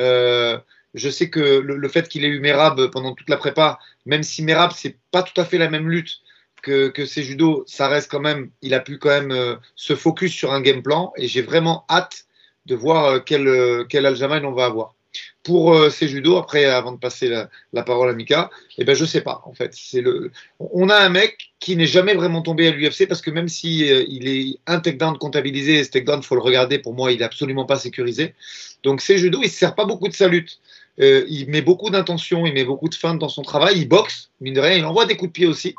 Euh, 0.00 0.58
je 0.94 1.10
sais 1.10 1.28
que 1.30 1.40
le, 1.40 1.76
le 1.76 1.88
fait 1.88 2.08
qu'il 2.08 2.24
ait 2.24 2.28
eu 2.28 2.40
Merab 2.40 2.90
pendant 2.90 3.14
toute 3.14 3.28
la 3.30 3.36
prépa, 3.36 3.78
même 4.06 4.22
si 4.22 4.42
Merab, 4.42 4.72
c'est 4.74 4.96
pas 5.10 5.22
tout 5.22 5.38
à 5.40 5.44
fait 5.44 5.58
la 5.58 5.68
même 5.70 5.88
lutte 5.88 6.20
que, 6.62 6.88
que 6.88 7.06
ses 7.06 7.22
judo, 7.22 7.64
ça 7.66 7.88
reste 7.88 8.10
quand 8.10 8.20
même, 8.20 8.50
il 8.62 8.74
a 8.74 8.80
pu 8.80 8.98
quand 8.98 9.10
même 9.10 9.32
euh, 9.32 9.56
se 9.76 9.94
focus 9.94 10.32
sur 10.32 10.52
un 10.52 10.60
game 10.60 10.82
plan 10.82 11.12
et 11.16 11.28
j'ai 11.28 11.42
vraiment 11.42 11.84
hâte 11.90 12.26
de 12.66 12.74
voir 12.74 13.04
euh, 13.04 13.18
quel, 13.24 13.46
euh, 13.48 13.84
quel 13.88 14.06
Aljamain 14.06 14.44
on 14.44 14.52
va 14.52 14.66
avoir. 14.66 14.94
Pour 15.42 15.90
ces 15.90 16.06
judo, 16.06 16.36
après, 16.36 16.66
avant 16.66 16.92
de 16.92 16.98
passer 16.98 17.28
la, 17.28 17.48
la 17.72 17.82
parole 17.82 18.10
à 18.10 18.12
Mika, 18.12 18.50
eh 18.76 18.84
ben, 18.84 18.94
je 18.94 19.06
sais 19.06 19.22
pas, 19.22 19.40
en 19.46 19.54
fait. 19.54 19.72
C'est 19.74 20.02
le, 20.02 20.30
on 20.60 20.90
a 20.90 20.96
un 20.96 21.08
mec 21.08 21.52
qui 21.58 21.76
n'est 21.76 21.86
jamais 21.86 22.14
vraiment 22.14 22.42
tombé 22.42 22.68
à 22.68 22.70
l'UFC 22.70 23.08
parce 23.08 23.22
que 23.22 23.30
même 23.30 23.48
si 23.48 23.86
il 23.86 24.28
est 24.28 24.58
un 24.66 24.78
takedown 24.78 25.16
comptabilisé, 25.16 25.82
ce 25.82 25.90
takedown, 25.90 26.22
faut 26.22 26.34
le 26.34 26.42
regarder, 26.42 26.78
pour 26.78 26.92
moi, 26.92 27.10
il 27.10 27.22
est 27.22 27.24
absolument 27.24 27.64
pas 27.64 27.78
sécurisé. 27.78 28.34
Donc, 28.82 29.00
ces 29.00 29.16
judo, 29.16 29.40
il 29.42 29.48
se 29.48 29.56
sert 29.56 29.74
pas 29.74 29.86
beaucoup 29.86 30.08
de 30.08 30.12
sa 30.12 30.28
lutte. 30.28 30.60
Il 30.98 31.46
met 31.48 31.62
beaucoup 31.62 31.88
d'intention, 31.88 32.44
il 32.44 32.52
met 32.52 32.64
beaucoup 32.64 32.90
de 32.90 32.94
feintes 32.94 33.18
dans 33.18 33.30
son 33.30 33.42
travail, 33.42 33.78
il 33.78 33.88
boxe, 33.88 34.30
mine 34.42 34.54
de 34.54 34.60
rien, 34.60 34.76
il 34.76 34.84
envoie 34.84 35.06
des 35.06 35.16
coups 35.16 35.30
de 35.30 35.32
pied 35.32 35.46
aussi. 35.46 35.74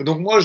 Donc, 0.00 0.20
moi, 0.20 0.40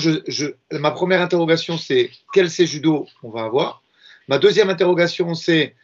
ma 0.72 0.90
première 0.90 1.20
interrogation, 1.20 1.78
c'est 1.78 2.10
quel 2.32 2.50
c'est 2.50 2.66
judo 2.66 3.06
on 3.22 3.30
va 3.30 3.44
avoir? 3.44 3.82
Ma 4.28 4.38
deuxième 4.38 4.70
interrogation, 4.70 5.34
c'est 5.34 5.74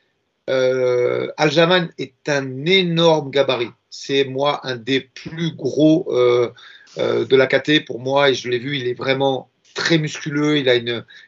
euh, 0.49 1.29
Aljamain 1.37 1.89
est 1.99 2.29
un 2.29 2.65
énorme 2.67 3.31
gabarit. 3.31 3.71
C'est 3.91 4.25
moi 4.25 4.61
un 4.65 4.77
des 4.77 5.01
plus 5.01 5.55
gros 5.55 6.09
euh, 6.11 6.51
euh, 6.99 7.25
de 7.25 7.37
la 7.37 7.47
KT 7.47 7.85
pour 7.85 8.01
moi 8.01 8.31
et 8.31 8.35
je 8.35 8.49
l'ai 8.49 8.59
vu, 8.59 8.77
il 8.77 8.89
est 8.89 8.95
vraiment 8.95 9.51
très 9.75 9.99
musculeux, 9.99 10.59
il 10.59 10.69
a, 10.69 10.75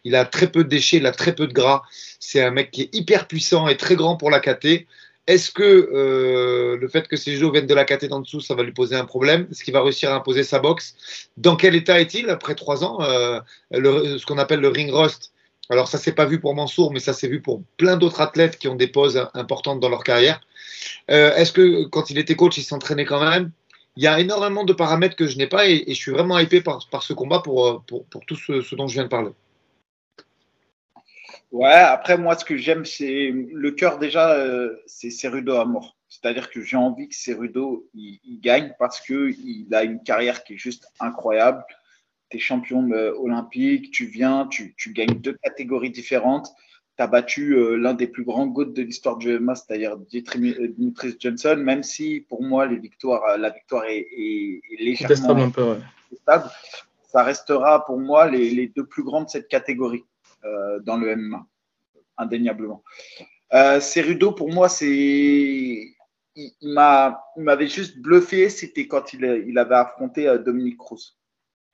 il 0.04 0.16
a 0.16 0.24
très 0.24 0.50
peu 0.50 0.64
de 0.64 0.68
déchets, 0.68 0.96
il 0.96 1.06
a 1.06 1.12
très 1.12 1.34
peu 1.34 1.46
de 1.46 1.52
gras. 1.52 1.82
C'est 2.18 2.42
un 2.42 2.50
mec 2.50 2.70
qui 2.70 2.82
est 2.82 2.94
hyper 2.94 3.28
puissant 3.28 3.68
et 3.68 3.76
très 3.76 3.94
grand 3.94 4.16
pour 4.16 4.30
la 4.30 4.40
KT. 4.40 4.86
Est-ce 5.26 5.52
que 5.52 5.62
euh, 5.62 6.76
le 6.76 6.88
fait 6.88 7.06
que 7.06 7.16
ces 7.16 7.36
jeux 7.36 7.50
viennent 7.50 7.66
de 7.66 7.74
la 7.74 7.84
KT 7.84 8.06
d'en 8.06 8.20
dessous, 8.20 8.40
ça 8.40 8.54
va 8.54 8.64
lui 8.64 8.72
poser 8.72 8.96
un 8.96 9.04
problème? 9.04 9.46
Est-ce 9.50 9.62
qu'il 9.62 9.72
va 9.72 9.82
réussir 9.82 10.10
à 10.10 10.16
imposer 10.16 10.42
sa 10.42 10.58
boxe? 10.58 11.28
Dans 11.36 11.54
quel 11.54 11.76
état 11.76 12.00
est-il 12.00 12.28
après 12.28 12.56
trois 12.56 12.82
ans 12.82 13.00
euh, 13.02 13.40
le, 13.70 14.18
Ce 14.18 14.26
qu'on 14.26 14.38
appelle 14.38 14.60
le 14.60 14.68
ring 14.68 14.92
rust, 14.92 15.32
alors 15.70 15.86
ça 15.88 15.98
s'est 15.98 16.12
pas 16.12 16.26
vu 16.26 16.40
pour 16.40 16.54
Mansour, 16.54 16.92
mais 16.92 16.98
ça 17.00 17.12
s'est 17.12 17.28
vu 17.28 17.40
pour 17.40 17.62
plein 17.76 17.96
d'autres 17.96 18.20
athlètes 18.20 18.58
qui 18.58 18.66
ont 18.66 18.74
des 18.74 18.88
pauses 18.88 19.28
importantes 19.34 19.78
dans 19.80 19.88
leur 19.88 20.02
carrière. 20.02 20.40
Euh, 21.10 21.34
Est-ce 21.34 21.52
que 21.52 21.84
quand 21.84 22.10
il 22.10 22.18
était 22.18 22.34
coach, 22.34 22.58
il 22.58 22.64
s'entraînait 22.64 23.04
quand 23.04 23.24
même? 23.24 23.52
Il 23.96 24.02
y 24.02 24.06
a 24.08 24.18
énormément 24.18 24.64
de 24.64 24.72
paramètres 24.72 25.16
que 25.16 25.26
je 25.26 25.36
n'ai 25.36 25.46
pas 25.46 25.68
et, 25.68 25.84
je 25.86 25.94
suis 25.94 26.10
vraiment 26.10 26.38
hypé 26.38 26.62
par, 26.62 26.86
par 26.90 27.02
ce 27.02 27.12
combat 27.12 27.40
pour, 27.40 27.82
pour, 27.86 28.04
pour 28.06 28.24
tout 28.26 28.36
ce, 28.36 28.60
ce, 28.62 28.74
dont 28.74 28.88
je 28.88 28.94
viens 28.94 29.04
de 29.04 29.08
parler. 29.08 29.30
Ouais, 31.52 31.68
après 31.68 32.18
moi 32.18 32.36
ce 32.36 32.44
que 32.44 32.56
j'aime 32.56 32.84
c'est 32.84 33.30
le 33.30 33.70
cœur 33.70 33.98
déjà, 33.98 34.32
euh, 34.32 34.74
c'est 34.86 35.10
Cerudo 35.10 35.56
à 35.56 35.64
mort. 35.64 35.96
C'est-à-dire 36.08 36.50
que 36.50 36.62
j'ai 36.62 36.76
envie 36.76 37.08
que 37.08 37.14
Cerudo 37.14 37.88
il, 37.94 38.18
il, 38.24 38.40
gagne 38.40 38.74
parce 38.78 39.00
qu'il 39.00 39.68
a 39.72 39.84
une 39.84 40.02
carrière 40.02 40.44
qui 40.44 40.54
est 40.54 40.58
juste 40.58 40.88
incroyable 40.98 41.64
tu 42.32 42.38
es 42.38 42.40
champion 42.40 42.90
olympique, 42.90 43.90
tu 43.90 44.06
viens, 44.06 44.46
tu, 44.46 44.74
tu, 44.76 44.92
gagnes 44.92 45.20
deux 45.20 45.36
catégories 45.42 45.90
différentes. 45.90 46.48
Tu 46.96 47.02
as 47.02 47.06
battu 47.06 47.54
euh, 47.54 47.76
l'un 47.76 47.94
des 47.94 48.06
plus 48.06 48.24
grands 48.24 48.46
GOAT 48.46 48.66
de 48.66 48.82
l'histoire 48.82 49.16
du 49.16 49.38
MMA, 49.38 49.54
c'est-à-dire 49.54 49.96
Dimitris 49.98 51.16
Johnson, 51.18 51.56
même 51.58 51.82
si 51.82 52.20
pour 52.28 52.42
moi 52.42 52.66
les 52.66 52.78
victoires, 52.78 53.38
la 53.38 53.50
victoire 53.50 53.84
est, 53.84 54.06
est, 54.16 54.60
est 54.70 54.82
légèrement 54.82 55.50
peu, 55.50 55.62
ouais. 55.62 55.78
stable, 56.20 56.50
ça 57.08 57.22
restera 57.22 57.84
pour 57.86 57.98
moi 57.98 58.28
les, 58.28 58.50
les, 58.50 58.66
deux 58.68 58.84
plus 58.84 59.02
grands 59.02 59.24
de 59.24 59.30
cette 59.30 59.48
catégorie 59.48 60.04
euh, 60.04 60.11
dans 60.82 60.96
le 60.96 61.16
MMA, 61.16 61.46
indéniablement. 62.16 62.82
Euh, 63.52 63.80
Cerudo, 63.80 64.32
pour 64.32 64.50
moi, 64.50 64.68
c'est 64.68 64.88
il, 64.88 65.94
il 66.62 67.42
m'avait 67.42 67.66
juste 67.66 67.98
bluffé, 67.98 68.48
c'était 68.48 68.86
quand 68.86 69.12
il, 69.12 69.44
il 69.46 69.58
avait 69.58 69.74
affronté 69.74 70.26
euh, 70.26 70.38
Dominique 70.38 70.78
Cruz. 70.78 71.18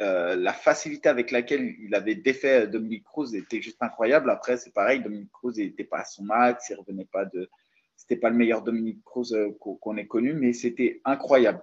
Euh, 0.01 0.37
la 0.37 0.53
facilité 0.53 1.09
avec 1.09 1.33
laquelle 1.33 1.75
il 1.81 1.93
avait 1.95 2.15
défait 2.15 2.69
Dominique 2.69 3.05
Cruz 3.05 3.35
était 3.35 3.61
juste 3.61 3.83
incroyable. 3.83 4.31
Après, 4.31 4.57
c'est 4.57 4.73
pareil, 4.73 5.01
Dominique 5.01 5.33
Cruz 5.33 5.55
n'était 5.57 5.85
pas 5.85 5.99
à 5.99 6.05
son 6.05 6.25
max, 6.25 6.69
il 6.71 6.77
revenait 6.77 7.09
pas 7.11 7.25
de. 7.25 7.49
C'était 7.97 8.17
pas 8.17 8.31
le 8.31 8.37
meilleur 8.37 8.63
Dominique 8.63 9.03
Cruz 9.05 9.33
euh, 9.33 9.51
qu'on 9.59 9.97
ait 9.97 10.07
connu, 10.07 10.35
mais 10.35 10.53
c'était 10.53 11.01
incroyable. 11.05 11.61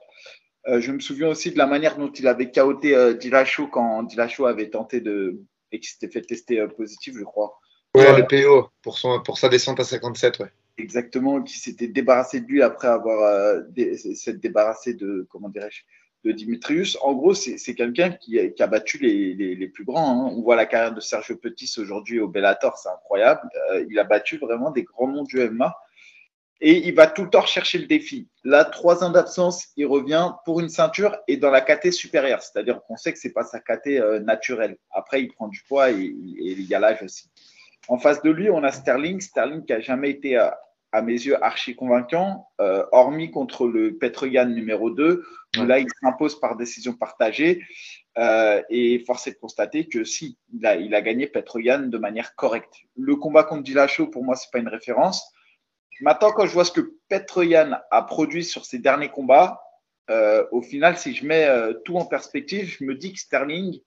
Euh, 0.68 0.82
je 0.82 0.92
me 0.92 1.00
souviens 1.00 1.30
aussi 1.30 1.52
de 1.52 1.58
la 1.58 1.66
manière 1.66 1.98
dont 1.98 2.12
il 2.12 2.28
avait 2.28 2.52
chaoté 2.52 2.96
euh, 2.96 3.14
Dillashaw 3.14 3.68
quand 3.68 4.04
Dillashaw 4.04 4.46
avait 4.46 4.70
tenté 4.70 5.00
de. 5.00 5.42
Et 5.76 5.80
qu'il 5.80 5.90
s'était 5.90 6.10
fait 6.10 6.22
tester 6.22 6.60
euh, 6.60 6.68
positif, 6.68 7.16
je 7.18 7.24
crois. 7.24 7.60
Ouais, 7.96 8.18
le 8.18 8.28
PO 8.28 8.70
pour, 8.82 8.98
son, 8.98 9.22
pour 9.22 9.38
sa 9.38 9.48
descente 9.48 9.80
à 9.80 9.84
57, 9.84 10.40
ouais. 10.40 10.52
Exactement, 10.78 11.42
qui 11.42 11.58
s'était 11.58 11.88
débarrassé 11.88 12.42
de 12.42 12.48
lui 12.48 12.62
après 12.62 12.90
avoir 12.90 13.62
dé, 13.70 13.98
s'être 13.98 14.42
débarrassé 14.42 14.94
de, 14.94 15.26
comment 15.30 15.48
dirais-je, 15.48 15.84
de 16.26 16.32
Dimitrius. 16.32 16.98
En 17.02 17.14
gros, 17.14 17.34
c'est 17.34 17.76
quelqu'un 17.76 18.12
qui, 18.12 18.38
qui, 18.54 18.64
a 18.64 18.68
battu 18.68 18.98
les, 18.98 19.34
les, 19.36 19.56
les 19.56 19.68
plus 19.68 19.86
grands. 19.86 20.10
Hein. 20.10 20.34
On 20.36 20.42
voit 20.42 20.56
la 20.56 20.66
carrière 20.66 20.94
de 20.94 21.00
Sergio 21.00 21.38
Petit 21.38 21.72
aujourd'hui 21.78 22.20
au 22.20 22.28
Bellator, 22.28 22.78
c'est 22.78 22.90
incroyable. 22.90 23.48
Euh, 23.72 23.86
il 23.90 23.98
a 24.00 24.04
battu 24.04 24.38
vraiment 24.38 24.72
des 24.72 24.84
grands 24.84 25.08
noms 25.08 25.24
du 25.24 25.38
MMA. 25.38 25.74
Et 26.68 26.88
il 26.88 26.96
va 26.96 27.06
tout 27.06 27.24
le 27.24 27.30
temps 27.30 27.46
chercher 27.46 27.78
le 27.78 27.86
défi. 27.86 28.28
Là, 28.44 28.66
trois 28.66 29.04
ans 29.04 29.12
d'absence, 29.12 29.68
il 29.78 29.86
revient 29.86 30.32
pour 30.46 30.60
une 30.60 30.70
ceinture 30.70 31.16
et 31.28 31.38
dans 31.38 31.52
la 31.52 31.62
KT 31.62 31.92
supérieure. 31.92 32.42
C'est-à-dire 32.42 32.82
qu'on 32.82 32.98
sait 32.98 33.14
que 33.14 33.20
c'est 33.20 33.34
pas 33.34 33.44
sa 33.44 33.60
KT 33.60 33.88
euh, 33.88 34.20
naturelle. 34.20 34.76
Après, 34.90 35.22
il 35.22 35.28
prend 35.28 35.48
du 35.48 35.62
poids 35.68 35.92
et, 35.92 35.94
et 35.94 36.52
il 36.54 36.64
y 36.64 36.74
a 36.74 36.80
l'âge 36.80 37.04
aussi. 37.04 37.30
En 37.88 38.00
face 38.00 38.24
de 38.24 38.32
lui, 38.32 38.50
on 38.50 38.64
a 38.64 38.72
Sterling. 38.72 39.22
Sterling 39.22 39.64
qui 39.64 39.74
a 39.74 39.80
jamais 39.80 40.10
été 40.10 40.38
à, 40.38 40.58
à 40.92 41.04
mes 41.04 41.14
yeux 41.14 41.44
archi 41.44 41.76
convaincant, 41.76 42.48
euh, 42.62 42.84
hormis 42.92 43.30
contre 43.30 43.68
le 43.68 43.98
Petroyan 43.98 44.48
numéro 44.48 44.90
2, 44.90 45.24
où 45.58 45.60
ouais. 45.60 45.68
là 45.68 45.78
il 45.78 45.88
s'impose 46.02 46.40
par 46.40 46.56
décision 46.56 46.94
partagée. 46.94 47.62
Euh, 48.18 48.64
et 48.70 49.04
force 49.06 49.28
est 49.28 49.34
de 49.34 49.38
constater 49.38 49.88
que 49.88 50.04
si, 50.04 50.40
il 50.54 50.66
a, 50.66 50.78
il 50.78 50.96
a 50.96 51.02
gagné 51.02 51.28
Petroyan 51.28 51.80
de 51.80 51.98
manière 51.98 52.34
correcte. 52.36 52.74
Le 52.98 53.18
combat 53.18 53.44
contre 53.44 53.64
Dillashaw, 53.64 54.08
pour 54.08 54.24
moi, 54.24 54.36
c'est 54.36 54.50
pas 54.52 54.60
une 54.60 54.70
référence. 54.70 55.32
Maintenant, 56.02 56.32
quand 56.32 56.46
je 56.46 56.54
vois 56.54 56.66
ce 56.66 56.72
que 56.72 56.94
Petroyan 57.10 57.72
a 57.92 58.02
produit 58.04 58.44
sur 58.44 58.66
ses 58.66 58.80
derniers 58.80 59.10
combats, 59.10 59.62
euh, 60.10 60.46
au 60.52 60.62
final, 60.62 60.98
si 60.98 61.14
je 61.14 61.26
mets 61.26 61.46
euh, 61.46 61.74
tout 61.86 61.98
en 61.98 62.06
perspective, 62.06 62.66
je 62.66 62.84
me 62.84 62.96
dis 62.96 63.14
que 63.14 63.20
Sterling, 63.20 63.80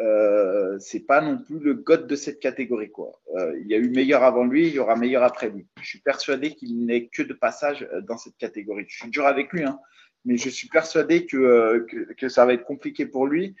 euh, 0.00 0.76
c'est 0.80 1.06
pas 1.06 1.20
non 1.20 1.38
plus 1.38 1.60
le 1.60 1.74
god 1.74 2.06
de 2.08 2.16
cette 2.16 2.40
catégorie. 2.40 2.90
Euh, 3.36 3.58
il 3.60 3.68
y 3.68 3.74
a 3.74 3.78
eu 3.78 3.88
meilleur 3.90 4.24
avant 4.24 4.44
lui, 4.44 4.66
il 4.66 4.74
y 4.74 4.78
aura 4.78 4.96
meilleur 4.96 5.22
après 5.22 5.50
lui. 5.50 5.66
Je 5.80 5.86
suis 5.86 6.00
persuadé 6.00 6.54
qu'il 6.54 6.84
n'est 6.84 7.06
que 7.06 7.22
de 7.22 7.34
passage 7.34 7.88
dans 8.02 8.18
cette 8.18 8.36
catégorie. 8.36 8.86
Je 8.88 8.96
suis 8.96 9.10
dur 9.10 9.26
avec 9.26 9.52
lui, 9.52 9.62
hein, 9.62 9.78
mais 10.24 10.36
je 10.36 10.48
suis 10.48 10.68
persuadé 10.68 11.26
que, 11.26 11.86
ça 12.28 12.44
va 12.44 12.54
être 12.54 12.64
compliqué 12.64 13.06
pour 13.06 13.26
lui. 13.26 13.54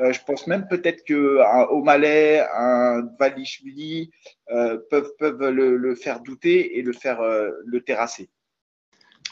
Euh, 0.00 0.12
je 0.12 0.20
pense 0.24 0.46
même 0.46 0.66
peut-être 0.68 1.04
qu'un 1.04 1.66
O'Malley, 1.70 2.40
un 2.54 3.02
Valishvili 3.18 4.10
peuvent, 4.48 5.12
peuvent 5.18 5.50
le, 5.50 5.76
le, 5.76 5.94
faire 5.94 6.20
douter 6.20 6.78
et 6.78 6.82
le 6.82 6.92
faire 6.92 7.20
le 7.22 7.80
terrasser. 7.82 8.30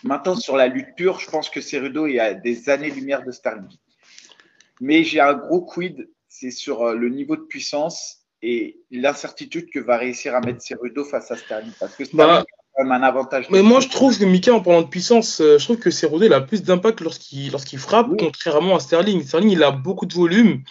Maintenant, 0.04 0.36
sur 0.36 0.56
la 0.56 0.68
lutte 0.68 0.94
pure, 0.96 1.18
je 1.18 1.28
pense 1.28 1.50
que 1.50 1.60
Cerudo 1.60 2.06
est 2.06 2.20
à 2.20 2.34
des 2.34 2.68
années-lumière 2.68 3.24
de 3.24 3.32
Sterling. 3.32 3.76
Mais 4.80 5.02
j'ai 5.02 5.20
un 5.20 5.34
gros 5.34 5.62
quid 5.62 6.08
c'est 6.28 6.50
sur 6.50 6.82
euh, 6.82 6.94
le 6.94 7.08
niveau 7.08 7.36
de 7.36 7.42
puissance 7.42 8.18
et 8.42 8.80
l'incertitude 8.90 9.70
que 9.70 9.80
va 9.80 9.96
réussir 9.96 10.34
à 10.36 10.40
mettre 10.40 10.62
Cerudo 10.62 11.04
face 11.04 11.30
à 11.30 11.36
Sterling. 11.36 11.72
Parce 11.80 11.96
que 11.96 12.04
Sterling 12.04 12.44
bah, 12.44 12.44
même 12.78 12.92
un 12.92 13.02
avantage. 13.02 13.48
Mais 13.50 13.62
moi, 13.62 13.80
je 13.80 13.88
trouve 13.88 14.18
que 14.18 14.24
Mika, 14.24 14.54
en 14.54 14.60
parlant 14.60 14.82
de 14.82 14.88
puissance, 14.88 15.40
euh, 15.40 15.58
je 15.58 15.64
trouve 15.64 15.78
que 15.78 15.90
Cerudo 15.90 16.24
il 16.24 16.32
a 16.32 16.40
plus 16.40 16.62
d'impact 16.62 17.00
lorsqu'il 17.00 17.50
lorsqu'il 17.50 17.78
frappe, 17.78 18.08
oui. 18.10 18.16
contrairement 18.18 18.76
à 18.76 18.80
Sterling. 18.80 19.22
Sterling, 19.22 19.50
il 19.50 19.62
a 19.62 19.70
beaucoup 19.70 20.06
de 20.06 20.14
volume. 20.14 20.62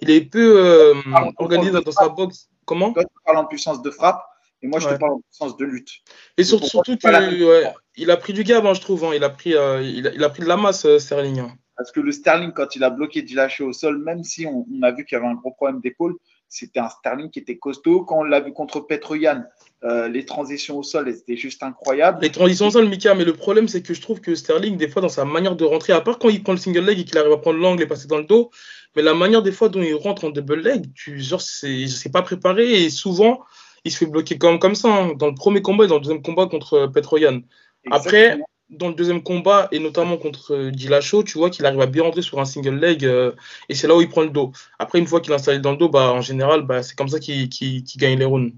Il 0.00 0.10
est 0.10 0.20
peu 0.20 0.64
euh, 0.64 0.94
organisé 1.38 1.72
dans, 1.72 1.90
sa 1.90 2.08
boxe. 2.08 2.48
Comment? 2.64 2.92
Toi, 2.92 3.04
tu 3.04 3.10
parles 3.24 3.38
en 3.38 3.46
puissance 3.46 3.82
de 3.82 3.90
frappe. 3.90 4.22
Et 4.62 4.66
moi, 4.66 4.80
je 4.80 4.86
ouais. 4.86 4.94
te 4.94 4.98
parle 4.98 5.12
en 5.12 5.20
puissance 5.20 5.56
de 5.56 5.64
lutte. 5.64 5.90
Et, 6.36 6.42
et 6.42 6.44
surtout, 6.44 6.66
surtout 6.66 6.96
ouais, 7.04 7.72
il 7.96 8.10
a 8.10 8.16
pris 8.16 8.32
du 8.32 8.44
gab, 8.44 8.66
hein, 8.66 8.74
je 8.74 8.80
trouve. 8.80 9.04
Hein. 9.04 9.10
Il, 9.14 9.24
a 9.24 9.30
pris, 9.30 9.54
euh, 9.54 9.82
il, 9.82 10.06
a, 10.06 10.12
il, 10.12 10.22
a, 10.22 10.28
pris 10.28 10.42
de 10.42 10.48
la 10.48 10.56
masse, 10.56 10.86
Sterling. 10.98 11.40
Hein. 11.40 11.52
Parce 11.76 11.92
que 11.92 12.00
le 12.00 12.10
Sterling, 12.10 12.52
quand 12.52 12.74
il 12.74 12.82
a 12.82 12.90
bloqué 12.90 13.22
Dillashaw 13.22 13.68
au 13.68 13.72
sol, 13.72 13.98
même 13.98 14.24
si 14.24 14.46
on, 14.46 14.66
a 14.82 14.90
vu 14.90 15.04
qu'il 15.04 15.16
y 15.16 15.20
avait 15.20 15.30
un 15.30 15.34
gros 15.34 15.52
problème 15.52 15.80
d'épaule, 15.80 16.16
c'était 16.48 16.80
un 16.80 16.88
Sterling 16.88 17.30
qui 17.30 17.38
était 17.38 17.58
costaud. 17.58 18.02
Quand 18.02 18.20
on 18.20 18.24
l'a 18.24 18.40
vu 18.40 18.52
contre 18.52 18.80
Petroyan, 18.80 19.44
euh, 19.84 20.08
les 20.08 20.24
transitions 20.24 20.78
au 20.78 20.82
sol, 20.82 21.12
c'était 21.14 21.36
juste 21.36 21.62
incroyable. 21.62 22.20
Les 22.22 22.30
transitions 22.30 22.66
au 22.66 22.70
sol, 22.70 22.88
Mika, 22.88 23.14
mais 23.14 23.24
le 23.24 23.34
problème, 23.34 23.68
c'est 23.68 23.82
que 23.82 23.94
je 23.94 24.00
trouve 24.00 24.20
que 24.20 24.34
Sterling, 24.34 24.76
des 24.76 24.88
fois, 24.88 25.02
dans 25.02 25.08
sa 25.08 25.24
manière 25.24 25.56
de 25.56 25.64
rentrer, 25.64 25.92
à 25.92 26.00
part 26.00 26.18
quand 26.18 26.30
il 26.30 26.42
prend 26.42 26.52
le 26.52 26.58
single 26.58 26.84
leg 26.84 26.98
et 26.98 27.04
qu'il 27.04 27.18
arrive 27.18 27.32
à 27.32 27.38
prendre 27.38 27.58
l'angle 27.58 27.82
et 27.82 27.86
passer 27.86 28.08
dans 28.08 28.18
le 28.18 28.24
dos, 28.24 28.50
mais 28.96 29.02
la 29.02 29.14
manière 29.14 29.42
des 29.42 29.52
fois 29.52 29.68
dont 29.68 29.82
il 29.82 29.94
rentre 29.94 30.24
en 30.24 30.30
double 30.30 30.60
leg, 30.60 30.86
tu, 30.94 31.20
genre, 31.20 31.40
c'est 31.40 32.12
pas 32.12 32.22
préparé 32.22 32.84
et 32.84 32.90
souvent, 32.90 33.44
il 33.84 33.92
se 33.92 33.98
fait 33.98 34.06
bloquer 34.06 34.38
comme, 34.38 34.58
comme 34.58 34.74
ça, 34.74 34.88
hein, 34.88 35.14
dans 35.14 35.28
le 35.28 35.34
premier 35.34 35.62
combat 35.62 35.84
et 35.84 35.88
dans 35.88 35.96
le 35.96 36.00
deuxième 36.00 36.22
combat 36.22 36.46
contre 36.46 36.86
Petroyan. 36.86 37.42
Après, 37.90 38.38
dans 38.70 38.88
le 38.88 38.94
deuxième 38.94 39.22
combat, 39.22 39.68
et 39.72 39.78
notamment 39.78 40.18
contre 40.18 40.54
euh, 40.54 40.70
Dillashaw, 40.70 41.22
tu 41.22 41.38
vois 41.38 41.50
qu'il 41.50 41.64
arrive 41.64 41.80
à 41.80 41.86
bien 41.86 42.02
rentrer 42.02 42.22
sur 42.22 42.38
un 42.38 42.44
single 42.44 42.78
leg, 42.78 43.04
euh, 43.04 43.32
et 43.68 43.74
c'est 43.74 43.86
là 43.88 43.96
où 43.96 44.02
il 44.02 44.08
prend 44.08 44.22
le 44.22 44.30
dos. 44.30 44.52
Après, 44.78 44.98
une 44.98 45.06
fois 45.06 45.20
qu'il 45.20 45.32
est 45.32 45.36
installé 45.36 45.58
dans 45.58 45.72
le 45.72 45.78
dos, 45.78 45.88
bah, 45.88 46.12
en 46.12 46.20
général, 46.20 46.62
bah, 46.62 46.82
c'est 46.82 46.96
comme 46.96 47.08
ça 47.08 47.18
qu'il 47.18 47.48
gagne 47.96 48.18
les 48.18 48.24
rounds. 48.24 48.52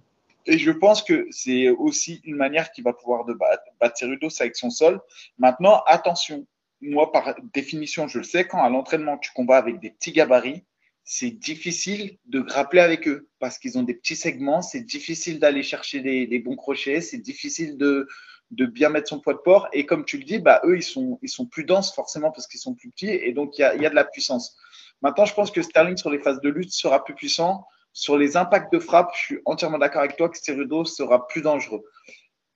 Et 0.47 0.59
je 0.59 0.71
pense 0.71 1.03
que 1.03 1.27
c'est 1.31 1.69
aussi 1.69 2.21
une 2.25 2.35
manière 2.35 2.73
qu'il 2.73 2.83
va 2.83 2.93
pouvoir 2.93 3.25
de 3.25 3.35
battre, 3.35 3.63
battre 3.81 3.97
c'est 4.31 4.43
avec 4.43 4.57
son 4.57 4.71
sol. 4.71 5.01
Maintenant, 5.39 5.83
attention, 5.87 6.47
moi, 6.81 7.13
par 7.13 7.37
définition, 7.55 8.09
je 8.09 8.19
le 8.19 8.25
sais, 8.25 8.47
quand 8.47 8.63
à 8.63 8.69
l'entraînement, 8.69 9.19
tu 9.19 9.31
combats 9.33 9.59
avec 9.59 9.79
des 9.81 9.91
petits 9.91 10.13
gabarits, 10.13 10.65
c'est 11.05 11.31
difficile 11.31 12.19
de 12.27 12.41
grappler 12.41 12.81
avec 12.81 13.07
eux 13.07 13.29
parce 13.39 13.59
qu'ils 13.59 13.79
ont 13.79 13.83
des 13.83 13.95
petits 13.95 14.17
segments, 14.17 14.63
c'est 14.63 14.81
difficile 14.81 15.39
d'aller 15.39 15.63
chercher 15.63 16.01
des 16.01 16.39
bons 16.39 16.57
crochets, 16.57 17.01
c'est 17.01 17.19
difficile 17.19 17.77
de, 17.77 18.09
de 18.51 18.67
bien 18.67 18.89
mettre 18.89 19.09
son 19.09 19.21
poids 19.21 19.35
de 19.35 19.39
porc. 19.39 19.69
Et 19.73 19.87
comme 19.87 20.05
tu 20.05 20.19
le 20.19 20.25
dis, 20.25 20.39
bah, 20.39 20.61
eux, 20.65 20.77
ils 20.77 20.83
sont, 20.83 21.19
plus 21.51 21.65
denses 21.65 21.95
forcément 21.95 22.31
parce 22.31 22.47
qu'ils 22.47 22.61
sont 22.61 22.75
plus 22.75 22.91
petits 22.91 23.11
et 23.11 23.33
donc 23.33 23.59
il 23.59 23.63
y 23.63 23.65
a, 23.65 23.75
y 23.77 23.87
a, 23.87 23.91
de 23.91 23.95
la 23.95 24.05
puissance. 24.05 24.57
Maintenant, 25.03 25.25
je 25.25 25.35
pense 25.35 25.51
que 25.51 25.63
Sterling 25.63 25.97
sur 25.97 26.11
les 26.11 26.19
phases 26.19 26.41
de 26.41 26.49
lutte 26.49 26.73
sera 26.73 27.05
plus 27.05 27.15
puissant. 27.15 27.67
Sur 27.93 28.19
les 28.19 28.37
impacts 28.37 28.73
de 28.73 28.79
frappe, 28.79 29.11
je 29.15 29.21
suis 29.21 29.39
entièrement 29.47 29.79
d'accord 29.79 30.03
avec 30.03 30.17
toi 30.17 30.29
que 30.29 30.39
Cerudo 30.39 30.85
sera 30.85 31.27
plus 31.27 31.43
dangereux. 31.43 31.83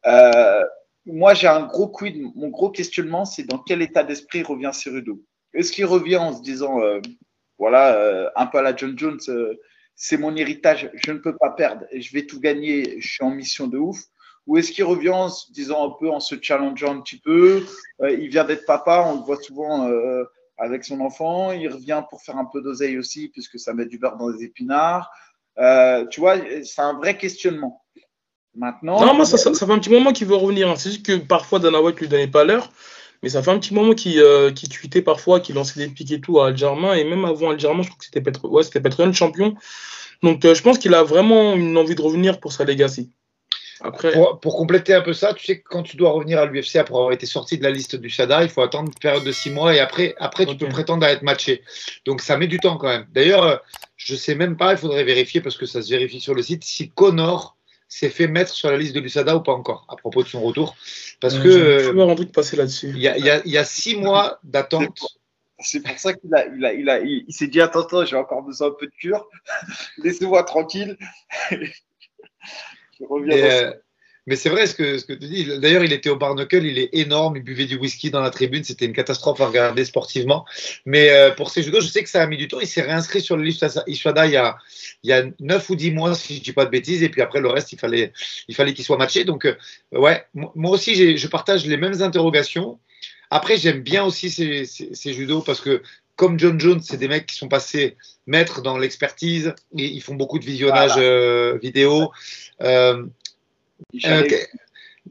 Euh, 0.06 0.62
moi, 1.06 1.34
j'ai 1.34 1.48
un 1.48 1.62
gros 1.66 1.88
quid. 1.88 2.22
Mon 2.34 2.48
gros 2.48 2.70
questionnement, 2.70 3.24
c'est 3.24 3.44
dans 3.44 3.58
quel 3.58 3.82
état 3.82 4.04
d'esprit 4.04 4.42
revient 4.42 4.70
Cerudo 4.72 5.22
Est-ce 5.52 5.72
qu'il 5.72 5.86
revient 5.86 6.18
en 6.18 6.36
se 6.36 6.42
disant, 6.42 6.80
euh, 6.80 7.00
voilà, 7.58 7.96
euh, 7.96 8.30
un 8.36 8.46
peu 8.46 8.58
à 8.58 8.62
la 8.62 8.76
John 8.76 8.96
Jones, 8.96 9.20
c'est 9.96 10.16
mon 10.16 10.34
héritage, 10.36 10.90
je 10.94 11.12
ne 11.12 11.18
peux 11.18 11.36
pas 11.36 11.50
perdre, 11.50 11.86
je 11.94 12.12
vais 12.12 12.26
tout 12.26 12.40
gagner, 12.40 13.00
je 13.00 13.08
suis 13.08 13.24
en 13.24 13.30
mission 13.30 13.68
de 13.68 13.78
ouf 13.78 14.00
ou 14.46 14.58
est-ce 14.58 14.72
qu'il 14.72 14.84
revient 14.84 15.10
en 15.10 15.28
se 15.28 15.50
disant 15.52 15.86
un 15.86 15.90
peu, 15.98 16.10
en 16.10 16.20
se 16.20 16.34
challengeant 16.40 16.96
un 16.96 17.00
petit 17.00 17.18
peu 17.18 17.64
euh, 18.02 18.10
Il 18.10 18.28
vient 18.28 18.44
d'être 18.44 18.66
papa, 18.66 19.04
on 19.06 19.18
le 19.18 19.24
voit 19.24 19.40
souvent 19.40 19.88
euh, 19.88 20.24
avec 20.58 20.84
son 20.84 21.00
enfant. 21.00 21.52
Il 21.52 21.68
revient 21.68 22.02
pour 22.10 22.22
faire 22.22 22.36
un 22.36 22.44
peu 22.44 22.60
d'oseille 22.60 22.98
aussi, 22.98 23.28
puisque 23.28 23.58
ça 23.58 23.72
met 23.72 23.86
du 23.86 23.98
beurre 23.98 24.16
dans 24.16 24.28
les 24.28 24.44
épinards. 24.44 25.10
Euh, 25.58 26.06
tu 26.06 26.20
vois, 26.20 26.36
c'est 26.62 26.82
un 26.82 26.94
vrai 26.94 27.16
questionnement. 27.16 27.82
Maintenant. 28.56 29.04
Non, 29.04 29.14
moi, 29.14 29.24
ça, 29.24 29.36
fait 29.38 29.72
un 29.72 29.78
petit 29.78 29.90
moment 29.90 30.12
qu'il 30.12 30.28
veut 30.28 30.36
revenir. 30.36 30.70
Hein. 30.70 30.76
C'est 30.76 30.90
juste 30.90 31.06
que 31.06 31.16
parfois, 31.16 31.58
Dana 31.58 31.82
White 31.82 31.98
lui 31.98 32.08
donnait 32.08 32.28
pas 32.28 32.44
l'heure. 32.44 32.70
Mais 33.22 33.30
ça 33.30 33.42
fait 33.42 33.50
un 33.50 33.58
petit 33.58 33.74
moment 33.74 33.94
qu'il 33.94 34.22
qu 34.54 34.68
tweetait 34.68 35.02
parfois, 35.02 35.40
qu'il 35.40 35.54
lançait 35.54 35.80
des 35.80 35.92
pics 35.92 36.12
et 36.12 36.20
tout 36.20 36.38
à 36.38 36.48
Algermain. 36.48 36.94
Et 36.94 37.04
même 37.04 37.24
avant 37.24 37.50
Algermain, 37.50 37.82
je 37.82 37.88
crois 37.88 37.98
que 37.98 38.04
c'était 38.04 38.20
Petr 38.20 38.44
ouais, 38.44 38.62
le 39.06 39.12
champion. 39.12 39.56
Donc, 40.22 40.42
je 40.42 40.62
pense 40.62 40.78
qu'il 40.78 40.94
a 40.94 41.02
vraiment 41.02 41.54
une 41.54 41.76
envie 41.76 41.94
de 41.94 42.02
revenir 42.02 42.38
pour 42.38 42.52
sa 42.52 42.64
legacy. 42.64 43.10
Pour, 44.40 44.56
compléter 44.56 44.94
un 44.94 45.00
peu 45.00 45.12
ça, 45.12 45.34
tu 45.34 45.44
sais 45.44 45.58
que 45.58 45.68
quand 45.68 45.82
tu 45.82 45.96
dois 45.96 46.10
revenir 46.10 46.38
à 46.38 46.46
l'UFC 46.46 46.76
après 46.76 46.94
avoir 46.94 47.12
été 47.12 47.26
sorti 47.26 47.58
de 47.58 47.64
la 47.64 47.70
liste 47.70 47.96
du 47.96 48.08
SADA, 48.08 48.44
il 48.44 48.48
faut 48.48 48.62
attendre 48.62 48.88
une 48.88 49.00
période 49.00 49.24
de 49.24 49.32
six 49.32 49.50
mois 49.50 49.74
et 49.74 49.80
après, 49.80 50.14
après 50.18 50.46
tu 50.46 50.56
peux 50.56 50.68
prétendre 50.68 51.04
à 51.04 51.10
être 51.10 51.22
matché. 51.22 51.62
Donc 52.04 52.20
ça 52.20 52.36
met 52.36 52.46
du 52.46 52.58
temps 52.58 52.76
quand 52.76 52.88
même. 52.88 53.06
D'ailleurs, 53.12 53.44
euh, 53.44 53.56
je 53.96 54.14
sais 54.14 54.34
même 54.34 54.56
pas, 54.56 54.72
il 54.72 54.78
faudrait 54.78 55.04
vérifier 55.04 55.40
parce 55.40 55.56
que 55.56 55.66
ça 55.66 55.82
se 55.82 55.90
vérifie 55.90 56.20
sur 56.20 56.34
le 56.34 56.42
site, 56.42 56.64
si 56.64 56.90
Connor 56.90 57.56
s'est 57.88 58.10
fait 58.10 58.26
mettre 58.26 58.52
sur 58.52 58.70
la 58.70 58.76
liste 58.76 58.94
de 58.94 59.00
l'USADA 59.00 59.36
ou 59.36 59.40
pas 59.40 59.52
encore 59.52 59.86
à 59.88 59.96
propos 59.96 60.22
de 60.22 60.28
son 60.28 60.40
retour. 60.42 60.76
Parce 61.20 61.38
que. 61.38 61.80
Je 61.80 61.98
un 61.98 62.14
truc 62.14 62.32
passer 62.32 62.56
là-dessus. 62.56 62.90
Il 62.90 62.98
y 62.98 63.08
a, 63.08 63.18
y, 63.18 63.48
y 63.48 63.58
a, 63.58 63.64
six 63.64 63.96
mois 63.96 64.38
d'attente. 64.42 64.98
C'est 65.60 65.80
pour 65.80 65.98
ça 65.98 66.12
qu'il 66.12 66.34
a, 66.34 66.46
il 66.46 66.64
a, 66.64 66.72
il 66.72 66.90
a, 66.90 67.00
il, 67.00 67.32
s'est 67.32 67.46
dit 67.46 67.60
attends, 67.60 67.82
attends, 67.82 68.04
j'ai 68.04 68.16
encore 68.16 68.42
besoin 68.42 68.68
un 68.68 68.74
peu 68.78 68.86
de 68.86 68.92
cure. 68.92 69.26
Laissez-moi 69.98 70.42
tranquille. 70.42 70.96
Euh, 73.00 73.72
mais 74.26 74.36
c'est 74.36 74.48
vrai 74.48 74.66
ce 74.66 74.74
que, 74.74 74.96
ce 74.96 75.04
que 75.04 75.12
tu 75.12 75.26
dis. 75.26 75.58
D'ailleurs, 75.58 75.84
il 75.84 75.92
était 75.92 76.08
au 76.08 76.16
Barnacle, 76.16 76.64
il 76.64 76.78
est 76.78 76.88
énorme, 76.92 77.36
il 77.36 77.42
buvait 77.42 77.66
du 77.66 77.76
whisky 77.76 78.10
dans 78.10 78.20
la 78.20 78.30
tribune, 78.30 78.64
c'était 78.64 78.86
une 78.86 78.94
catastrophe 78.94 79.40
à 79.40 79.46
regarder 79.46 79.84
sportivement. 79.84 80.46
Mais 80.86 81.10
euh, 81.10 81.30
pour 81.30 81.50
ces 81.50 81.62
judo, 81.62 81.80
je 81.80 81.88
sais 81.88 82.02
que 82.02 82.08
ça 82.08 82.22
a 82.22 82.26
mis 82.26 82.38
du 82.38 82.48
temps. 82.48 82.60
Il 82.60 82.66
s'est 82.66 82.82
réinscrit 82.82 83.20
sur 83.20 83.36
le 83.36 83.42
liste 83.42 83.66
Ishwada 83.86 84.26
il 84.26 84.32
y 84.32 84.36
a, 84.36 84.56
il 85.02 85.10
y 85.10 85.12
a 85.12 85.24
9 85.40 85.70
ou 85.70 85.76
10 85.76 85.90
mois, 85.90 86.14
si 86.14 86.34
je 86.34 86.38
ne 86.38 86.44
dis 86.44 86.52
pas 86.52 86.64
de 86.64 86.70
bêtises, 86.70 87.02
et 87.02 87.10
puis 87.10 87.20
après 87.20 87.40
le 87.40 87.48
reste, 87.48 87.72
il 87.72 87.78
fallait 87.78 88.12
il 88.48 88.54
fallait 88.54 88.72
qu'il 88.72 88.84
soit 88.84 88.96
matché. 88.96 89.24
Donc, 89.24 89.44
euh, 89.44 89.56
ouais, 89.92 90.24
moi 90.32 90.70
aussi, 90.72 91.16
je 91.18 91.28
partage 91.28 91.66
les 91.66 91.76
mêmes 91.76 92.00
interrogations. 92.00 92.78
Après, 93.30 93.56
j'aime 93.56 93.80
bien 93.80 94.04
aussi 94.04 94.30
ces, 94.30 94.64
ces, 94.64 95.12
judos 95.12 95.42
parce 95.42 95.60
que 95.60 95.82
comme 96.16 96.38
John 96.38 96.60
Jones, 96.60 96.80
c'est 96.82 96.96
des 96.96 97.08
mecs 97.08 97.26
qui 97.26 97.36
sont 97.36 97.48
passés 97.48 97.96
maîtres 98.26 98.62
dans 98.62 98.78
l'expertise, 98.78 99.54
ils 99.72 100.00
font 100.00 100.14
beaucoup 100.14 100.38
de 100.38 100.44
visionnage 100.44 100.96
vidéo. 101.60 102.12
Euh, 102.62 103.04
euh, 104.04 104.28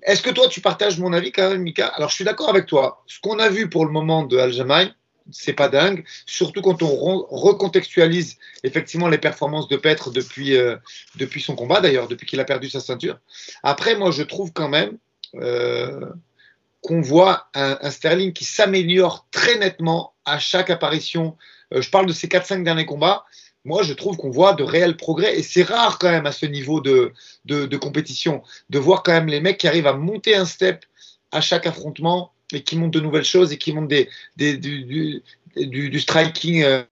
est-ce 0.02 0.22
que 0.22 0.30
toi, 0.30 0.48
tu 0.48 0.62
partages 0.62 1.00
mon 1.00 1.14
avis 1.14 1.32
quand 1.32 1.50
même, 1.50 1.62
Mika? 1.62 1.88
Alors, 1.88 2.10
je 2.10 2.16
suis 2.16 2.26
d'accord 2.26 2.50
avec 2.50 2.66
toi. 2.66 3.04
Ce 3.08 3.20
qu'on 3.20 3.40
a 3.40 3.50
vu 3.50 3.70
pour 3.70 3.86
le 3.86 3.92
moment 3.92 4.24
de 4.24 4.38
Aljamaï, 4.38 4.94
c'est 5.32 5.54
pas 5.54 5.70
dingue, 5.70 6.04
surtout 6.26 6.62
quand 6.62 6.84
on 6.84 7.26
recontextualise 7.30 8.38
effectivement 8.64 9.08
les 9.08 9.18
performances 9.18 9.70
de 9.70 9.78
Petre 9.78 10.12
depuis, 10.12 10.58
euh, 10.58 10.76
depuis 11.16 11.42
son 11.42 11.56
combat, 11.56 11.80
d'ailleurs, 11.80 12.08
depuis 12.08 12.26
qu'il 12.26 12.40
a 12.42 12.46
perdu 12.46 12.70
sa 12.70 12.82
ceinture. 12.82 13.20
Après, 13.62 13.96
moi, 13.96 14.12
je 14.12 14.24
trouve 14.24 14.52
quand 14.52 14.68
même 14.68 14.98
euh, 15.36 16.10
qu'on 16.84 17.02
voit 17.02 17.48
un, 17.56 17.90
Sterling 17.90 18.34
qui 18.34 18.46
s'améliore 18.46 19.26
très 19.32 19.58
nettement 19.58 20.14
à 20.26 20.38
chaque 20.38 20.70
apparition. 20.70 21.38
je 21.72 21.90
parle 21.90 22.06
de 22.06 22.14
ses 22.14 22.28
4-5 22.28 22.64
derniers 22.64 22.86
combats 22.86 23.26
moi, 23.66 23.82
je 23.84 23.94
trouve 23.94 24.18
qu'on 24.18 24.30
voit 24.30 24.54
de 24.54 24.64
réels 24.64 24.98
progrès. 24.98 25.38
Et 25.38 25.44
c'est 25.44 25.64
rare 25.64 25.98
quand 25.98 26.12
même 26.12 26.26
à 26.26 26.32
ce 26.32 26.46
niveau 26.46 26.82
de, 26.82 27.14
de, 27.46 27.78
compétition 27.78 28.44
de 28.70 28.80
voir 28.80 29.04
quand 29.04 29.14
même 29.14 29.28
les 29.28 29.40
mecs 29.40 29.58
qui 29.58 29.68
arrivent 29.68 29.88
à 29.88 29.94
monter 29.94 30.36
un 30.36 30.46
step 30.46 30.86
à 31.32 31.42
chaque 31.42 31.66
affrontement 31.66 32.34
et 32.52 32.62
qui 32.62 32.76
montent 32.76 32.94
de 32.94 33.00
nouvelles 33.00 33.24
choses 33.24 33.52
et 33.52 33.58
qui 33.58 33.74
montent 33.74 33.88
des, 33.88 34.10
striking, 36.00 36.64
euh, 36.64 36.84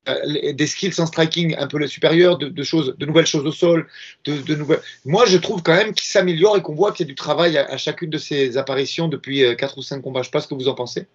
des 0.54 0.68
skills 0.68 1.00
en 1.00 1.06
striking 1.06 1.56
un 1.58 1.68
peu 1.68 1.86
supérieurs, 1.88 2.38
de, 2.38 2.50
de, 2.50 2.64
choses, 2.64 2.96
de 2.98 3.06
nouvelles 3.06 3.26
choses 3.26 3.46
au 3.46 3.52
sol. 3.52 3.88
De, 4.26 4.38
de 4.38 4.56
nouvelles... 4.56 4.82
Moi, 5.06 5.26
je 5.26 5.38
trouve 5.38 5.64
quand 5.64 5.76
même 5.76 5.94
qu'il 5.94 6.08
s'améliore 6.08 6.58
et 6.58 6.62
qu'on 6.62 6.76
voit 6.76 6.92
qu'il 6.92 7.06
y 7.06 7.10
a 7.10 7.12
du 7.12 7.16
travail 7.16 7.58
à, 7.58 7.78
chacune 7.78 8.10
de 8.10 8.18
ces 8.18 8.58
apparitions 8.58 9.08
depuis 9.08 9.44
4 9.58 9.64
euh, 9.64 9.80
ou 9.80 9.82
5 9.82 10.02
combats. 10.02 10.22
Je 10.22 10.22
ne 10.22 10.26
sais 10.26 10.32
pas 10.32 10.42
ce 10.42 10.48
que 10.48 10.56
vous 10.56 10.68
en 10.68 10.76
pensez. 10.76 11.08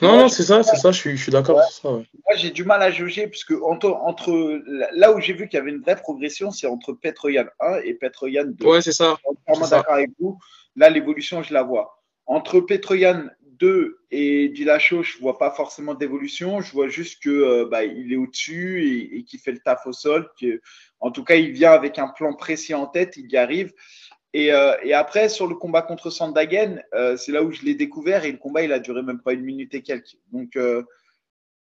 Non, 0.00 0.16
non, 0.16 0.28
c'est 0.28 0.42
ça, 0.42 0.62
c'est 0.64 0.76
ça, 0.76 0.90
je 0.90 0.98
suis, 0.98 1.16
je 1.16 1.22
suis 1.22 1.32
d'accord. 1.32 1.60
Moi, 1.84 2.04
j'ai 2.34 2.50
du 2.50 2.64
mal 2.64 2.82
à 2.82 2.90
juger, 2.90 3.28
puisque 3.28 3.52
entre, 3.52 3.90
entre 3.90 4.60
là 4.94 5.12
où 5.12 5.20
j'ai 5.20 5.32
vu 5.32 5.48
qu'il 5.48 5.58
y 5.58 5.60
avait 5.60 5.70
une 5.70 5.80
vraie 5.80 5.96
progression, 5.96 6.50
c'est 6.50 6.66
entre 6.66 6.92
Petroyan 6.92 7.44
1 7.60 7.76
et 7.84 7.94
Petroyan 7.94 8.46
2. 8.46 8.66
Ouais, 8.66 8.82
c'est 8.82 8.92
ça. 8.92 9.16
Je 9.22 9.30
suis 9.30 9.38
vraiment 9.46 9.68
d'accord 9.68 9.94
avec 9.94 10.10
vous. 10.18 10.38
Là, 10.74 10.90
l'évolution, 10.90 11.42
je 11.42 11.54
la 11.54 11.62
vois. 11.62 12.02
Entre 12.26 12.60
Petroyan 12.60 13.26
2 13.62 13.98
et 14.10 14.48
Dillashaw, 14.48 15.04
je 15.04 15.16
ne 15.16 15.22
vois 15.22 15.38
pas 15.38 15.52
forcément 15.52 15.94
d'évolution. 15.94 16.60
Je 16.60 16.72
vois 16.72 16.88
juste 16.88 17.22
que 17.22 17.30
euh, 17.30 17.68
bah, 17.70 17.84
il 17.84 18.12
est 18.12 18.16
au-dessus 18.16 19.12
et, 19.14 19.22
qu'il 19.22 19.38
fait 19.38 19.52
le 19.52 19.60
taf 19.60 19.86
au 19.86 19.92
sol. 19.92 20.28
Que, 20.40 20.60
en 20.98 21.12
tout 21.12 21.22
cas, 21.22 21.36
il 21.36 21.52
vient 21.52 21.70
avec 21.70 22.00
un 22.00 22.08
plan 22.08 22.34
précis 22.34 22.74
en 22.74 22.86
tête, 22.86 23.16
il 23.16 23.30
y 23.30 23.36
arrive. 23.36 23.72
Euh, 24.34 24.76
et, 24.82 24.94
après, 24.94 25.28
sur 25.28 25.46
le 25.46 25.54
combat 25.54 25.82
contre 25.82 26.10
Sandagen, 26.10 26.82
euh, 26.94 27.16
c'est 27.16 27.30
là 27.30 27.44
où 27.44 27.52
je 27.52 27.62
l'ai 27.62 27.74
découvert 27.74 28.24
et 28.24 28.32
le 28.32 28.38
combat, 28.38 28.62
il 28.62 28.72
a 28.72 28.80
duré 28.80 29.02
même 29.02 29.20
pas 29.20 29.32
une 29.32 29.44
minute 29.44 29.74
et 29.74 29.82
quelques. 29.82 30.16
Donc, 30.32 30.56
euh, 30.56 30.82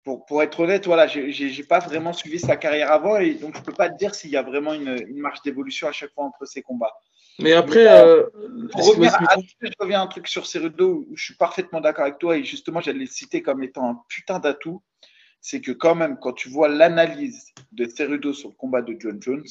pour, 0.03 0.25
pour, 0.25 0.41
être 0.41 0.59
honnête, 0.61 0.85
voilà, 0.85 1.07
j'ai 1.07 1.63
pas 1.63 1.79
vraiment 1.79 2.11
suivi 2.11 2.39
sa 2.39 2.57
carrière 2.57 2.91
avant 2.91 3.17
et 3.17 3.35
donc 3.35 3.55
je 3.55 3.61
peux 3.61 3.71
pas 3.71 3.89
te 3.89 3.97
dire 3.97 4.15
s'il 4.15 4.31
y 4.31 4.35
a 4.35 4.41
vraiment 4.41 4.73
une, 4.73 5.01
une 5.07 5.19
marge 5.19 5.41
d'évolution 5.43 5.87
à 5.87 5.93
chaque 5.93 6.11
fois 6.13 6.25
entre 6.25 6.45
ces 6.45 6.61
combats. 6.61 6.93
Mais 7.39 7.53
après, 7.53 7.87
pour 8.71 8.87
revenir 8.87 9.13
à, 9.15 9.35
je 9.61 9.71
reviens 9.79 10.01
à 10.01 10.03
un 10.03 10.07
truc 10.07 10.27
sur 10.27 10.45
Cerudo 10.45 11.05
où 11.09 11.17
je 11.17 11.23
suis 11.23 11.35
parfaitement 11.35 11.81
d'accord 11.81 12.05
avec 12.05 12.19
toi 12.19 12.37
et 12.37 12.43
justement, 12.43 12.79
j'allais 12.79 12.99
le 12.99 13.05
citer 13.07 13.41
comme 13.41 13.63
étant 13.63 13.89
un 13.89 14.01
putain 14.07 14.39
d'atout. 14.39 14.81
C'est 15.41 15.59
que 15.59 15.71
quand 15.71 15.95
même, 15.95 16.17
quand 16.21 16.33
tu 16.33 16.49
vois 16.49 16.69
l'analyse 16.69 17.47
de 17.71 17.85
Cerudo 17.85 18.33
sur 18.33 18.49
le 18.49 18.55
combat 18.55 18.81
de 18.81 18.95
John 18.97 19.21
Jones, 19.21 19.43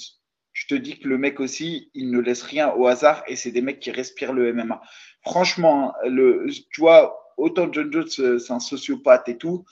je 0.52 0.66
te 0.66 0.74
dis 0.74 0.98
que 0.98 1.08
le 1.08 1.18
mec 1.18 1.40
aussi, 1.40 1.90
il 1.94 2.10
ne 2.10 2.20
laisse 2.20 2.42
rien 2.42 2.72
au 2.72 2.86
hasard 2.86 3.22
et 3.26 3.36
c'est 3.36 3.50
des 3.50 3.62
mecs 3.62 3.80
qui 3.80 3.90
respirent 3.90 4.32
le 4.32 4.52
MMA. 4.52 4.80
Franchement, 5.22 5.94
le, 6.04 6.46
tu 6.70 6.80
vois, 6.80 7.34
autant 7.36 7.72
John 7.72 7.92
Jones, 7.92 8.08
euh, 8.18 8.38
c'est 8.38 8.52
un 8.52 8.60
sociopathe 8.60 9.28
et 9.28 9.38
tout. 9.38 9.64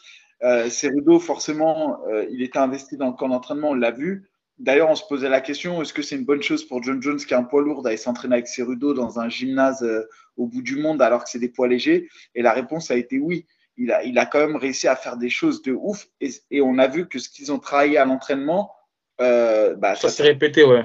Euh, 0.42 0.70
Cerudo, 0.70 1.20
forcément, 1.20 2.00
euh, 2.06 2.26
il 2.30 2.42
était 2.42 2.58
investi 2.58 2.96
dans 2.96 3.08
le 3.08 3.12
camp 3.12 3.28
d'entraînement, 3.28 3.70
on 3.70 3.74
l'a 3.74 3.90
vu. 3.90 4.30
D'ailleurs, 4.61 4.90
on 4.90 4.94
se 4.94 5.04
posait 5.08 5.28
la 5.28 5.40
question 5.40 5.82
est-ce 5.82 5.92
que 5.92 6.02
c'est 6.02 6.16
une 6.16 6.24
bonne 6.24 6.42
chose 6.42 6.64
pour 6.64 6.82
John 6.82 7.02
Jones, 7.02 7.16
qui 7.18 7.34
est 7.34 7.36
un 7.36 7.42
poids 7.42 7.62
lourd, 7.62 7.82
d'aller 7.82 7.96
s'entraîner 7.96 8.34
avec 8.34 8.46
Cerudo 8.46 8.94
dans 8.94 9.18
un 9.18 9.28
gymnase 9.28 9.84
au 10.36 10.46
bout 10.46 10.62
du 10.62 10.76
monde 10.76 11.02
alors 11.02 11.24
que 11.24 11.30
c'est 11.30 11.38
des 11.40 11.48
poids 11.48 11.66
légers? 11.66 12.08
Et 12.34 12.42
la 12.42 12.52
réponse 12.52 12.90
a 12.90 12.96
été 12.96 13.18
oui. 13.18 13.46
il 13.76 13.90
a, 13.90 14.04
il 14.04 14.18
a 14.18 14.26
quand 14.26 14.38
même 14.46 14.56
réussi 14.56 14.86
à 14.86 14.96
faire 14.96 15.16
des 15.16 15.30
choses 15.30 15.62
de 15.62 15.72
ouf. 15.72 16.06
Et, 16.20 16.30
et 16.50 16.61
on 16.61 16.78
a 16.78 16.86
vu 16.86 17.08
que 17.08 17.18
ce 17.18 17.28
qu'ils 17.30 17.50
ont 17.50 17.58
travaillé 17.58 17.96
à 17.98 18.04
l'entraînement, 18.04 18.72
euh, 19.20 19.74
bah, 19.74 19.96
Ça 19.96 20.08
s'est 20.11 20.22
répété, 20.22 20.62
ouais. 20.64 20.82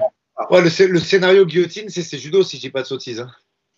Ouais, 0.50 0.60
le, 0.62 0.68
scé- 0.68 0.86
le 0.88 0.98
scénario 0.98 1.46
guillotine, 1.46 1.88
c'est 1.88 2.02
c'est 2.02 2.18
judo, 2.18 2.42
si 2.42 2.56
je 2.56 2.62
dis 2.62 2.70
pas 2.70 2.82
de 2.82 2.86
sottises. 2.86 3.20
hein. 3.20 3.30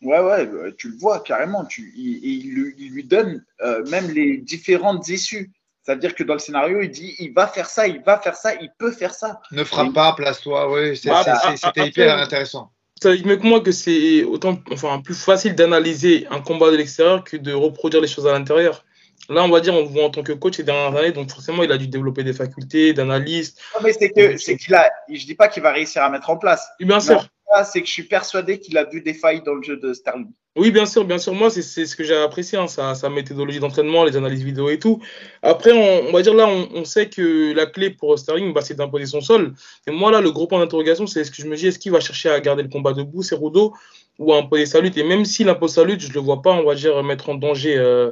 Ouais, 0.02 0.20
ouais, 0.20 0.46
bah, 0.46 0.72
tu 0.76 0.88
le 0.90 0.96
vois 0.96 1.20
carrément. 1.20 1.64
Tu, 1.64 1.92
il, 1.96 2.24
il 2.24 2.54
lui- 2.54 2.74
il 2.78 2.92
lui 2.92 3.04
donne 3.04 3.44
euh, 3.62 3.84
même 3.90 4.10
les 4.10 4.38
différentes 4.38 5.08
issues. 5.08 5.50
C'est-à-dire 5.88 6.14
que 6.14 6.22
dans 6.22 6.34
le 6.34 6.38
scénario, 6.38 6.82
il 6.82 6.90
dit 6.90 7.14
il 7.18 7.32
va 7.32 7.46
faire 7.46 7.70
ça, 7.70 7.86
il 7.88 8.02
va 8.02 8.18
faire 8.18 8.36
ça, 8.36 8.52
il 8.60 8.68
peut 8.76 8.92
faire 8.92 9.14
ça. 9.14 9.40
Ne 9.52 9.64
frappe 9.64 9.94
pas, 9.94 10.12
place-toi. 10.12 10.70
Oui, 10.70 10.94
c'est- 10.94 11.08
Bah, 11.08 11.22
bah, 11.24 11.54
c'était 11.56 11.86
hyper 11.88 12.18
intéressant. 12.18 12.70
Ça 13.02 13.16
dit 13.16 13.24
mieux 13.24 13.36
que 13.38 13.46
moi 13.46 13.62
que 13.62 13.72
c'est 13.72 14.22
autant, 14.24 14.58
enfin, 14.70 15.00
plus 15.00 15.14
facile 15.14 15.54
d'analyser 15.54 16.26
un 16.30 16.40
combat 16.42 16.70
de 16.70 16.76
l'extérieur 16.76 17.24
que 17.24 17.38
de 17.38 17.54
reproduire 17.54 18.02
les 18.02 18.08
choses 18.08 18.26
à 18.26 18.32
l'intérieur. 18.32 18.84
Là, 19.30 19.42
on 19.44 19.48
va 19.48 19.60
dire, 19.60 19.72
on 19.72 19.80
le 19.80 19.88
voit 19.88 20.04
en 20.04 20.10
tant 20.10 20.22
que 20.22 20.32
coach 20.32 20.56
ces 20.56 20.62
dernières 20.62 20.94
années, 20.98 21.12
donc 21.12 21.30
forcément, 21.30 21.62
il 21.62 21.72
a 21.72 21.78
dû 21.78 21.88
développer 21.88 22.22
des 22.22 22.34
facultés 22.34 22.92
d'analyse. 22.92 23.54
Non, 23.74 23.80
mais 23.82 23.94
c'est 23.94 24.10
que 24.10 24.36
c'est 24.36 24.58
qu'il 24.58 24.74
a. 24.74 24.90
Je 25.10 25.24
dis 25.24 25.34
pas 25.36 25.48
qu'il 25.48 25.62
va 25.62 25.72
réussir 25.72 26.02
à 26.02 26.10
mettre 26.10 26.28
en 26.28 26.36
place. 26.36 26.68
Et 26.80 26.84
bien 26.84 27.00
sûr, 27.00 27.26
c'est 27.64 27.80
que 27.80 27.86
je 27.86 27.92
suis 27.92 28.02
persuadé 28.02 28.60
qu'il 28.60 28.76
a 28.76 28.84
vu 28.84 29.00
des 29.00 29.14
failles 29.14 29.42
dans 29.42 29.54
le 29.54 29.62
jeu 29.62 29.78
de 29.78 29.94
Sterling. 29.94 30.30
Oui, 30.58 30.72
bien 30.72 30.86
sûr, 30.86 31.04
bien 31.04 31.18
sûr. 31.18 31.32
Moi, 31.34 31.50
c'est 31.50 31.62
ce 31.62 31.94
que 31.94 32.02
j'ai 32.02 32.16
apprécié, 32.16 32.58
hein, 32.58 32.66
sa, 32.66 32.94
sa 32.96 33.08
méthodologie 33.08 33.60
d'entraînement, 33.60 34.04
les 34.04 34.16
analyses 34.16 34.42
vidéo 34.42 34.68
et 34.70 34.78
tout. 34.80 35.00
Après, 35.42 35.72
on, 35.72 36.08
on 36.08 36.12
va 36.12 36.20
dire 36.20 36.34
là, 36.34 36.48
on, 36.48 36.68
on 36.74 36.84
sait 36.84 37.08
que 37.08 37.52
la 37.54 37.66
clé 37.66 37.90
pour 37.90 38.18
Sterling, 38.18 38.52
bah, 38.52 38.60
c'est 38.60 38.74
d'imposer 38.74 39.06
son 39.06 39.20
sol. 39.20 39.54
Et 39.86 39.92
moi, 39.92 40.10
là, 40.10 40.20
le 40.20 40.32
gros 40.32 40.48
point 40.48 40.58
d'interrogation, 40.58 41.06
c'est 41.06 41.22
ce 41.22 41.30
que 41.30 41.40
je 41.40 41.46
me 41.46 41.54
dis, 41.54 41.68
est-ce 41.68 41.78
qu'il 41.78 41.92
va 41.92 42.00
chercher 42.00 42.30
à 42.30 42.40
garder 42.40 42.64
le 42.64 42.68
combat 42.68 42.92
debout, 42.92 43.22
Cerudo, 43.22 43.72
ou 44.18 44.32
à 44.32 44.38
imposer 44.38 44.66
sa 44.66 44.80
lutte? 44.80 44.96
Et 44.98 45.04
même 45.04 45.24
s'il 45.24 45.48
impose 45.48 45.74
sa 45.74 45.84
lutte, 45.84 46.00
je 46.00 46.08
ne 46.08 46.14
le 46.14 46.20
vois 46.20 46.42
pas, 46.42 46.50
on 46.50 46.64
va 46.64 46.74
dire, 46.74 47.02
mettre 47.04 47.28
en 47.28 47.36
danger 47.36 47.76
euh, 47.78 48.10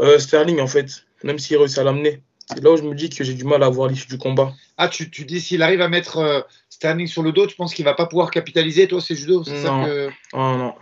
euh, 0.00 0.18
Sterling, 0.18 0.58
en 0.60 0.66
fait, 0.66 1.04
même 1.22 1.38
s'il 1.38 1.58
réussit 1.58 1.78
à 1.78 1.84
l'amener. 1.84 2.22
C'est 2.46 2.62
là 2.64 2.70
où 2.72 2.76
je 2.76 2.82
me 2.82 2.94
dis 2.94 3.08
que 3.10 3.24
j'ai 3.24 3.34
du 3.34 3.44
mal 3.44 3.62
à 3.62 3.68
voir 3.68 3.88
l'issue 3.88 4.08
du 4.08 4.18
combat. 4.18 4.52
Ah, 4.78 4.88
tu, 4.88 5.10
tu 5.10 5.24
dis 5.24 5.40
s'il 5.40 5.62
arrive 5.62 5.80
à 5.80 5.88
mettre 5.88 6.16
euh, 6.18 6.40
Sterling 6.70 7.06
sur 7.06 7.22
le 7.22 7.32
dos, 7.32 7.46
tu 7.46 7.56
penses 7.56 7.74
qu'il 7.74 7.84
va 7.84 7.94
pas 7.94 8.06
pouvoir 8.06 8.30
capitaliser, 8.30 8.88
toi, 8.88 9.00
c'est 9.00 9.14
judo? 9.14 9.44
C'est 9.44 9.62
ça 9.62 9.70
Non. 9.70 9.84
que. 9.84 10.08
Ah 10.32 10.56
non. 10.58 10.74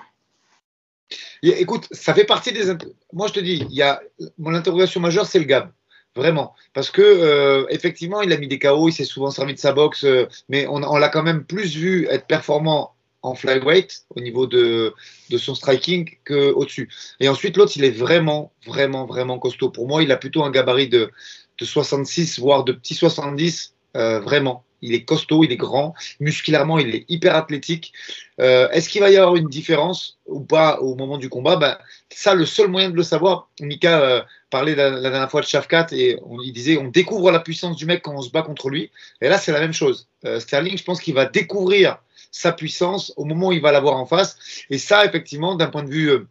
Écoute, 1.42 1.86
ça 1.90 2.14
fait 2.14 2.24
partie 2.24 2.52
des. 2.52 2.72
Moi, 3.12 3.26
je 3.28 3.32
te 3.32 3.40
dis, 3.40 3.64
il 3.70 3.74
y 3.74 3.82
a 3.82 4.00
mon 4.38 4.54
interrogation 4.54 5.00
majeure, 5.00 5.26
c'est 5.26 5.38
le 5.38 5.44
Gab. 5.44 5.70
Vraiment. 6.16 6.54
Parce 6.74 6.90
que, 6.90 7.02
euh, 7.02 7.66
effectivement, 7.70 8.20
il 8.20 8.32
a 8.32 8.36
mis 8.36 8.48
des 8.48 8.58
KO, 8.58 8.88
il 8.88 8.92
s'est 8.92 9.04
souvent 9.04 9.30
servi 9.30 9.54
de 9.54 9.60
sa 9.60 9.72
boxe, 9.72 10.04
euh, 10.04 10.26
mais 10.48 10.66
on, 10.66 10.82
on 10.82 10.96
l'a 10.96 11.08
quand 11.08 11.22
même 11.22 11.44
plus 11.44 11.76
vu 11.76 12.08
être 12.10 12.26
performant 12.26 12.94
en 13.22 13.34
flyweight 13.34 14.06
au 14.16 14.20
niveau 14.20 14.46
de, 14.46 14.94
de 15.28 15.38
son 15.38 15.54
striking 15.54 16.10
qu'au-dessus. 16.26 16.90
Et 17.20 17.28
ensuite, 17.28 17.56
l'autre, 17.56 17.72
il 17.76 17.84
est 17.84 17.90
vraiment, 17.90 18.52
vraiment, 18.66 19.06
vraiment 19.06 19.38
costaud. 19.38 19.70
Pour 19.70 19.86
moi, 19.86 20.02
il 20.02 20.10
a 20.10 20.16
plutôt 20.16 20.42
un 20.42 20.50
gabarit 20.50 20.88
de, 20.88 21.10
de 21.58 21.64
66, 21.64 22.38
voire 22.38 22.64
de 22.64 22.72
petit 22.72 22.94
70, 22.94 23.74
euh, 23.96 24.20
vraiment. 24.20 24.64
Il 24.82 24.94
est 24.94 25.04
costaud, 25.04 25.44
il 25.44 25.52
est 25.52 25.56
grand, 25.56 25.94
musculairement, 26.20 26.78
il 26.78 26.94
est 26.94 27.04
hyper 27.08 27.34
athlétique. 27.36 27.92
Euh, 28.40 28.68
Est-ce 28.70 28.88
qu'il 28.88 29.00
va 29.00 29.10
y 29.10 29.16
avoir 29.16 29.36
une 29.36 29.48
différence 29.48 30.18
ou 30.26 30.40
pas 30.40 30.78
au 30.80 30.94
moment 30.94 31.18
du 31.18 31.28
combat? 31.28 31.56
Ben, 31.56 31.78
Ça, 32.10 32.34
le 32.34 32.46
seul 32.46 32.68
moyen 32.68 32.90
de 32.90 32.96
le 32.96 33.02
savoir, 33.02 33.48
Mika 33.60 34.00
euh, 34.00 34.22
parlait 34.50 34.74
la, 34.74 34.90
la 34.90 35.10
dernière 35.10 35.30
fois 35.30 35.42
de 35.42 35.46
Shafkat 35.46 35.88
et 35.92 36.18
on, 36.24 36.40
il 36.42 36.52
disait 36.52 36.78
on 36.78 36.88
découvre 36.88 37.30
la 37.30 37.40
puissance 37.40 37.76
du 37.76 37.86
mec 37.86 38.02
quand 38.02 38.14
on 38.14 38.22
se 38.22 38.30
bat 38.30 38.42
contre 38.42 38.70
lui. 38.70 38.90
Et 39.20 39.28
là, 39.28 39.38
c'est 39.38 39.52
la 39.52 39.60
même 39.60 39.74
chose. 39.74 40.08
Euh, 40.24 40.40
Sterling, 40.40 40.76
je 40.78 40.84
pense 40.84 41.00
qu'il 41.00 41.14
va 41.14 41.26
découvrir 41.26 41.98
sa 42.32 42.52
puissance 42.52 43.12
au 43.16 43.24
moment 43.24 43.48
où 43.48 43.52
il 43.52 43.60
va 43.60 43.72
l'avoir 43.72 43.96
en 43.96 44.06
face. 44.06 44.38
Et 44.70 44.78
ça, 44.78 45.04
effectivement, 45.04 45.56
d'un 45.56 45.66
point 45.66 45.82
de 45.82 45.90
vue 45.90 46.26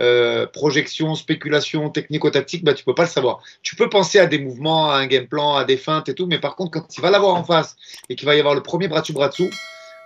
euh, 0.00 0.46
projection, 0.46 1.14
spéculation, 1.14 1.90
technico-tactique, 1.90 2.64
bah, 2.64 2.74
tu 2.74 2.84
peux 2.84 2.94
pas 2.94 3.04
le 3.04 3.08
savoir. 3.08 3.42
Tu 3.62 3.76
peux 3.76 3.88
penser 3.88 4.18
à 4.18 4.26
des 4.26 4.38
mouvements, 4.38 4.90
à 4.90 4.96
un 4.96 5.06
game 5.06 5.26
plan, 5.26 5.54
à 5.54 5.64
des 5.64 5.76
feintes 5.76 6.08
et 6.08 6.14
tout, 6.14 6.26
mais 6.26 6.38
par 6.38 6.56
contre, 6.56 6.72
quand 6.72 6.96
il 6.96 7.00
va 7.00 7.10
l'avoir 7.10 7.34
en 7.34 7.44
face 7.44 7.76
et 8.08 8.16
qu'il 8.16 8.26
va 8.26 8.34
y 8.34 8.38
avoir 8.38 8.54
le 8.54 8.62
premier 8.62 8.88
bras 8.88 9.00
dessus 9.00 9.12
bras 9.12 9.28
dessous, 9.28 9.50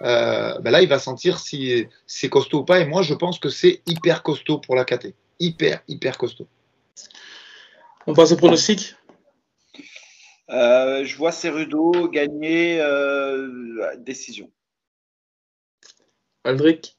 euh, 0.02 0.58
bah 0.58 0.70
là, 0.70 0.82
il 0.82 0.88
va 0.88 0.98
sentir 0.98 1.38
si 1.38 1.86
c'est 2.06 2.28
costaud 2.28 2.60
ou 2.60 2.64
pas. 2.64 2.80
Et 2.80 2.86
moi, 2.86 3.02
je 3.02 3.14
pense 3.14 3.38
que 3.38 3.48
c'est 3.48 3.82
hyper 3.86 4.22
costaud 4.22 4.58
pour 4.58 4.74
la 4.74 4.84
KT. 4.84 5.14
Hyper, 5.40 5.82
hyper 5.88 6.18
costaud. 6.18 6.46
On 8.06 8.14
passe 8.14 8.32
au 8.32 8.36
pronostic? 8.36 8.96
Euh, 10.50 11.04
je 11.04 11.16
vois 11.16 11.32
Cerudo 11.32 12.08
gagner 12.08 12.80
euh, 12.80 13.96
décision. 13.98 14.50
Aldric? 16.44 16.98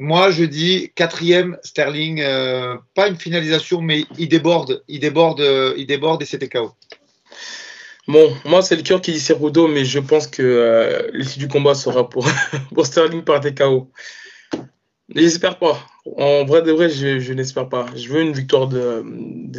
Moi, 0.00 0.30
je 0.30 0.44
dis 0.44 0.92
quatrième, 0.94 1.58
Sterling, 1.64 2.20
euh, 2.20 2.76
pas 2.94 3.08
une 3.08 3.16
finalisation, 3.16 3.80
mais 3.80 4.04
il 4.16 4.28
déborde, 4.28 4.84
il 4.86 5.00
déborde, 5.00 5.40
euh, 5.40 5.74
il 5.76 5.86
déborde 5.86 6.22
et 6.22 6.24
c'était 6.24 6.48
KO. 6.48 6.72
Bon, 8.06 8.32
moi, 8.44 8.62
c'est 8.62 8.76
le 8.76 8.82
cœur 8.82 9.00
qui 9.00 9.12
dit 9.12 9.20
Cerudo, 9.20 9.66
mais 9.66 9.84
je 9.84 9.98
pense 9.98 10.28
que 10.28 10.42
euh, 10.42 11.10
l'issue 11.12 11.40
du 11.40 11.48
combat 11.48 11.74
sera 11.74 12.08
pour, 12.08 12.28
Sterling 12.84 13.22
par 13.22 13.40
TKO. 13.40 13.90
J'espère 15.14 15.58
pas. 15.58 15.84
En 16.16 16.44
vrai 16.44 16.62
de 16.62 16.70
vrai, 16.70 16.90
je, 16.90 17.32
n'espère 17.32 17.68
pas. 17.68 17.86
Je 17.96 18.08
veux 18.08 18.22
une 18.22 18.32
victoire 18.32 18.68
de, 18.68 19.02
de. 19.04 19.58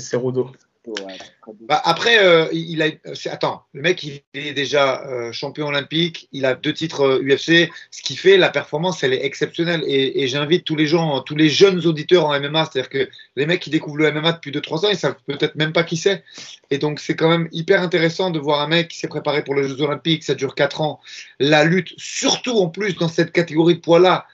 Bah, 1.61 1.81
après, 1.83 2.23
euh, 2.23 2.47
il 2.51 2.81
a. 2.81 2.87
Attends, 3.31 3.63
le 3.73 3.81
mec, 3.81 4.03
il 4.03 4.21
est 4.33 4.53
déjà 4.53 5.05
euh, 5.05 5.31
champion 5.31 5.67
olympique, 5.67 6.27
il 6.31 6.45
a 6.45 6.55
deux 6.55 6.73
titres 6.73 7.01
euh, 7.01 7.21
UFC. 7.21 7.71
Ce 7.91 8.01
qui 8.01 8.15
fait, 8.15 8.37
la 8.37 8.49
performance, 8.49 9.03
elle 9.03 9.13
est 9.13 9.25
exceptionnelle. 9.25 9.83
Et, 9.85 10.27
j'invite 10.27 10.63
tous 10.65 10.75
les 10.75 10.85
gens, 10.85 11.21
tous 11.21 11.35
les 11.35 11.49
jeunes 11.49 11.85
auditeurs 11.85 12.25
en 12.25 12.39
MMA, 12.39 12.65
c'est-à-dire 12.65 12.89
que 12.89 13.09
les 13.35 13.45
mecs 13.45 13.61
qui 13.61 13.69
découvrent 13.69 13.97
le 13.97 14.11
MMA 14.11 14.33
depuis 14.33 14.51
2-3 14.51 14.85
ans, 14.85 14.89
ils 14.89 14.97
savent 14.97 15.15
peut-être 15.25 15.55
même 15.55 15.73
pas 15.73 15.83
qui 15.83 15.97
c'est. 15.97 16.23
Et 16.69 16.77
donc, 16.77 16.99
c'est 16.99 17.15
quand 17.15 17.29
même 17.29 17.49
hyper 17.51 17.81
intéressant 17.81 18.29
de 18.29 18.39
voir 18.39 18.61
un 18.61 18.67
mec 18.67 18.89
qui 18.89 18.97
s'est 18.97 19.07
préparé 19.07 19.43
pour 19.43 19.55
les 19.55 19.67
Jeux 19.67 19.81
olympiques, 19.81 20.23
ça 20.23 20.35
dure 20.35 20.55
4 20.55 20.81
ans. 20.81 20.99
La 21.39 21.63
lutte, 21.63 21.93
surtout 21.97 22.57
en 22.57 22.69
plus 22.69 22.95
dans 22.95 23.09
cette 23.09 23.31
catégorie 23.31 23.75
de 23.75 23.81
poids-là, 23.81 24.25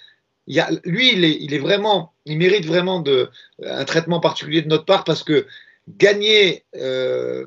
il 0.47 0.55
y 0.55 0.59
a, 0.59 0.69
lui, 0.83 1.13
il 1.13 1.23
il 1.23 1.53
est 1.53 1.59
vraiment, 1.59 2.13
il 2.25 2.37
mérite 2.37 2.65
vraiment 2.65 2.99
de, 2.99 3.29
un 3.63 3.85
traitement 3.85 4.19
particulier 4.19 4.61
de 4.61 4.67
notre 4.67 4.85
part 4.85 5.03
parce 5.03 5.23
que 5.23 5.47
gagner 5.87 6.63
euh, 6.75 7.45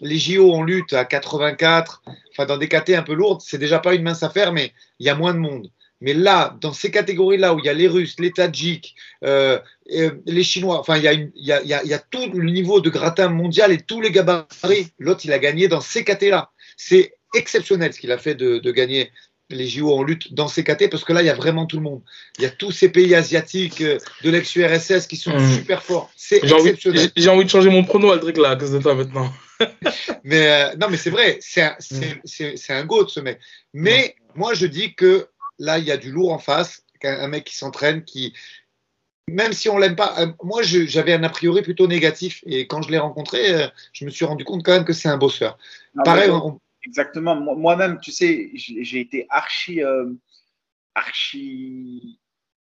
les 0.00 0.18
JO 0.18 0.52
en 0.52 0.62
lutte 0.62 0.92
à 0.92 1.04
84, 1.04 2.02
enfin 2.30 2.46
dans 2.46 2.58
des 2.58 2.68
KT 2.68 2.90
un 2.90 3.02
peu 3.02 3.14
lourdes, 3.14 3.40
c'est 3.40 3.58
déjà 3.58 3.78
pas 3.78 3.94
une 3.94 4.02
mince 4.02 4.22
affaire, 4.22 4.52
mais 4.52 4.72
il 4.98 5.06
y 5.06 5.10
a 5.10 5.14
moins 5.14 5.34
de 5.34 5.38
monde. 5.38 5.70
Mais 6.00 6.14
là, 6.14 6.56
dans 6.60 6.72
ces 6.72 6.92
catégories-là 6.92 7.54
où 7.54 7.58
il 7.58 7.64
y 7.64 7.68
a 7.68 7.74
les 7.74 7.88
Russes, 7.88 8.20
les 8.20 8.30
Tadjiks, 8.30 8.94
euh, 9.24 9.58
euh, 9.92 10.12
les 10.26 10.44
Chinois, 10.44 10.78
enfin 10.78 10.96
il 10.96 11.32
y, 11.34 11.52
a 11.52 11.98
tout 11.98 12.30
le 12.32 12.50
niveau 12.50 12.80
de 12.80 12.88
gratin 12.88 13.28
mondial 13.28 13.72
et 13.72 13.78
tous 13.78 14.00
les 14.00 14.12
gabarits. 14.12 14.92
L'autre, 15.00 15.22
il 15.24 15.32
a 15.32 15.40
gagné 15.40 15.66
dans 15.66 15.80
ces 15.80 16.04
KT-là. 16.04 16.50
C'est 16.76 17.14
exceptionnel 17.34 17.92
ce 17.92 17.98
qu'il 17.98 18.12
a 18.12 18.18
fait 18.18 18.36
de 18.36 18.70
gagner 18.70 19.10
les 19.50 19.66
JO 19.66 19.92
en 19.94 20.02
lutte 20.02 20.34
dans 20.34 20.48
ces 20.48 20.62
KT 20.62 20.90
parce 20.90 21.04
que 21.04 21.12
là, 21.12 21.22
il 21.22 21.26
y 21.26 21.30
a 21.30 21.34
vraiment 21.34 21.66
tout 21.66 21.76
le 21.76 21.82
monde. 21.82 22.02
Il 22.38 22.42
y 22.42 22.46
a 22.46 22.50
tous 22.50 22.70
ces 22.70 22.90
pays 22.90 23.14
asiatiques 23.14 23.80
euh, 23.80 23.98
de 24.22 24.30
l'ex-URSS 24.30 25.06
qui 25.06 25.16
sont 25.16 25.32
Mhm. 25.38 25.54
super 25.54 25.82
forts. 25.82 26.10
C'est 26.16 26.40
J'ai 26.46 26.54
envie, 26.54 26.68
exceptionnel. 26.68 27.10
j'ai- 27.16 27.22
j'ai 27.22 27.28
envie 27.30 27.44
de 27.44 27.50
changer 27.50 27.70
mon 27.70 27.82
prono, 27.84 28.10
Aldric, 28.10 28.36
là, 28.36 28.50
à 28.50 28.56
cause 28.56 28.72
de 28.72 28.78
toi 28.78 28.94
maintenant. 28.94 29.32
Mais 30.24 30.46
euh, 30.72 30.76
non, 30.76 30.88
mais 30.88 30.96
c'est 30.96 31.10
vrai, 31.10 31.38
c'est 31.40 31.62
un, 31.62 31.74
c'est 31.80 32.72
un 32.72 32.84
goat 32.84 33.08
ce 33.08 33.18
mec. 33.20 33.40
Mais 33.72 34.14
moi, 34.36 34.54
je 34.54 34.66
dis 34.66 34.94
que 34.94 35.28
là, 35.58 35.78
il 35.78 35.84
y 35.84 35.90
a 35.90 35.96
du 35.96 36.12
lourd 36.12 36.32
en 36.32 36.38
face, 36.38 36.82
un 37.02 37.26
mec 37.28 37.44
qui 37.44 37.56
s'entraîne, 37.56 38.04
qui, 38.04 38.34
même 39.28 39.52
si 39.52 39.68
on 39.68 39.78
l'aime 39.78 39.96
pas, 39.96 40.14
euh, 40.20 40.26
moi, 40.44 40.62
j'avais 40.62 41.12
un 41.14 41.22
a 41.24 41.28
priori 41.28 41.62
plutôt 41.62 41.86
négatif. 41.88 42.42
Et 42.46 42.66
quand 42.68 42.82
je 42.82 42.90
l'ai 42.90 42.98
rencontré, 42.98 43.52
euh, 43.52 43.66
je 43.92 44.04
me 44.04 44.10
suis 44.10 44.24
rendu 44.24 44.44
compte 44.44 44.62
quand 44.64 44.72
même 44.72 44.84
que 44.84 44.92
c'est 44.92 45.08
un 45.08 45.16
bosseur. 45.18 45.58
Pareil, 46.04 46.30
on- 46.30 46.60
Exactement. 46.88 47.36
Moi- 47.36 47.54
Moi-même, 47.54 48.00
tu 48.00 48.10
sais, 48.12 48.50
j'ai 48.54 49.00
été 49.00 49.26
archi, 49.30 49.82
euh, 49.84 50.06
archi. 50.94 52.18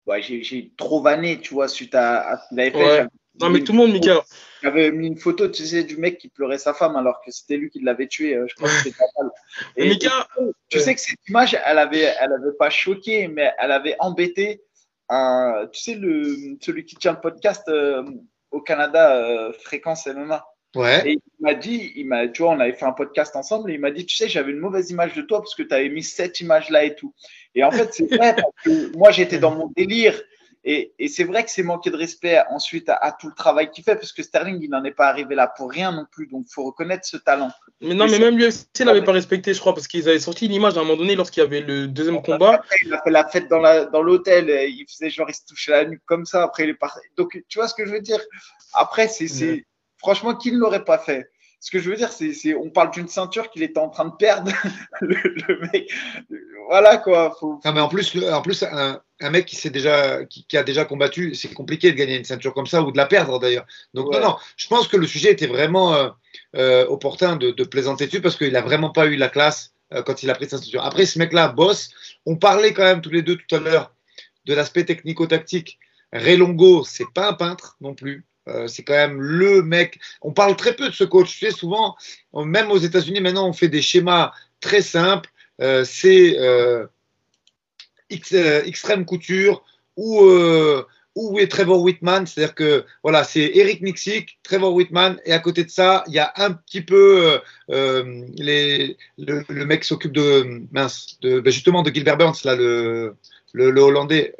Ouais, 0.06 0.20
j'ai 0.22 0.72
trop 0.76 1.00
vanné, 1.00 1.40
tu 1.40 1.54
vois, 1.54 1.68
suite 1.68 1.94
à, 1.94 2.28
à 2.28 2.36
ce 2.38 2.48
qu'il 2.48 2.60
avait 2.60 2.70
fait. 2.70 2.76
Ouais. 2.76 2.84
J'avais- 2.96 3.08
Non, 3.40 3.50
mais 3.50 3.60
tout 3.64 3.72
le 3.72 3.78
monde, 3.78 3.92
Mika. 3.92 4.22
J'avais 4.62 4.92
mis 4.92 5.06
une 5.08 5.16
photo, 5.18 5.48
tu 5.48 5.64
sais, 5.66 5.82
du 5.84 5.96
mec 5.96 6.18
qui 6.18 6.28
pleurait 6.28 6.58
sa 6.58 6.72
femme 6.74 6.94
alors 6.96 7.20
que 7.24 7.30
c'était 7.30 7.56
lui 7.56 7.68
qui 7.70 7.80
l'avait 7.80 8.06
tué. 8.06 8.36
euh, 8.36 8.46
Je 8.48 8.54
crois 8.54 8.68
que 8.68 8.74
c'était 8.76 8.90
Fatal. 8.96 9.30
Et- 9.76 9.88
Mika, 9.88 10.28
tu 10.68 10.78
sais 10.78 10.94
que 10.94 11.00
cette 11.00 11.18
image, 11.28 11.58
elle 11.64 11.78
avait, 11.78 12.12
elle 12.20 12.32
avait 12.32 12.56
pas 12.58 12.70
choqué, 12.70 13.28
mais 13.28 13.50
elle 13.58 13.72
avait 13.72 13.96
embêté. 13.98 14.62
un- 15.10 15.68
tu 15.70 15.80
sais, 15.82 15.94
le, 15.96 16.56
celui 16.62 16.86
qui 16.86 16.96
tient 16.96 17.12
le 17.12 17.20
podcast 17.20 17.62
euh, 17.68 18.02
au 18.50 18.62
Canada, 18.62 19.16
euh, 19.16 19.52
Fréquence 19.52 20.06
MMA. 20.06 20.42
Ouais. 20.74 21.08
Et 21.08 21.12
il 21.12 21.42
m'a 21.42 21.54
dit, 21.54 21.92
il 21.96 22.06
m'a, 22.06 22.28
tu 22.28 22.42
vois, 22.42 22.52
on 22.52 22.60
avait 22.60 22.72
fait 22.72 22.84
un 22.84 22.92
podcast 22.92 23.36
ensemble 23.36 23.70
et 23.70 23.74
il 23.74 23.80
m'a 23.80 23.90
dit, 23.90 24.06
tu 24.06 24.16
sais, 24.16 24.28
j'avais 24.28 24.52
une 24.52 24.58
mauvaise 24.58 24.90
image 24.90 25.14
de 25.14 25.22
toi 25.22 25.40
parce 25.40 25.54
que 25.54 25.62
tu 25.62 25.74
avais 25.74 25.88
mis 25.88 26.02
cette 26.02 26.40
image-là 26.40 26.84
et 26.84 26.94
tout. 26.94 27.14
Et 27.54 27.64
en 27.64 27.70
fait, 27.70 27.92
c'est 27.92 28.14
vrai 28.14 28.34
parce 28.34 28.54
que 28.64 28.96
moi, 28.96 29.10
j'étais 29.10 29.38
dans 29.38 29.54
mon 29.54 29.70
délire 29.76 30.20
Et, 30.66 30.94
c'est 31.08 31.24
vrai 31.24 31.44
que 31.44 31.50
c'est 31.50 31.62
manquer 31.62 31.90
de 31.90 31.96
respect 31.96 32.42
ensuite 32.50 32.88
à, 32.88 33.14
tout 33.18 33.28
le 33.28 33.34
travail 33.34 33.70
qu'il 33.70 33.84
fait, 33.84 33.96
parce 33.96 34.12
que 34.12 34.22
Sterling, 34.22 34.58
il 34.62 34.70
n'en 34.70 34.82
est 34.84 34.92
pas 34.92 35.08
arrivé 35.08 35.34
là 35.34 35.46
pour 35.46 35.70
rien 35.70 35.92
non 35.92 36.06
plus. 36.10 36.26
Donc, 36.26 36.46
il 36.48 36.52
faut 36.52 36.64
reconnaître 36.64 37.06
ce 37.06 37.18
talent. 37.18 37.50
Mais 37.82 37.94
non, 37.94 38.06
mais, 38.06 38.18
même 38.18 38.38
l'UFC 38.38 38.80
l'avait 38.80 39.04
pas 39.04 39.12
respecté, 39.12 39.52
je 39.52 39.60
crois, 39.60 39.74
parce 39.74 39.86
qu'ils 39.86 40.08
avaient 40.08 40.18
sorti 40.18 40.46
une 40.46 40.52
image 40.52 40.78
à 40.78 40.80
un 40.80 40.84
moment 40.84 40.96
donné 40.96 41.16
lorsqu'il 41.16 41.42
y 41.42 41.46
avait 41.46 41.60
le 41.60 41.86
deuxième 41.86 42.22
combat. 42.22 42.62
il 42.82 42.94
a 42.94 43.02
fait 43.02 43.10
la 43.10 43.28
fête 43.28 43.48
dans 43.48 43.60
l'hôtel, 44.02 44.46
dans 44.46 44.52
il 44.52 44.86
faisait 44.88 45.10
genre, 45.10 45.28
il 45.28 45.34
se 45.34 45.44
touchait 45.46 45.72
la 45.72 45.84
nuque 45.84 46.02
comme 46.06 46.24
ça. 46.24 46.42
Après, 46.42 46.64
il 46.64 46.70
est 46.70 46.74
parti. 46.74 47.00
Donc, 47.16 47.38
tu 47.48 47.58
vois 47.58 47.68
ce 47.68 47.74
que 47.74 47.84
je 47.84 47.92
veux 47.92 48.00
dire? 48.00 48.20
Après, 48.72 49.08
c'est 49.08 49.64
franchement, 50.04 50.34
qui 50.34 50.52
ne 50.52 50.58
l'aurait 50.58 50.84
pas 50.84 50.98
fait 50.98 51.28
ce 51.64 51.70
que 51.70 51.78
je 51.78 51.88
veux 51.88 51.96
dire, 51.96 52.12
c'est, 52.12 52.54
on 52.54 52.68
parle 52.68 52.90
d'une 52.90 53.08
ceinture 53.08 53.50
qu'il 53.50 53.62
était 53.62 53.80
en 53.80 53.88
train 53.88 54.04
de 54.04 54.14
perdre. 54.14 54.52
le, 55.00 55.60
mec, 55.72 55.90
voilà 56.68 56.98
quoi. 56.98 57.34
Non, 57.40 57.72
mais 57.72 57.80
en 57.80 57.88
plus, 57.88 58.22
en 58.22 58.42
plus 58.42 58.62
un, 58.64 59.00
mec 59.30 59.46
qui, 59.46 59.70
déjà, 59.70 60.26
qui, 60.26 60.44
a 60.58 60.62
déjà 60.62 60.84
combattu, 60.84 61.34
c'est 61.34 61.54
compliqué 61.54 61.90
de 61.90 61.96
gagner 61.96 62.18
une 62.18 62.24
ceinture 62.24 62.52
comme 62.52 62.66
ça 62.66 62.82
ou 62.82 62.92
de 62.92 62.98
la 62.98 63.06
perdre 63.06 63.38
d'ailleurs. 63.38 63.64
Donc, 63.94 64.12
non, 64.12 64.20
non, 64.20 64.36
je 64.58 64.68
pense 64.68 64.88
que 64.88 64.98
le 64.98 65.06
sujet 65.06 65.32
était 65.32 65.46
vraiment 65.46 65.94
euh, 65.94 66.10
euh, 66.54 66.86
opportun 66.88 67.36
de, 67.36 67.64
plaisanter 67.64 68.08
dessus 68.08 68.20
parce 68.20 68.36
qu'il 68.36 68.52
n'a 68.52 68.60
vraiment 68.60 68.90
pas 68.90 69.06
eu 69.06 69.16
la 69.16 69.30
classe 69.30 69.72
euh, 69.94 70.02
quand 70.02 70.22
il 70.22 70.28
a 70.28 70.34
pris 70.34 70.50
sa 70.50 70.58
ceinture. 70.58 70.84
Après, 70.84 71.06
ce 71.06 71.18
mec-là 71.18 71.48
bosse. 71.48 71.88
On 72.26 72.36
parlait 72.36 72.74
quand 72.74 72.84
même 72.84 73.00
tous 73.00 73.08
les 73.08 73.22
deux 73.22 73.36
tout 73.36 73.56
à 73.56 73.58
l'heure 73.58 73.94
de 74.44 74.52
l'aspect 74.52 74.84
technico-tactique. 74.84 75.78
Relongo, 76.12 76.84
c'est 76.84 77.10
pas 77.14 77.30
un 77.30 77.32
peintre 77.32 77.78
non 77.80 77.94
plus. 77.94 78.26
Euh, 78.48 78.66
c'est 78.66 78.82
quand 78.82 78.94
même 78.94 79.20
le 79.20 79.62
mec. 79.62 80.00
On 80.22 80.32
parle 80.32 80.56
très 80.56 80.74
peu 80.74 80.88
de 80.88 80.94
ce 80.94 81.04
coach. 81.04 81.38
Tu 81.38 81.46
sais, 81.46 81.52
souvent, 81.52 81.96
même 82.34 82.70
aux 82.70 82.78
États-Unis, 82.78 83.20
maintenant, 83.20 83.48
on 83.48 83.52
fait 83.52 83.68
des 83.68 83.82
schémas 83.82 84.32
très 84.60 84.82
simples. 84.82 85.30
Euh, 85.60 85.84
c'est 85.84 86.38
euh, 86.38 86.86
extrême 88.10 89.04
couture 89.04 89.64
ou 89.96 90.28
où 91.16 91.38
est 91.38 91.46
Trevor 91.46 91.80
Whitman 91.80 92.26
C'est-à-dire 92.26 92.56
que 92.56 92.84
voilà, 93.04 93.22
c'est 93.22 93.52
Eric 93.54 93.82
Nixick, 93.82 94.36
Trevor 94.42 94.74
Whitman, 94.74 95.20
et 95.24 95.32
à 95.32 95.38
côté 95.38 95.62
de 95.62 95.70
ça, 95.70 96.02
il 96.08 96.14
y 96.14 96.18
a 96.18 96.32
un 96.36 96.50
petit 96.52 96.80
peu 96.80 97.40
les, 97.68 98.96
le, 99.18 99.64
mec 99.64 99.84
s'occupe 99.84 100.10
de 100.10 100.62
ben 100.72 100.88
justement 101.46 101.82
de 101.82 101.94
Gilbert 101.94 102.16
Burns 102.16 102.34
là, 102.44 102.56
le, 102.56 103.14
le, 103.52 103.70
le 103.70 103.80
Hollandais 103.80 104.34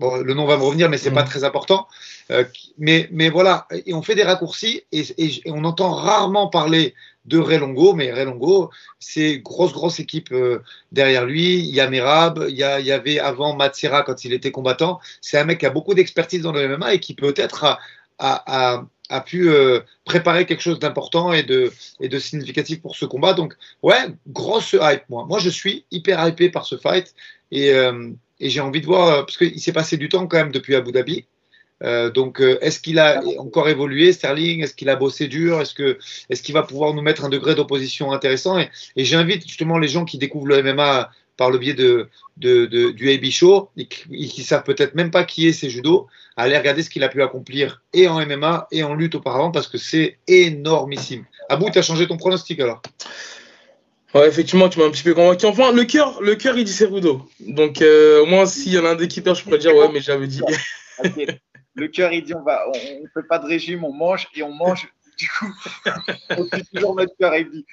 le 0.00 0.34
nom 0.34 0.46
va 0.46 0.56
me 0.56 0.62
revenir, 0.62 0.90
mais 0.90 0.98
c'est 0.98 1.10
n'est 1.10 1.14
pas 1.14 1.22
mm. 1.22 1.28
très 1.28 1.44
important. 1.44 1.86
Euh, 2.30 2.44
mais, 2.78 3.08
mais 3.12 3.28
voilà, 3.28 3.66
et 3.86 3.94
on 3.94 4.02
fait 4.02 4.14
des 4.14 4.24
raccourcis 4.24 4.82
et, 4.92 5.04
on 5.46 5.64
entend 5.64 5.92
rarement 5.92 6.48
parler 6.48 6.94
de 7.26 7.38
Relongo, 7.38 7.94
mais 7.94 8.12
Relongo, 8.12 8.70
c'est 8.98 9.38
grosse, 9.38 9.72
grosse 9.72 10.00
équipe 10.00 10.32
euh, 10.32 10.62
derrière 10.92 11.24
lui. 11.24 11.58
Il 11.58 11.74
y 11.74 11.80
a 11.80 11.88
Merab, 11.88 12.44
il 12.48 12.56
y, 12.56 12.62
a, 12.62 12.80
il 12.80 12.86
y 12.86 12.92
avait 12.92 13.18
avant 13.18 13.56
Matsera 13.56 14.02
quand 14.02 14.24
il 14.24 14.32
était 14.32 14.50
combattant. 14.50 15.00
C'est 15.20 15.38
un 15.38 15.44
mec 15.44 15.60
qui 15.60 15.66
a 15.66 15.70
beaucoup 15.70 15.94
d'expertise 15.94 16.42
dans 16.42 16.52
le 16.52 16.76
MMA 16.76 16.94
et 16.94 17.00
qui 17.00 17.14
peut-être 17.14 17.64
a, 17.64 17.78
a, 18.18 18.84
a, 19.08 19.20
pu 19.22 19.48
euh, 19.48 19.80
préparer 20.04 20.44
quelque 20.44 20.60
chose 20.60 20.78
d'important 20.78 21.32
et 21.32 21.44
de, 21.44 21.72
et 22.00 22.08
de 22.08 22.18
significatif 22.18 22.82
pour 22.82 22.96
ce 22.96 23.06
combat. 23.06 23.32
Donc, 23.32 23.54
ouais, 23.82 24.06
grosse 24.28 24.74
hype, 24.78 25.08
moi. 25.08 25.24
Moi, 25.26 25.38
je 25.38 25.48
suis 25.48 25.86
hyper 25.90 26.26
hypé 26.28 26.50
par 26.50 26.66
ce 26.66 26.76
fight. 26.76 27.14
Et, 27.52 27.72
et 28.40 28.50
j'ai 28.50 28.60
envie 28.60 28.80
de 28.80 28.86
voir, 28.86 29.08
euh, 29.08 29.22
parce 29.22 29.36
qu'il 29.36 29.60
s'est 29.60 29.72
passé 29.72 29.96
du 29.96 30.08
temps 30.08 30.26
quand 30.26 30.36
même 30.36 30.52
depuis 30.52 30.74
Abu 30.74 30.92
Dhabi. 30.92 31.24
Euh, 31.82 32.10
donc, 32.10 32.40
euh, 32.40 32.58
est-ce 32.60 32.80
qu'il 32.80 32.98
a 32.98 33.20
encore 33.38 33.68
évolué, 33.68 34.12
Sterling? 34.12 34.62
Est-ce 34.62 34.74
qu'il 34.74 34.88
a 34.88 34.96
bossé 34.96 35.28
dur? 35.28 35.60
Est-ce 35.60 35.74
que 35.74 35.98
est-ce 36.30 36.42
qu'il 36.42 36.54
va 36.54 36.62
pouvoir 36.62 36.94
nous 36.94 37.02
mettre 37.02 37.24
un 37.24 37.28
degré 37.28 37.54
d'opposition 37.54 38.12
intéressant? 38.12 38.58
Et, 38.58 38.68
j'invite 38.96 39.46
justement 39.46 39.78
les 39.78 39.88
gens 39.88 40.04
qui 40.04 40.18
découvrent 40.18 40.46
le 40.46 40.62
MMA 40.62 41.10
par 41.36 41.50
le 41.50 41.58
biais 41.58 41.74
de, 41.74 42.08
du 42.36 43.10
AB 43.10 43.24
Show 43.30 43.70
et 43.76 43.86
qui, 43.86 44.08
ne 44.38 44.44
savent 44.44 44.62
peut-être 44.62 44.94
même 44.94 45.10
pas 45.10 45.24
qui 45.24 45.48
est 45.48 45.52
ces 45.52 45.68
judo, 45.68 46.06
à 46.36 46.42
aller 46.44 46.56
regarder 46.56 46.84
ce 46.84 46.90
qu'il 46.90 47.02
a 47.02 47.08
pu 47.08 47.22
accomplir 47.22 47.82
et 47.92 48.06
en 48.06 48.24
MMA 48.24 48.68
et 48.70 48.84
en 48.84 48.94
lutte 48.94 49.16
auparavant 49.16 49.50
parce 49.50 49.66
que 49.66 49.76
c'est 49.76 50.18
énormissime. 50.28 51.24
Abou, 51.48 51.68
tu 51.70 51.78
as 51.78 51.82
changé 51.82 52.06
ton 52.06 52.16
pronostic 52.16 52.60
alors? 52.60 52.82
Ouais, 54.14 54.28
effectivement, 54.28 54.68
tu 54.68 54.78
m'as 54.78 54.86
un 54.86 54.90
petit 54.92 55.02
peu 55.02 55.12
convaincu. 55.12 55.44
Enfin, 55.46 55.72
le 55.72 55.84
cœur, 55.84 56.22
le 56.22 56.36
cœur, 56.36 56.56
il 56.56 56.64
dit 56.64 56.72
Cerudo. 56.72 57.28
Donc, 57.40 57.82
euh, 57.82 58.22
au 58.22 58.26
moins, 58.26 58.46
s'il 58.46 58.72
y 58.72 58.78
en 58.78 58.84
a 58.84 58.90
un 58.90 58.94
des 58.94 59.08
qui 59.08 59.20
je 59.24 59.42
pourrais 59.42 59.58
dire, 59.58 59.74
ouais, 59.74 59.90
mais 59.92 60.00
j'avais 60.00 60.28
dit. 60.28 60.40
Le 61.76 61.88
cœur, 61.88 62.12
il 62.12 62.22
dit, 62.22 62.34
on 62.34 62.42
va, 62.44 62.68
on, 62.68 62.72
fait 62.72 63.26
pas 63.28 63.40
de 63.40 63.46
régime, 63.46 63.82
on 63.82 63.92
mange 63.92 64.28
et 64.36 64.44
on 64.44 64.52
mange. 64.52 64.88
Du 65.18 65.28
coup, 65.28 65.46
on 66.30 66.44
fait 66.46 66.62
toujours 66.72 66.94
notre 66.94 67.16
cœur, 67.16 67.34
il 67.34 67.50
dit. 67.50 67.66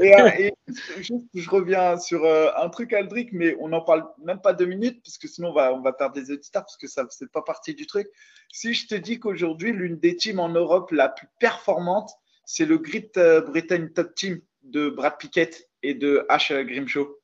Et, 0.00 0.14
euh, 0.14 0.50
juste, 0.96 1.24
je 1.34 1.50
reviens 1.50 1.98
sur 1.98 2.24
euh, 2.24 2.48
un 2.56 2.70
truc, 2.70 2.94
Aldric, 2.94 3.30
mais 3.32 3.54
on 3.60 3.68
n'en 3.68 3.82
parle 3.82 4.06
même 4.24 4.40
pas 4.40 4.54
deux 4.54 4.64
minutes, 4.64 5.02
parce 5.04 5.18
que 5.18 5.28
sinon, 5.28 5.50
on 5.50 5.52
va, 5.52 5.74
on 5.74 5.82
va 5.82 5.92
perdre 5.92 6.14
des 6.14 6.30
auditeurs, 6.30 6.62
parce 6.62 6.78
que 6.78 6.86
ça, 6.86 7.04
c'est 7.10 7.30
pas 7.30 7.42
partie 7.42 7.74
du 7.74 7.86
truc. 7.86 8.08
Si 8.50 8.72
je 8.72 8.86
te 8.86 8.94
dis 8.94 9.18
qu'aujourd'hui, 9.20 9.72
l'une 9.72 9.98
des 9.98 10.16
teams 10.16 10.40
en 10.40 10.48
Europe 10.48 10.90
la 10.90 11.10
plus 11.10 11.28
performante, 11.38 12.10
c'est 12.46 12.64
le 12.64 12.78
Great 12.78 13.18
Britain 13.46 13.88
Top 13.94 14.14
Team 14.14 14.40
de 14.62 14.88
Brad 14.88 15.18
Pickett 15.18 15.68
et 15.84 15.94
de 15.94 16.26
H. 16.28 16.62
Grimshaw 16.64 17.20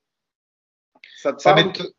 ça, 1.21 1.35
ça 1.39 1.55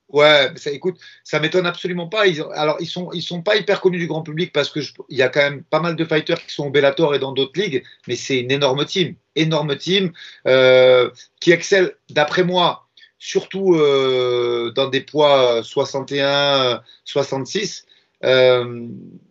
ouais, 0.10 0.52
ça, 0.56 0.72
écoute, 0.72 0.98
ça 1.24 1.40
m'étonne 1.40 1.68
absolument 1.68 2.08
pas. 2.08 2.26
Ils, 2.26 2.44
alors, 2.56 2.78
ils 2.80 2.88
sont, 2.88 3.12
ils 3.14 3.22
sont 3.22 3.42
pas 3.42 3.56
hyper 3.56 3.80
connus 3.80 4.00
du 4.00 4.08
grand 4.08 4.24
public 4.24 4.52
parce 4.52 4.70
que 4.70 4.80
il 5.10 5.18
y 5.18 5.22
a 5.22 5.30
quand 5.30 5.42
même 5.42 5.64
pas 5.64 5.80
mal 5.80 5.96
de 5.96 6.06
fighters 6.06 6.44
qui 6.44 6.54
sont 6.54 6.68
au 6.68 6.70
Bellator 6.72 7.14
et 7.14 7.20
dans 7.20 7.32
d'autres 7.32 7.60
ligues, 7.60 7.84
mais 8.08 8.16
c'est 8.16 8.40
une 8.40 8.52
énorme 8.52 8.84
team, 8.86 9.16
énorme 9.36 9.78
team 9.78 10.12
euh, 10.48 11.12
qui 11.40 11.52
excelle, 11.52 11.94
d'après 12.10 12.44
moi, 12.44 12.88
surtout 13.20 13.76
euh, 13.76 14.72
dans 14.76 14.88
des 14.88 15.02
poids 15.02 15.62
61, 15.64 16.82
66. 17.06 17.86
Euh, 18.24 18.88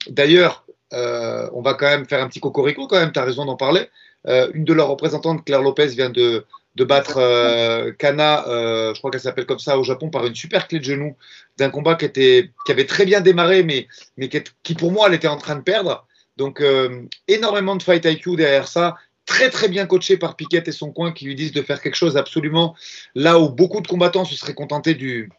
d'ailleurs, 0.08 0.64
on 0.92 1.62
va 1.62 1.74
quand 1.74 1.86
même 1.86 2.06
faire 2.06 2.22
un 2.22 2.28
petit 2.28 2.40
cocorico 2.40 2.86
quand 2.86 3.00
même. 3.00 3.12
tu 3.12 3.18
as 3.18 3.24
raison 3.24 3.44
d'en 3.44 3.56
parler. 3.56 3.88
une 4.26 4.64
de 4.64 4.72
leurs 4.72 4.88
représentantes, 4.88 5.44
Claire 5.44 5.62
Lopez, 5.62 5.88
vient 5.88 6.10
de 6.10 6.44
de 6.76 6.84
battre 6.84 7.18
euh, 7.18 7.92
Kana, 7.92 8.46
euh, 8.48 8.94
je 8.94 8.98
crois 8.98 9.10
qu'elle 9.10 9.20
s'appelle 9.20 9.46
comme 9.46 9.58
ça 9.58 9.78
au 9.78 9.84
Japon, 9.84 10.08
par 10.10 10.26
une 10.26 10.34
super 10.34 10.68
clé 10.68 10.78
de 10.78 10.84
genou 10.84 11.16
d'un 11.58 11.70
combat 11.70 11.94
qui, 11.96 12.04
était, 12.04 12.50
qui 12.64 12.72
avait 12.72 12.86
très 12.86 13.04
bien 13.04 13.20
démarré, 13.20 13.62
mais, 13.62 13.88
mais 14.16 14.28
qui, 14.28 14.74
pour 14.74 14.92
moi, 14.92 15.08
elle 15.08 15.14
était 15.14 15.28
en 15.28 15.36
train 15.36 15.56
de 15.56 15.62
perdre. 15.62 16.06
Donc, 16.36 16.60
euh, 16.60 17.02
énormément 17.28 17.76
de 17.76 17.82
fight 17.82 18.04
IQ 18.04 18.36
derrière 18.36 18.68
ça. 18.68 18.96
Très 19.26 19.50
très 19.50 19.68
bien 19.68 19.86
coaché 19.86 20.16
par 20.16 20.36
Piquet 20.36 20.62
et 20.66 20.72
son 20.72 20.92
coin 20.92 21.12
qui 21.12 21.24
lui 21.24 21.34
disent 21.34 21.52
de 21.52 21.62
faire 21.62 21.80
quelque 21.80 21.94
chose 21.94 22.16
absolument 22.16 22.74
là 23.14 23.38
où 23.38 23.48
beaucoup 23.48 23.80
de 23.80 23.86
combattants 23.86 24.24
se 24.24 24.34
seraient 24.34 24.54
contentés 24.54 24.94
du, 24.94 25.30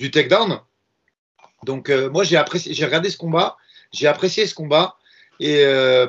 du 0.00 0.10
takedown. 0.10 0.60
Donc 1.64 1.90
moi 1.90 2.24
j'ai 2.24 2.36
apprécié, 2.36 2.72
j'ai 2.74 2.84
regardé 2.84 3.08
ce 3.08 3.18
combat, 3.18 3.56
j'ai 3.92 4.08
apprécié 4.08 4.46
ce 4.46 4.54
combat 4.54 4.96
et 5.38 5.62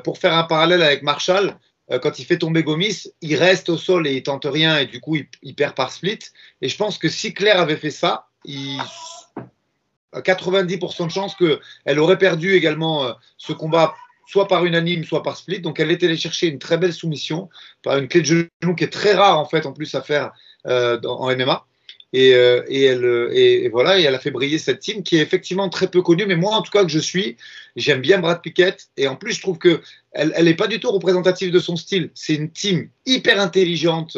pour 0.04 0.18
faire 0.18 0.34
un 0.34 0.46
parallèle 0.46 0.82
avec 0.82 1.04
Marshall, 1.04 1.60
quand 2.00 2.20
il 2.20 2.26
fait 2.26 2.38
tomber 2.38 2.64
Gomis, 2.64 3.08
il 3.22 3.36
reste 3.36 3.70
au 3.70 3.78
sol 3.78 4.08
et 4.08 4.16
il 4.16 4.24
tente 4.24 4.46
rien 4.46 4.78
et 4.78 4.86
du 4.86 5.00
coup 5.00 5.18
il, 5.42 5.56
perd 5.56 5.76
par 5.76 5.92
split. 5.92 6.20
Et 6.62 6.70
je 6.70 6.78
pense 6.78 6.98
que 6.98 7.10
si 7.10 7.34
Claire 7.34 7.60
avait 7.60 7.76
fait 7.76 7.92
ça, 7.92 8.28
il 8.46 8.80
a 10.14 10.22
90% 10.22 11.08
de 11.08 11.12
chance 11.12 11.36
qu'elle 11.36 12.00
aurait 12.00 12.18
perdu 12.18 12.54
également 12.54 13.06
euh, 13.06 13.14
ce 13.38 13.54
combat 13.54 13.96
soit 14.26 14.48
par 14.48 14.66
unanime, 14.66 15.04
soit 15.04 15.24
par 15.24 15.36
split. 15.36 15.60
Donc 15.60 15.80
elle 15.80 15.92
était 15.92 16.06
allée 16.06 16.18
chercher 16.18 16.48
une 16.48 16.60
très 16.60 16.78
belle 16.78 16.94
soumission 16.94 17.50
par 17.84 17.98
une 17.98 18.08
clé 18.08 18.22
de 18.22 18.26
genou 18.26 18.76
qui 18.76 18.84
est 18.84 18.94
très 18.94 19.14
rare 19.14 19.38
en 19.38 19.46
fait 19.46 19.66
en 19.66 19.74
plus 19.74 19.94
à 19.96 20.02
faire 20.02 20.32
euh, 20.68 21.00
en 21.04 21.36
MMA. 21.36 21.66
Et, 22.14 22.32
et, 22.32 22.84
elle, 22.84 23.30
et, 23.32 23.70
voilà, 23.70 23.98
et 23.98 24.04
elle 24.04 24.16
a 24.16 24.20
fait 24.20 24.32
briller 24.32 24.58
cette 24.58 24.80
team 24.80 25.02
qui 25.02 25.18
est 25.18 25.22
effectivement 25.22 25.70
très 25.70 25.88
peu 25.88 26.02
connue, 26.02 26.26
mais 26.26 26.36
moi 26.36 26.56
en 26.56 26.62
tout 26.62 26.72
cas 26.72 26.84
que 26.84 26.90
je 26.90 27.00
suis, 27.00 27.38
j'aime 27.78 28.02
bien 28.02 28.20
Brad 28.20 28.42
Pickett, 28.42 28.90
et 28.98 29.08
en 29.08 29.16
plus 29.16 29.34
je 29.34 29.42
trouve 29.42 29.58
que 29.58 29.82
elle 30.14 30.44
n'est 30.44 30.56
pas 30.56 30.68
du 30.68 30.80
tout 30.80 30.92
représentative 30.92 31.52
de 31.52 31.60
son 31.60 31.78
style. 31.78 32.12
C'est 32.14 32.34
une 32.34 32.52
team 32.52 32.90
hyper 33.06 33.40
intelligente. 33.40 34.18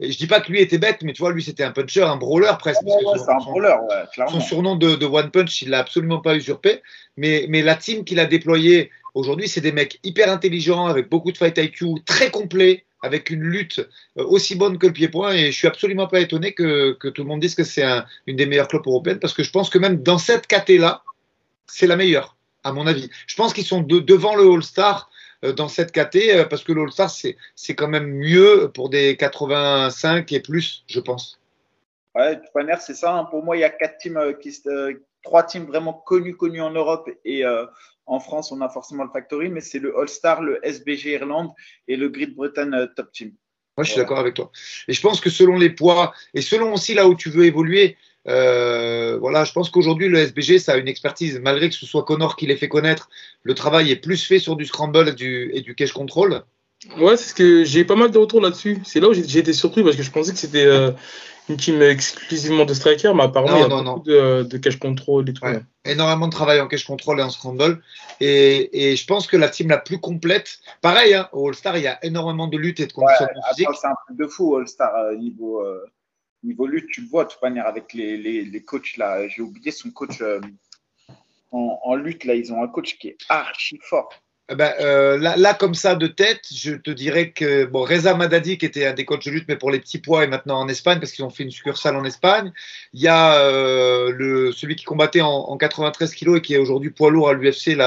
Je 0.00 0.16
dis 0.16 0.26
pas 0.26 0.40
que 0.40 0.50
lui 0.50 0.60
était 0.60 0.78
bête, 0.78 1.02
mais 1.02 1.12
tu 1.12 1.20
vois, 1.20 1.32
lui 1.32 1.42
c'était 1.42 1.64
un 1.64 1.70
puncher, 1.70 2.02
un 2.02 2.16
brawler 2.16 2.52
presque. 2.58 2.80
c'est 2.82 3.30
un 3.30 3.36
brawler, 3.36 3.74
clairement. 4.12 4.32
Son 4.32 4.40
surnom 4.40 4.76
de, 4.76 5.04
One 5.04 5.30
Punch, 5.30 5.60
il 5.62 5.68
l'a 5.68 5.80
absolument 5.80 6.20
pas 6.20 6.34
usurpé. 6.34 6.80
Mais, 7.18 7.44
mais 7.48 7.60
la 7.60 7.74
team 7.74 8.04
qu'il 8.04 8.20
a 8.20 8.24
déployée 8.24 8.90
aujourd'hui, 9.12 9.46
c'est 9.46 9.60
des 9.60 9.72
mecs 9.72 10.00
hyper 10.02 10.30
intelligents, 10.30 10.86
avec 10.86 11.10
beaucoup 11.10 11.30
de 11.30 11.36
fight 11.36 11.58
IQ, 11.58 12.02
très 12.06 12.30
complets, 12.30 12.84
avec 13.04 13.28
une 13.28 13.42
lutte 13.42 13.80
euh, 14.18 14.24
aussi 14.24 14.56
bonne 14.56 14.78
que 14.78 14.86
le 14.86 14.92
pied-point. 14.92 15.34
Et 15.34 15.52
je 15.52 15.56
suis 15.56 15.68
absolument 15.68 16.08
pas 16.08 16.20
étonné 16.20 16.54
que, 16.54 16.92
tout 17.10 17.22
le 17.22 17.28
monde 17.28 17.40
dise 17.40 17.54
que 17.54 17.62
c'est 17.62 17.84
une 18.26 18.36
des 18.36 18.46
meilleures 18.46 18.68
clubs 18.68 18.86
européennes, 18.86 19.20
parce 19.20 19.34
que 19.34 19.42
je 19.42 19.50
pense 19.50 19.68
que 19.70 19.78
même 19.78 20.02
dans 20.02 20.18
cette 20.18 20.46
caté-là, 20.46 21.02
c'est 21.66 21.86
la 21.86 21.96
meilleure, 21.96 22.36
à 22.64 22.72
mon 22.72 22.86
avis. 22.86 23.10
Je 23.26 23.36
pense 23.36 23.52
qu'ils 23.52 23.66
sont 23.66 23.82
devant 23.82 24.34
le 24.34 24.50
All-Star 24.50 25.10
euh, 25.44 25.52
dans 25.52 25.68
cette 25.68 25.92
KT 25.92 26.16
euh, 26.30 26.44
parce 26.46 26.64
que 26.64 26.72
l'All-Star, 26.72 27.10
c'est 27.10 27.74
quand 27.74 27.88
même 27.88 28.08
mieux 28.08 28.70
pour 28.72 28.88
des 28.88 29.16
85 29.16 30.32
et 30.32 30.40
plus, 30.40 30.84
je 30.86 31.00
pense. 31.00 31.38
Ouais, 32.14 32.40
manière, 32.54 32.80
c'est 32.80 32.94
ça. 32.94 33.14
Hein. 33.14 33.24
Pour 33.24 33.44
moi, 33.44 33.56
il 33.56 33.60
y 33.60 33.64
a 33.64 33.70
quatre 33.70 33.98
teams, 33.98 34.18
trois 35.22 35.42
teams 35.42 35.66
vraiment 35.66 35.92
connus, 35.92 36.36
connus 36.36 36.62
en 36.62 36.70
Europe 36.70 37.10
et 37.24 37.42
en 38.06 38.20
France, 38.20 38.52
on 38.52 38.60
a 38.60 38.68
forcément 38.68 39.04
le 39.04 39.10
Factory, 39.10 39.48
mais 39.48 39.60
c'est 39.60 39.78
le 39.78 39.98
All-Star, 39.98 40.42
le 40.42 40.58
SBG 40.64 41.12
Irlande 41.12 41.50
et 41.88 41.96
le 41.96 42.08
Great 42.08 42.34
Britain 42.34 42.86
Top 42.94 43.12
Team. 43.12 43.32
Moi, 43.76 43.84
je 43.84 43.90
suis 43.90 43.98
d'accord 43.98 44.18
avec 44.18 44.34
toi. 44.34 44.50
Et 44.88 44.92
je 44.92 45.00
pense 45.00 45.20
que 45.20 45.30
selon 45.30 45.56
les 45.56 45.70
poids 45.70 46.12
et 46.32 46.42
selon 46.42 46.74
aussi 46.74 46.94
là 46.94 47.08
où 47.08 47.14
tu 47.14 47.30
veux 47.30 47.44
évoluer, 47.44 47.96
Euh, 48.26 49.18
voilà, 49.18 49.44
je 49.44 49.52
pense 49.52 49.68
qu'aujourd'hui, 49.68 50.08
le 50.08 50.18
SBG, 50.18 50.58
ça 50.58 50.72
a 50.72 50.76
une 50.78 50.88
expertise. 50.88 51.38
Malgré 51.40 51.68
que 51.68 51.74
ce 51.74 51.84
soit 51.84 52.04
Connor 52.04 52.36
qui 52.36 52.46
l'ait 52.46 52.56
fait 52.56 52.70
connaître, 52.70 53.10
le 53.42 53.54
travail 53.54 53.90
est 53.90 53.96
plus 53.96 54.24
fait 54.24 54.38
sur 54.38 54.56
du 54.56 54.64
scramble 54.64 55.10
et 55.10 55.12
du, 55.12 55.50
et 55.52 55.60
du 55.60 55.74
cache 55.74 55.92
control. 55.92 56.42
Ouais, 56.98 57.18
c'est 57.18 57.28
ce 57.30 57.34
que 57.34 57.64
j'ai 57.64 57.84
pas 57.84 57.96
mal 57.96 58.10
de 58.10 58.18
retours 58.18 58.40
là-dessus. 58.40 58.78
C'est 58.84 59.00
là 59.00 59.08
où 59.10 59.12
j'ai 59.12 59.38
été 59.38 59.52
surpris 59.52 59.82
parce 59.82 59.96
que 59.96 60.02
je 60.02 60.10
pensais 60.10 60.32
que 60.32 60.38
c'était 60.38 60.64
euh, 60.64 60.90
une 61.48 61.56
team 61.56 61.82
exclusivement 61.82 62.64
de 62.64 62.72
strikers, 62.72 63.14
mais 63.14 63.24
apparemment, 63.24 63.56
il 63.56 63.60
y 63.60 63.64
a 63.64 63.68
beaucoup 63.68 64.00
de, 64.00 64.42
de, 64.44 64.58
cache 64.58 64.78
control 64.78 65.28
et 65.28 65.32
tout. 65.34 65.44
Ouais. 65.44 65.60
Énormément 65.84 66.26
de 66.26 66.32
travail 66.32 66.60
en 66.60 66.68
cache 66.68 66.86
control 66.86 67.20
et 67.20 67.22
en 67.22 67.30
scramble. 67.30 67.82
Et, 68.20 68.92
et, 68.92 68.96
je 68.96 69.06
pense 69.06 69.26
que 69.26 69.36
la 69.36 69.48
team 69.48 69.68
la 69.68 69.78
plus 69.78 69.98
complète, 69.98 70.60
pareil, 70.80 71.12
hein, 71.14 71.28
au 71.32 71.48
All-Star, 71.48 71.76
il 71.76 71.82
y 71.82 71.86
a 71.86 72.02
énormément 72.04 72.46
de 72.46 72.56
lutte 72.56 72.80
et 72.80 72.86
de 72.86 72.92
conditions 72.92 73.26
ouais, 73.26 73.40
physiques. 73.50 73.68
C'est 73.78 73.86
un 73.86 73.94
truc 74.06 74.16
de 74.16 74.26
fou, 74.26 74.56
All-Star, 74.56 74.94
euh, 74.96 75.16
niveau, 75.16 75.60
euh, 75.60 75.84
niveau 76.42 76.66
lutte, 76.66 76.88
tu 76.90 77.02
le 77.02 77.08
vois 77.08 77.24
de 77.24 77.30
toute 77.30 77.42
manière 77.42 77.66
avec 77.66 77.92
les, 77.92 78.16
les, 78.16 78.44
les 78.44 78.62
coachs 78.62 78.96
là. 78.96 79.28
J'ai 79.28 79.42
oublié 79.42 79.70
son 79.70 79.90
coach 79.90 80.22
euh, 80.22 80.40
en, 81.52 81.78
en 81.82 81.94
lutte, 81.94 82.24
là, 82.24 82.34
ils 82.34 82.52
ont 82.52 82.62
un 82.62 82.68
coach 82.68 82.96
qui 82.98 83.08
est 83.08 83.18
archi 83.28 83.78
fort. 83.82 84.10
Ben, 84.50 84.74
euh, 84.80 85.16
là, 85.16 85.36
là, 85.38 85.54
comme 85.54 85.74
ça, 85.74 85.94
de 85.94 86.06
tête, 86.06 86.42
je 86.54 86.72
te 86.74 86.90
dirais 86.90 87.30
que 87.30 87.64
bon, 87.64 87.82
Reza 87.82 88.14
Madadi, 88.14 88.58
qui 88.58 88.66
était 88.66 88.86
un 88.86 88.92
des 88.92 89.06
coachs 89.06 89.24
de 89.24 89.30
lutte, 89.30 89.46
mais 89.48 89.56
pour 89.56 89.70
les 89.70 89.80
petits 89.80 89.98
poids, 89.98 90.22
est 90.22 90.26
maintenant 90.26 90.60
en 90.60 90.68
Espagne 90.68 91.00
parce 91.00 91.12
qu'ils 91.12 91.24
ont 91.24 91.30
fait 91.30 91.44
une 91.44 91.50
succursale 91.50 91.96
en 91.96 92.04
Espagne. 92.04 92.52
Il 92.92 93.00
y 93.00 93.08
a 93.08 93.36
euh, 93.38 94.12
le, 94.12 94.52
celui 94.52 94.76
qui 94.76 94.84
combattait 94.84 95.22
en, 95.22 95.30
en 95.30 95.56
93 95.56 96.14
kilos 96.14 96.38
et 96.38 96.42
qui 96.42 96.54
est 96.54 96.58
aujourd'hui 96.58 96.90
poids 96.90 97.10
lourd 97.10 97.30
à 97.30 97.32
l'UFC, 97.32 97.78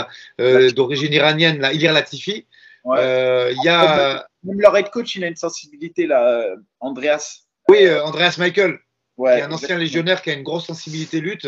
euh, 0.41 0.71
d'origine 0.71 1.13
iranienne, 1.13 1.59
là, 1.59 1.73
Ilir 1.73 1.93
Latifi. 1.93 2.47
Ouais. 2.83 3.53
Il 3.53 3.63
y 3.63 3.69
a. 3.69 4.25
Même 4.43 4.59
leur 4.59 4.75
head 4.75 4.89
coach, 4.89 5.15
il 5.15 5.23
a 5.23 5.27
une 5.27 5.35
sensibilité, 5.35 6.07
là, 6.07 6.43
Andreas. 6.79 7.41
Oui, 7.69 7.87
Andreas 7.91 8.37
Michael, 8.39 8.79
Ouais, 9.17 9.35
qui 9.35 9.39
est 9.39 9.43
un 9.43 9.51
ancien 9.51 9.77
légionnaire 9.77 10.21
qui 10.21 10.29
a 10.29 10.33
une 10.33 10.43
grosse 10.43 10.67
sensibilité 10.67 11.21
lutte. 11.21 11.47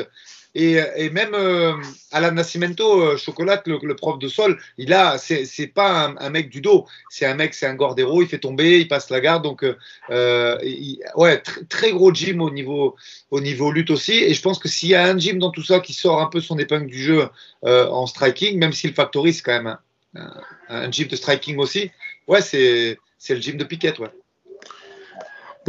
Et, 0.56 0.80
et 0.96 1.10
même 1.12 1.36
euh, 1.36 1.74
Alan 2.12 2.32
Nascimento, 2.32 3.02
euh, 3.02 3.18
Chocolat, 3.18 3.62
le, 3.68 3.78
le, 3.84 3.96
prof 3.96 4.18
de 4.18 4.28
sol, 4.28 4.60
il 4.80 4.94
a, 4.94 5.20
c'est, 5.20 5.68
pas 5.68 6.08
un, 6.08 6.18
un, 6.18 6.30
mec 6.32 6.50
du 6.50 6.60
dos, 6.60 6.88
c'est 7.10 7.28
un 7.28 7.36
mec, 7.36 7.54
c'est 7.54 7.68
un 7.68 7.76
gordero, 7.76 8.24
il 8.24 8.28
fait 8.28 8.40
tomber, 8.40 8.80
il 8.80 8.88
passe 8.88 9.12
la 9.12 9.22
garde, 9.22 9.44
donc 9.44 9.64
euh, 9.64 10.58
il, 10.64 11.00
ouais, 11.16 11.42
tr 11.42 11.60
très 11.70 11.92
gros 11.92 12.12
gym 12.12 12.42
au 12.42 12.50
niveau, 12.50 12.96
au 13.30 13.42
niveau 13.42 13.72
lutte 13.72 13.92
aussi. 13.92 14.14
Et 14.14 14.34
je 14.34 14.42
pense 14.42 14.58
que 14.58 14.68
s'il 14.68 14.90
y 14.90 14.96
a 14.96 15.04
un 15.04 15.18
gym 15.20 15.38
dans 15.38 15.52
tout 15.52 15.64
ça 15.64 15.80
qui 15.82 15.94
sort 15.94 16.20
un 16.20 16.28
peu 16.28 16.42
son 16.42 16.58
épingle 16.58 16.88
du 16.88 17.02
jeu 17.02 17.30
euh, 17.66 17.88
en 17.88 18.08
striking, 18.08 18.58
même 18.58 18.74
si 18.74 18.88
le 18.88 18.94
Factory 18.94 19.34
c'est 19.34 19.44
quand 19.44 19.62
même 19.62 19.68
un, 19.68 19.80
un, 20.70 20.82
un, 20.84 20.92
gym 20.92 21.08
de 21.08 21.16
striking 21.16 21.58
aussi, 21.58 21.92
ouais, 22.28 22.42
c'est, 22.42 22.98
c'est 23.20 23.36
le 23.36 23.42
gym 23.42 23.58
de 23.58 23.64
Piquet, 23.66 24.00
ouais. 24.00 24.10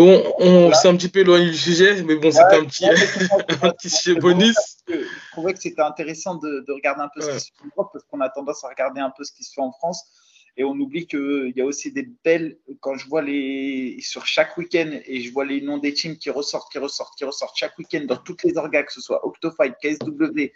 Bon, 0.01 0.24
on 0.38 0.72
s'est 0.72 0.88
un 0.88 0.96
petit 0.96 1.11
peu 1.11 1.18
éloigné 1.18 1.51
du 1.51 1.59
sujet, 1.59 2.03
mais 2.03 2.16
bon, 2.16 2.30
c'était 2.30 2.57
ouais, 2.57 2.62
un 2.62 2.64
petit, 2.64 2.86
un 3.62 3.70
petit 3.70 3.90
sujet 3.90 4.18
bonus. 4.18 4.57
Je 4.88 5.05
trouvais 5.32 5.53
que 5.53 5.61
c'était 5.61 5.82
intéressant 5.82 6.36
de, 6.36 6.64
de, 6.66 6.72
regarder 6.72 7.03
un 7.03 7.11
peu 7.14 7.20
ouais. 7.20 7.38
ce 7.38 7.38
qui 7.38 7.40
se 7.40 7.53
fait 7.53 7.64
en 7.64 7.68
Europe, 7.76 7.90
parce 7.92 8.07
qu'on 8.07 8.20
a 8.22 8.30
tendance 8.30 8.64
à 8.64 8.68
regarder 8.68 9.03
un 9.03 9.12
peu 9.14 9.24
ce 9.24 9.32
qui 9.32 9.44
se 9.44 9.53
fait 9.53 9.61
en 9.61 9.72
France. 9.72 10.03
Et 10.57 10.64
on 10.64 10.70
oublie 10.70 11.07
qu'il 11.07 11.53
y 11.55 11.61
a 11.61 11.66
aussi 11.66 11.92
des 11.92 12.09
belles. 12.24 12.57
Quand 12.80 12.96
je 12.96 13.07
vois 13.09 13.20
les. 13.20 13.98
sur 14.01 14.24
chaque 14.24 14.57
week-end 14.57 14.90
et 15.05 15.20
je 15.20 15.30
vois 15.34 15.44
les 15.44 15.61
noms 15.61 15.76
des 15.76 15.92
teams 15.92 16.16
qui 16.16 16.30
ressortent, 16.30 16.72
qui 16.72 16.78
ressortent, 16.78 17.18
qui 17.18 17.26
ressortent 17.26 17.59
chaque 17.59 17.76
week-end 17.76 18.05
dans 18.07 18.16
toutes 18.16 18.42
les 18.42 18.57
orgas, 18.57 18.84
que 18.84 18.94
ce 18.94 19.03
soit 19.03 19.26
Octofight, 19.26 19.74
KSW, 19.82 20.51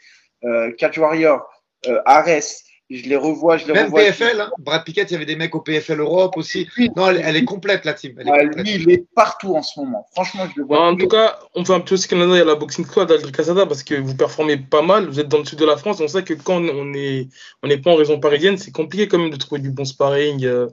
euh, 0.45 0.73
Catch 0.79 0.97
Warrior, 0.97 1.47
euh, 1.87 2.01
Ares, 2.07 2.63
je 2.91 3.09
les 3.09 3.17
revois, 3.17 3.57
je 3.57 3.67
les 3.67 3.73
Même 3.73 3.87
revois. 3.87 4.01
PFL, 4.01 4.41
hein. 4.41 4.51
Brad 4.59 4.85
Pickett, 4.85 5.11
il 5.11 5.15
y 5.15 5.17
avait 5.17 5.25
des 5.25 5.37
mecs 5.37 5.55
au 5.55 5.61
PFL 5.61 6.01
Europe 6.01 6.37
aussi. 6.37 6.69
Non, 6.97 7.09
elle, 7.09 7.23
elle 7.25 7.37
est 7.37 7.45
complète 7.45 7.85
la 7.85 7.95
team. 7.95 8.15
Elle 8.19 8.29
est 8.29 8.31
complète. 8.31 8.67
lui, 8.67 8.75
il 8.75 8.91
est 8.91 9.05
partout 9.15 9.57
en 9.57 9.63
ce 9.63 9.81
moment. 9.81 10.07
Franchement, 10.13 10.47
je 10.55 10.61
le 10.61 10.67
vois. 10.67 10.81
En 10.81 10.95
tous 10.95 11.03
tout 11.03 11.09
cas, 11.09 11.39
on 11.55 11.65
fait 11.65 11.73
un 11.73 11.81
petit 11.81 11.95
aussi 11.95 12.09
Canada, 12.09 12.35
il 12.35 12.39
y 12.39 12.41
a 12.41 12.45
la 12.45 12.55
Boxing 12.57 12.85
Squad 12.85 13.09
d'Aldric 13.09 13.35
Casada 13.35 13.65
parce 13.65 13.83
que 13.83 13.95
vous 13.95 14.15
performez 14.15 14.59
pas 14.59 14.83
mal, 14.83 15.07
vous 15.07 15.19
êtes 15.19 15.29
dans 15.29 15.39
le 15.39 15.45
sud 15.45 15.59
de 15.59 15.65
la 15.65 15.77
France, 15.77 16.01
on 16.01 16.09
sait 16.09 16.25
que 16.25 16.35
quand 16.35 16.63
on 16.63 16.93
est 16.93 17.29
on 17.63 17.69
n'est 17.69 17.79
pas 17.79 17.91
en 17.91 17.97
région 17.97 18.21
parisienne, 18.21 18.59
c'est 18.59 18.73
compliqué 18.73 19.09
quand 19.09 19.19
même 19.19 19.31
de 19.31 19.37
trouver 19.37 19.63
du 19.63 19.71
bon 19.71 19.85
sparring 19.85 20.45
euh, 20.45 20.69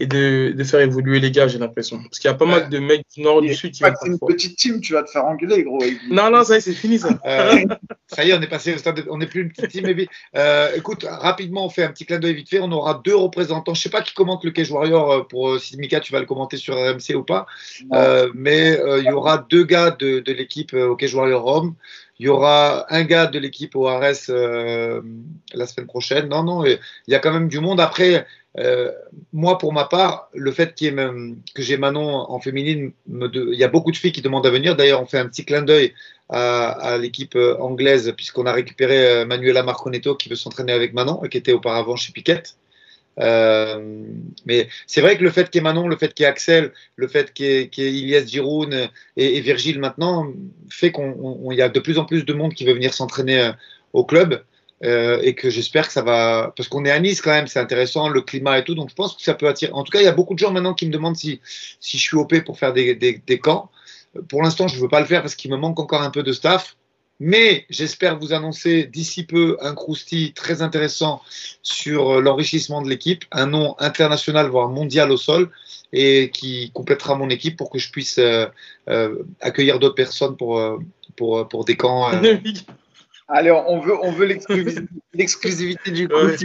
et 0.00 0.06
de, 0.06 0.52
de 0.56 0.64
faire 0.64 0.80
évoluer 0.80 1.20
les 1.20 1.30
gars, 1.30 1.48
j'ai 1.48 1.58
l'impression. 1.58 1.98
Parce 2.02 2.18
qu'il 2.18 2.28
y 2.30 2.32
a 2.32 2.36
pas 2.36 2.46
mal 2.46 2.68
de 2.68 2.78
mecs 2.78 3.04
du 3.14 3.22
nord, 3.22 3.40
du 3.42 3.48
Et 3.48 3.54
sud 3.54 3.72
qui 3.72 3.82
vont 3.82 3.90
c'est 4.00 4.08
une 4.08 4.18
petite 4.18 4.56
team, 4.56 4.80
tu 4.80 4.92
vas 4.92 5.02
te 5.02 5.10
faire 5.10 5.24
engueuler, 5.24 5.62
gros. 5.64 5.78
Non, 6.10 6.30
non, 6.30 6.44
ça 6.44 6.54
y 6.54 6.58
est, 6.58 6.60
c'est 6.60 6.72
fini 6.72 6.98
ça. 6.98 7.08
Euh, 7.26 7.64
ça 8.08 8.24
y 8.24 8.30
est, 8.30 8.34
on 8.34 8.40
est 8.40 8.46
passé 8.48 8.74
au 8.74 8.78
stade, 8.78 8.96
de- 8.96 9.06
on 9.10 9.18
n'est 9.18 9.26
plus 9.26 9.42
une 9.42 9.50
petite 9.50 9.70
team. 9.70 9.84
mais. 9.86 10.06
Euh, 10.36 10.70
écoute, 10.76 11.04
rapidement, 11.08 11.66
on 11.66 11.70
fait 11.70 11.82
un 11.84 11.90
petit 11.90 12.06
clin 12.06 12.18
d'œil 12.18 12.34
vite 12.34 12.48
fait. 12.48 12.60
On 12.60 12.70
aura 12.72 13.00
deux 13.04 13.16
représentants. 13.16 13.74
Je 13.74 13.82
sais 13.82 13.90
pas 13.90 14.02
qui 14.02 14.14
commente 14.14 14.44
le 14.44 14.50
Cage 14.50 14.70
Warrior 14.70 15.10
euh, 15.12 15.22
pour 15.22 15.58
si 15.58 15.76
Mika, 15.78 16.00
tu 16.00 16.12
vas 16.12 16.20
le 16.20 16.26
commenter 16.26 16.56
sur 16.56 16.74
RMC 16.76 17.14
ou 17.16 17.22
pas. 17.24 17.46
Euh, 17.92 18.30
mais 18.34 18.78
euh, 18.78 18.98
il 18.98 19.04
y 19.06 19.12
aura 19.12 19.46
deux 19.50 19.64
gars 19.64 19.90
de, 19.90 20.20
de 20.20 20.32
l'équipe 20.32 20.72
au 20.74 20.96
Cage 20.96 21.14
Warrior 21.14 21.42
Rome. 21.42 21.74
Il 22.18 22.24
y 22.24 22.28
aura 22.30 22.86
un 22.94 23.02
gars 23.04 23.26
de 23.26 23.38
l'équipe 23.38 23.76
au 23.76 23.84
RS 23.84 24.30
euh, 24.30 25.02
la 25.52 25.66
semaine 25.66 25.86
prochaine. 25.86 26.28
Non, 26.30 26.42
non, 26.44 26.64
il 26.64 26.78
y 27.08 27.14
a 27.14 27.18
quand 27.18 27.32
même 27.32 27.48
du 27.48 27.60
monde. 27.60 27.78
Après, 27.78 28.26
euh, 28.58 28.90
moi, 29.32 29.58
pour 29.58 29.72
ma 29.72 29.84
part, 29.84 30.30
le 30.32 30.50
fait 30.50 30.74
qu'il 30.74 30.94
que 31.54 31.62
j'ai 31.62 31.76
Manon 31.76 32.30
en 32.30 32.40
féminine, 32.40 32.92
il 33.08 33.54
y 33.54 33.64
a 33.64 33.68
beaucoup 33.68 33.90
de 33.90 33.96
filles 33.96 34.12
qui 34.12 34.22
demandent 34.22 34.46
à 34.46 34.50
venir. 34.50 34.76
D'ailleurs, 34.76 35.02
on 35.02 35.06
fait 35.06 35.18
un 35.18 35.28
petit 35.28 35.44
clin 35.44 35.62
d'œil 35.62 35.92
à, 36.28 36.98
l'équipe 36.98 37.36
euh, 37.36 37.56
anglaise, 37.58 38.12
puisqu'on 38.16 38.46
a 38.46 38.52
récupéré 38.52 39.06
euh, 39.06 39.26
Manuela 39.26 39.62
Marconetto 39.62 40.14
qui 40.16 40.28
veut 40.28 40.36
s'entraîner 40.36 40.72
avec 40.72 40.92
Manon 40.92 41.20
qui 41.30 41.38
était 41.38 41.52
auparavant 41.52 41.96
chez 41.96 42.12
Piquet. 42.12 42.42
Euh, 43.18 44.02
mais 44.44 44.68
c'est 44.86 45.00
vrai 45.00 45.16
que 45.16 45.22
le 45.22 45.30
fait 45.30 45.48
qu'il 45.48 45.60
y 45.60 45.60
ait 45.60 45.62
Manon, 45.62 45.88
le 45.88 45.96
fait 45.96 46.12
qu'il 46.12 46.24
y 46.24 46.26
ait 46.26 46.30
Axel, 46.30 46.72
le 46.96 47.08
fait 47.08 47.32
qu'il 47.32 47.46
y 47.46 47.48
ait, 47.48 47.68
qu'il 47.68 47.84
Ilias 47.84 48.30
et, 49.16 49.36
et 49.36 49.40
Virgile 49.40 49.78
maintenant 49.78 50.26
fait 50.68 50.90
qu'on 50.90 51.16
on- 51.20 51.52
il 51.52 51.58
y 51.58 51.62
a 51.62 51.68
de 51.68 51.80
plus 51.80 51.98
en 51.98 52.04
plus 52.04 52.24
de 52.24 52.32
monde 52.34 52.54
qui 52.54 52.64
veut 52.66 52.74
venir 52.74 52.92
s'entraîner 52.92 53.52
au 53.92 54.04
club. 54.04 54.42
Euh, 54.84 55.20
et 55.22 55.34
que 55.34 55.48
j'espère 55.48 55.86
que 55.86 55.92
ça 55.94 56.02
va 56.02 56.52
parce 56.54 56.68
qu'on 56.68 56.84
est 56.84 56.90
à 56.90 57.00
Nice 57.00 57.22
quand 57.22 57.30
même 57.30 57.46
c'est 57.46 57.58
intéressant 57.58 58.10
le 58.10 58.20
climat 58.20 58.58
et 58.58 58.62
tout 58.62 58.74
donc 58.74 58.90
je 58.90 58.94
pense 58.94 59.16
que 59.16 59.22
ça 59.22 59.32
peut 59.32 59.48
attirer 59.48 59.72
en 59.72 59.82
tout 59.82 59.90
cas 59.90 60.00
il 60.00 60.04
y 60.04 60.06
a 60.06 60.12
beaucoup 60.12 60.34
de 60.34 60.38
gens 60.38 60.50
maintenant 60.50 60.74
qui 60.74 60.84
me 60.84 60.92
demandent 60.92 61.16
si 61.16 61.40
si 61.80 61.96
je 61.96 62.02
suis 62.02 62.16
OP 62.18 62.44
pour 62.44 62.58
faire 62.58 62.74
des, 62.74 62.94
des, 62.94 63.38
camps 63.38 63.70
pour 64.28 64.42
l'instant 64.42 64.68
je 64.68 64.78
veux 64.78 64.88
pas 64.90 65.00
le 65.00 65.06
faire 65.06 65.22
parce 65.22 65.34
qu'il 65.34 65.50
me 65.50 65.56
manque 65.56 65.80
encore 65.80 66.02
un 66.02 66.10
peu 66.10 66.22
de 66.22 66.30
staff 66.30 66.76
mais 67.20 67.64
j'espère 67.70 68.18
vous 68.18 68.34
annoncer 68.34 68.84
d'ici 68.84 69.24
peu 69.24 69.56
un 69.62 69.74
crousti 69.74 70.34
très 70.34 70.60
intéressant 70.60 71.22
sur 71.62 72.16
euh, 72.16 72.20
l'enrichissement 72.20 72.82
de 72.82 72.90
l'équipe, 72.90 73.24
un 73.32 73.46
nom 73.46 73.74
international 73.78 74.48
voire 74.48 74.68
mondial 74.68 75.10
au 75.10 75.16
sol 75.16 75.50
et 75.92 76.30
qui 76.30 76.70
complétera 76.72 77.14
mon 77.14 77.30
équipe 77.30 77.56
pour 77.56 77.70
que 77.70 77.78
je 77.78 77.90
puisse 77.90 78.18
euh, 78.18 78.46
euh, 78.88 79.22
accueillir 79.40 79.78
d'autres 79.78 79.94
personnes 79.94 80.36
pour, 80.36 80.58
euh, 80.58 80.78
pour, 81.16 81.48
pour 81.48 81.64
des 81.64 81.76
camps. 81.76 82.10
Allez, 83.28 83.50
on 83.50 83.80
veut, 83.80 83.94
on 84.02 84.12
veut 84.12 84.26
l'exclusivité 85.14 85.90
du. 85.90 86.06
Ouais. 86.06 86.36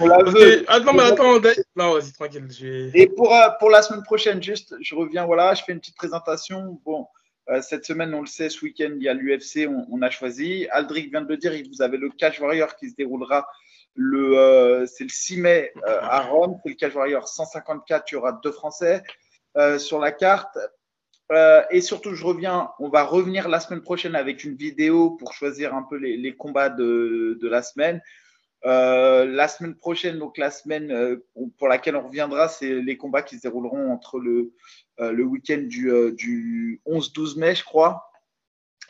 On 0.00 0.06
la 0.08 0.18
veut. 0.24 0.64
Attends, 0.68 0.92
mais 0.92 1.02
attends, 1.04 1.38
non, 1.76 1.94
vas-y, 1.94 2.12
tranquille. 2.12 2.46
Et 2.94 3.06
pour, 3.06 3.32
euh, 3.34 3.48
pour 3.60 3.70
la 3.70 3.82
semaine 3.82 4.02
prochaine, 4.02 4.42
juste, 4.42 4.74
je 4.80 4.94
reviens, 4.94 5.24
voilà, 5.24 5.54
je 5.54 5.62
fais 5.64 5.72
une 5.72 5.78
petite 5.78 5.96
présentation. 5.96 6.80
Bon, 6.84 7.06
euh, 7.48 7.62
cette 7.62 7.84
semaine, 7.84 8.12
on 8.14 8.20
le 8.22 8.26
sait, 8.26 8.48
ce 8.48 8.64
week-end, 8.64 8.90
il 8.96 9.02
y 9.02 9.08
a 9.08 9.14
l'UFC, 9.14 9.68
on, 9.68 9.86
on 9.90 10.02
a 10.02 10.10
choisi. 10.10 10.66
Aldric 10.72 11.10
vient 11.10 11.22
de 11.22 11.28
le 11.28 11.36
dire, 11.36 11.54
il- 11.54 11.68
vous 11.70 11.80
avez 11.82 11.96
le 11.96 12.10
Catch 12.10 12.40
Warrior 12.40 12.74
qui 12.76 12.90
se 12.90 12.94
déroulera 12.96 13.46
le, 13.94 14.36
euh, 14.38 14.86
c'est 14.86 15.04
le 15.04 15.10
6 15.10 15.36
mai 15.36 15.72
euh, 15.86 15.98
à 16.02 16.22
Rome. 16.22 16.56
C'est 16.64 16.70
le 16.70 16.74
Catch 16.76 16.94
Warrior 16.94 17.28
154, 17.28 18.10
il 18.10 18.14
y 18.14 18.18
aura 18.18 18.32
deux 18.42 18.52
Français 18.52 19.02
sur 19.78 19.98
la 19.98 20.12
carte. 20.12 20.56
Euh, 21.30 21.62
et 21.70 21.80
surtout, 21.80 22.14
je 22.14 22.24
reviens, 22.24 22.70
on 22.78 22.88
va 22.88 23.04
revenir 23.04 23.48
la 23.48 23.60
semaine 23.60 23.82
prochaine 23.82 24.16
avec 24.16 24.42
une 24.44 24.56
vidéo 24.56 25.10
pour 25.10 25.32
choisir 25.32 25.74
un 25.74 25.82
peu 25.82 25.96
les, 25.96 26.36
combats 26.36 26.70
de, 26.70 27.38
la 27.42 27.62
semaine. 27.62 28.02
Euh, 28.66 29.24
la 29.24 29.48
semaine 29.48 29.74
prochaine, 29.74 30.18
donc 30.18 30.36
la 30.36 30.50
semaine 30.50 30.90
euh, 30.90 31.24
pour 31.56 31.68
laquelle 31.68 31.96
on 31.96 32.06
reviendra, 32.06 32.48
c'est 32.48 32.74
les 32.74 32.96
combats 32.96 33.22
qui 33.22 33.36
se 33.36 33.42
dérouleront 33.42 33.90
entre 33.90 34.18
le, 34.18 34.52
week-end 34.98 35.62
du, 35.62 35.90
du 36.12 36.82
11-12 36.86 37.38
mai, 37.38 37.54
je 37.54 37.64
crois. 37.64 38.10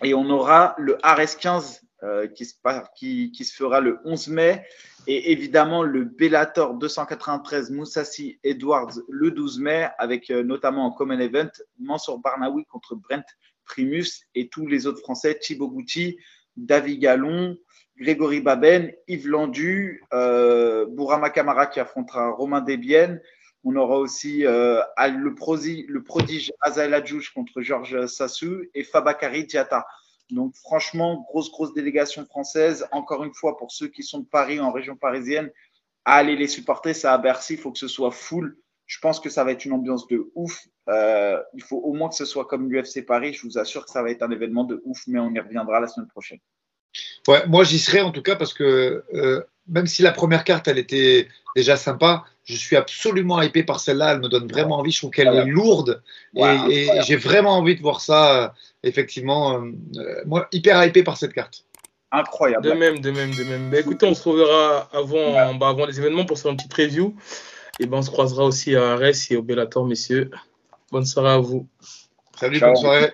Et 0.03 0.15
on 0.15 0.29
aura 0.31 0.75
le 0.79 0.95
RS15 0.95 1.83
euh, 2.03 2.27
qui, 2.29 2.45
se, 2.47 3.55
fera 3.55 3.81
le 3.81 3.99
11 4.05 4.29
mai. 4.29 4.65
Et 5.07 5.33
évidemment, 5.33 5.83
le 5.83 6.05
Bellator 6.05 6.75
293 6.75 7.71
Moussassi 7.71 8.39
Edwards 8.43 8.93
le 9.09 9.31
12 9.31 9.61
mai, 9.61 9.89
avec 9.99 10.31
euh, 10.31 10.43
notamment 10.43 10.87
en 10.87 10.93
common 10.93 11.19
event 11.19 11.51
Mansour 11.79 12.19
Barnaoui 12.21 12.65
contre 12.67 12.95
Brent 12.95 13.25
Primus 13.65 14.27
et 14.35 14.49
tous 14.49 14.67
les 14.67 14.87
autres 14.87 15.01
Français, 15.01 15.39
Thibaut 15.39 15.69
Gucci, 15.69 16.19
David 16.57 17.01
Gallon, 17.01 17.57
Grégory 17.97 18.41
Baben, 18.41 18.93
Yves 19.09 19.29
Landu, 19.29 20.03
euh, 20.13 20.87
Bourama 20.87 21.31
Kamara 21.31 21.67
qui 21.67 21.81
affrontera 21.81 22.31
Romain 22.31 22.61
Desbiennes. 22.63 23.21
On 23.63 23.77
aura 23.77 23.99
aussi 23.99 24.47
euh, 24.47 24.81
le, 24.99 25.31
prosi- 25.35 25.85
le 25.87 26.03
prodige 26.03 26.51
contre 27.35 27.61
Georges 27.61 28.07
Sassou 28.07 28.63
et 28.75 28.85
Fabakari 28.85 29.45
Diata. 29.45 29.87
Donc 30.33 30.55
franchement, 30.57 31.25
grosse, 31.29 31.51
grosse 31.51 31.75
délégation 31.75 32.25
française. 32.25 32.87
Encore 32.93 33.25
une 33.25 33.35
fois, 33.35 33.57
pour 33.57 33.73
ceux 33.73 33.89
qui 33.89 34.03
sont 34.03 34.21
de 34.21 34.27
Paris, 34.27 34.61
en 34.61 34.73
région 34.73 34.97
parisienne, 34.97 35.51
allez 36.05 36.37
les 36.37 36.49
supporter. 36.49 36.95
Ça 36.95 37.13
à 37.13 37.19
Bercy, 37.19 37.55
il 37.55 37.59
faut 37.59 37.73
que 37.73 37.79
ce 37.79 37.89
soit 37.89 38.11
full. 38.11 38.57
Je 38.87 38.99
pense 38.99 39.21
que 39.21 39.31
ça 39.31 39.45
va 39.45 39.53
être 39.53 39.65
une 39.65 39.73
ambiance 39.73 40.09
de 40.09 40.31
ouf. 40.35 40.67
Euh, 40.89 41.41
il 41.55 41.63
faut 41.63 41.79
au 41.79 41.93
moins 41.93 42.09
que 42.09 42.17
ce 42.17 42.25
soit 42.25 42.47
comme 42.47 42.71
l'UFC 42.71 43.07
Paris. 43.07 43.35
Je 43.35 43.47
vous 43.47 43.59
assure 43.59 43.85
que 43.85 43.91
ça 43.91 44.03
va 44.03 44.11
être 44.11 44.23
un 44.23 44.31
événement 44.31 44.65
de 44.65 44.83
ouf, 44.85 45.05
mais 45.07 45.21
on 45.21 45.31
y 45.31 45.39
reviendra 45.39 45.79
la 45.79 45.87
semaine 45.87 46.09
prochaine. 46.09 46.41
Ouais, 47.29 47.47
moi 47.47 47.63
j'y 47.63 47.79
serai 47.79 48.01
en 48.01 48.11
tout 48.11 48.23
cas 48.23 48.35
parce 48.35 48.53
que 48.53 49.05
euh, 49.15 49.45
même 49.71 49.87
si 49.87 50.03
la 50.03 50.13
première 50.13 50.45
carte 50.45 50.69
elle 50.69 50.79
était 50.79 51.29
déjà 51.57 51.77
sympa, 51.77 52.25
je 52.45 52.57
suis 52.57 52.77
absolument 52.77 53.41
hypé 53.41 53.63
par 53.63 53.81
celle-là. 53.81 54.13
Elle 54.13 54.21
me 54.21 54.29
donne 54.29 54.49
vraiment 54.49 54.79
envie. 54.79 54.91
Je 54.91 54.99
trouve 54.99 55.11
qu'elle 55.11 55.29
est 55.29 55.45
lourde 55.47 56.03
et, 56.37 56.89
j'ai 57.07 57.17
vraiment 57.17 57.57
envie 57.57 57.77
de 57.77 57.81
voir 57.81 58.01
ça. 58.01 58.45
Euh, 58.45 58.49
effectivement, 58.83 59.63
moi 60.27 60.49
hyper 60.53 60.85
hypé 60.85 61.03
par 61.03 61.17
cette 61.17 61.33
carte. 61.33 61.65
Incroyable. 62.13 62.65
De 62.65 62.73
même, 62.73 63.01
de 63.01 63.11
même, 63.11 63.33
de 63.35 63.45
même. 63.45 63.71
Bah, 63.71 63.79
écoutez, 63.79 64.07
on 64.07 64.15
se 64.15 64.29
reverra 64.29 64.89
avant, 64.93 65.55
bah, 65.55 65.69
avant 65.69 65.87
les 65.87 65.99
événements 66.01 66.25
pour 66.25 66.39
faire 66.39 66.51
une 66.51 66.57
petite 66.57 66.71
preview. 66.71 67.15
Et 67.79 67.87
ben, 67.87 67.99
on 67.99 68.03
se 68.03 68.11
croisera 68.11 68.45
aussi 68.45 68.75
à 68.75 68.93
Arès 68.93 69.31
et 69.31 69.37
au 69.37 69.43
Bellator, 69.43 69.87
messieurs. 69.87 70.31
Bonne 70.91 71.07
soirée 71.07 71.31
à 71.31 71.39
vous. 71.39 71.69
Salut, 72.39 72.59
bonne 72.59 72.77
soirée. 72.77 73.13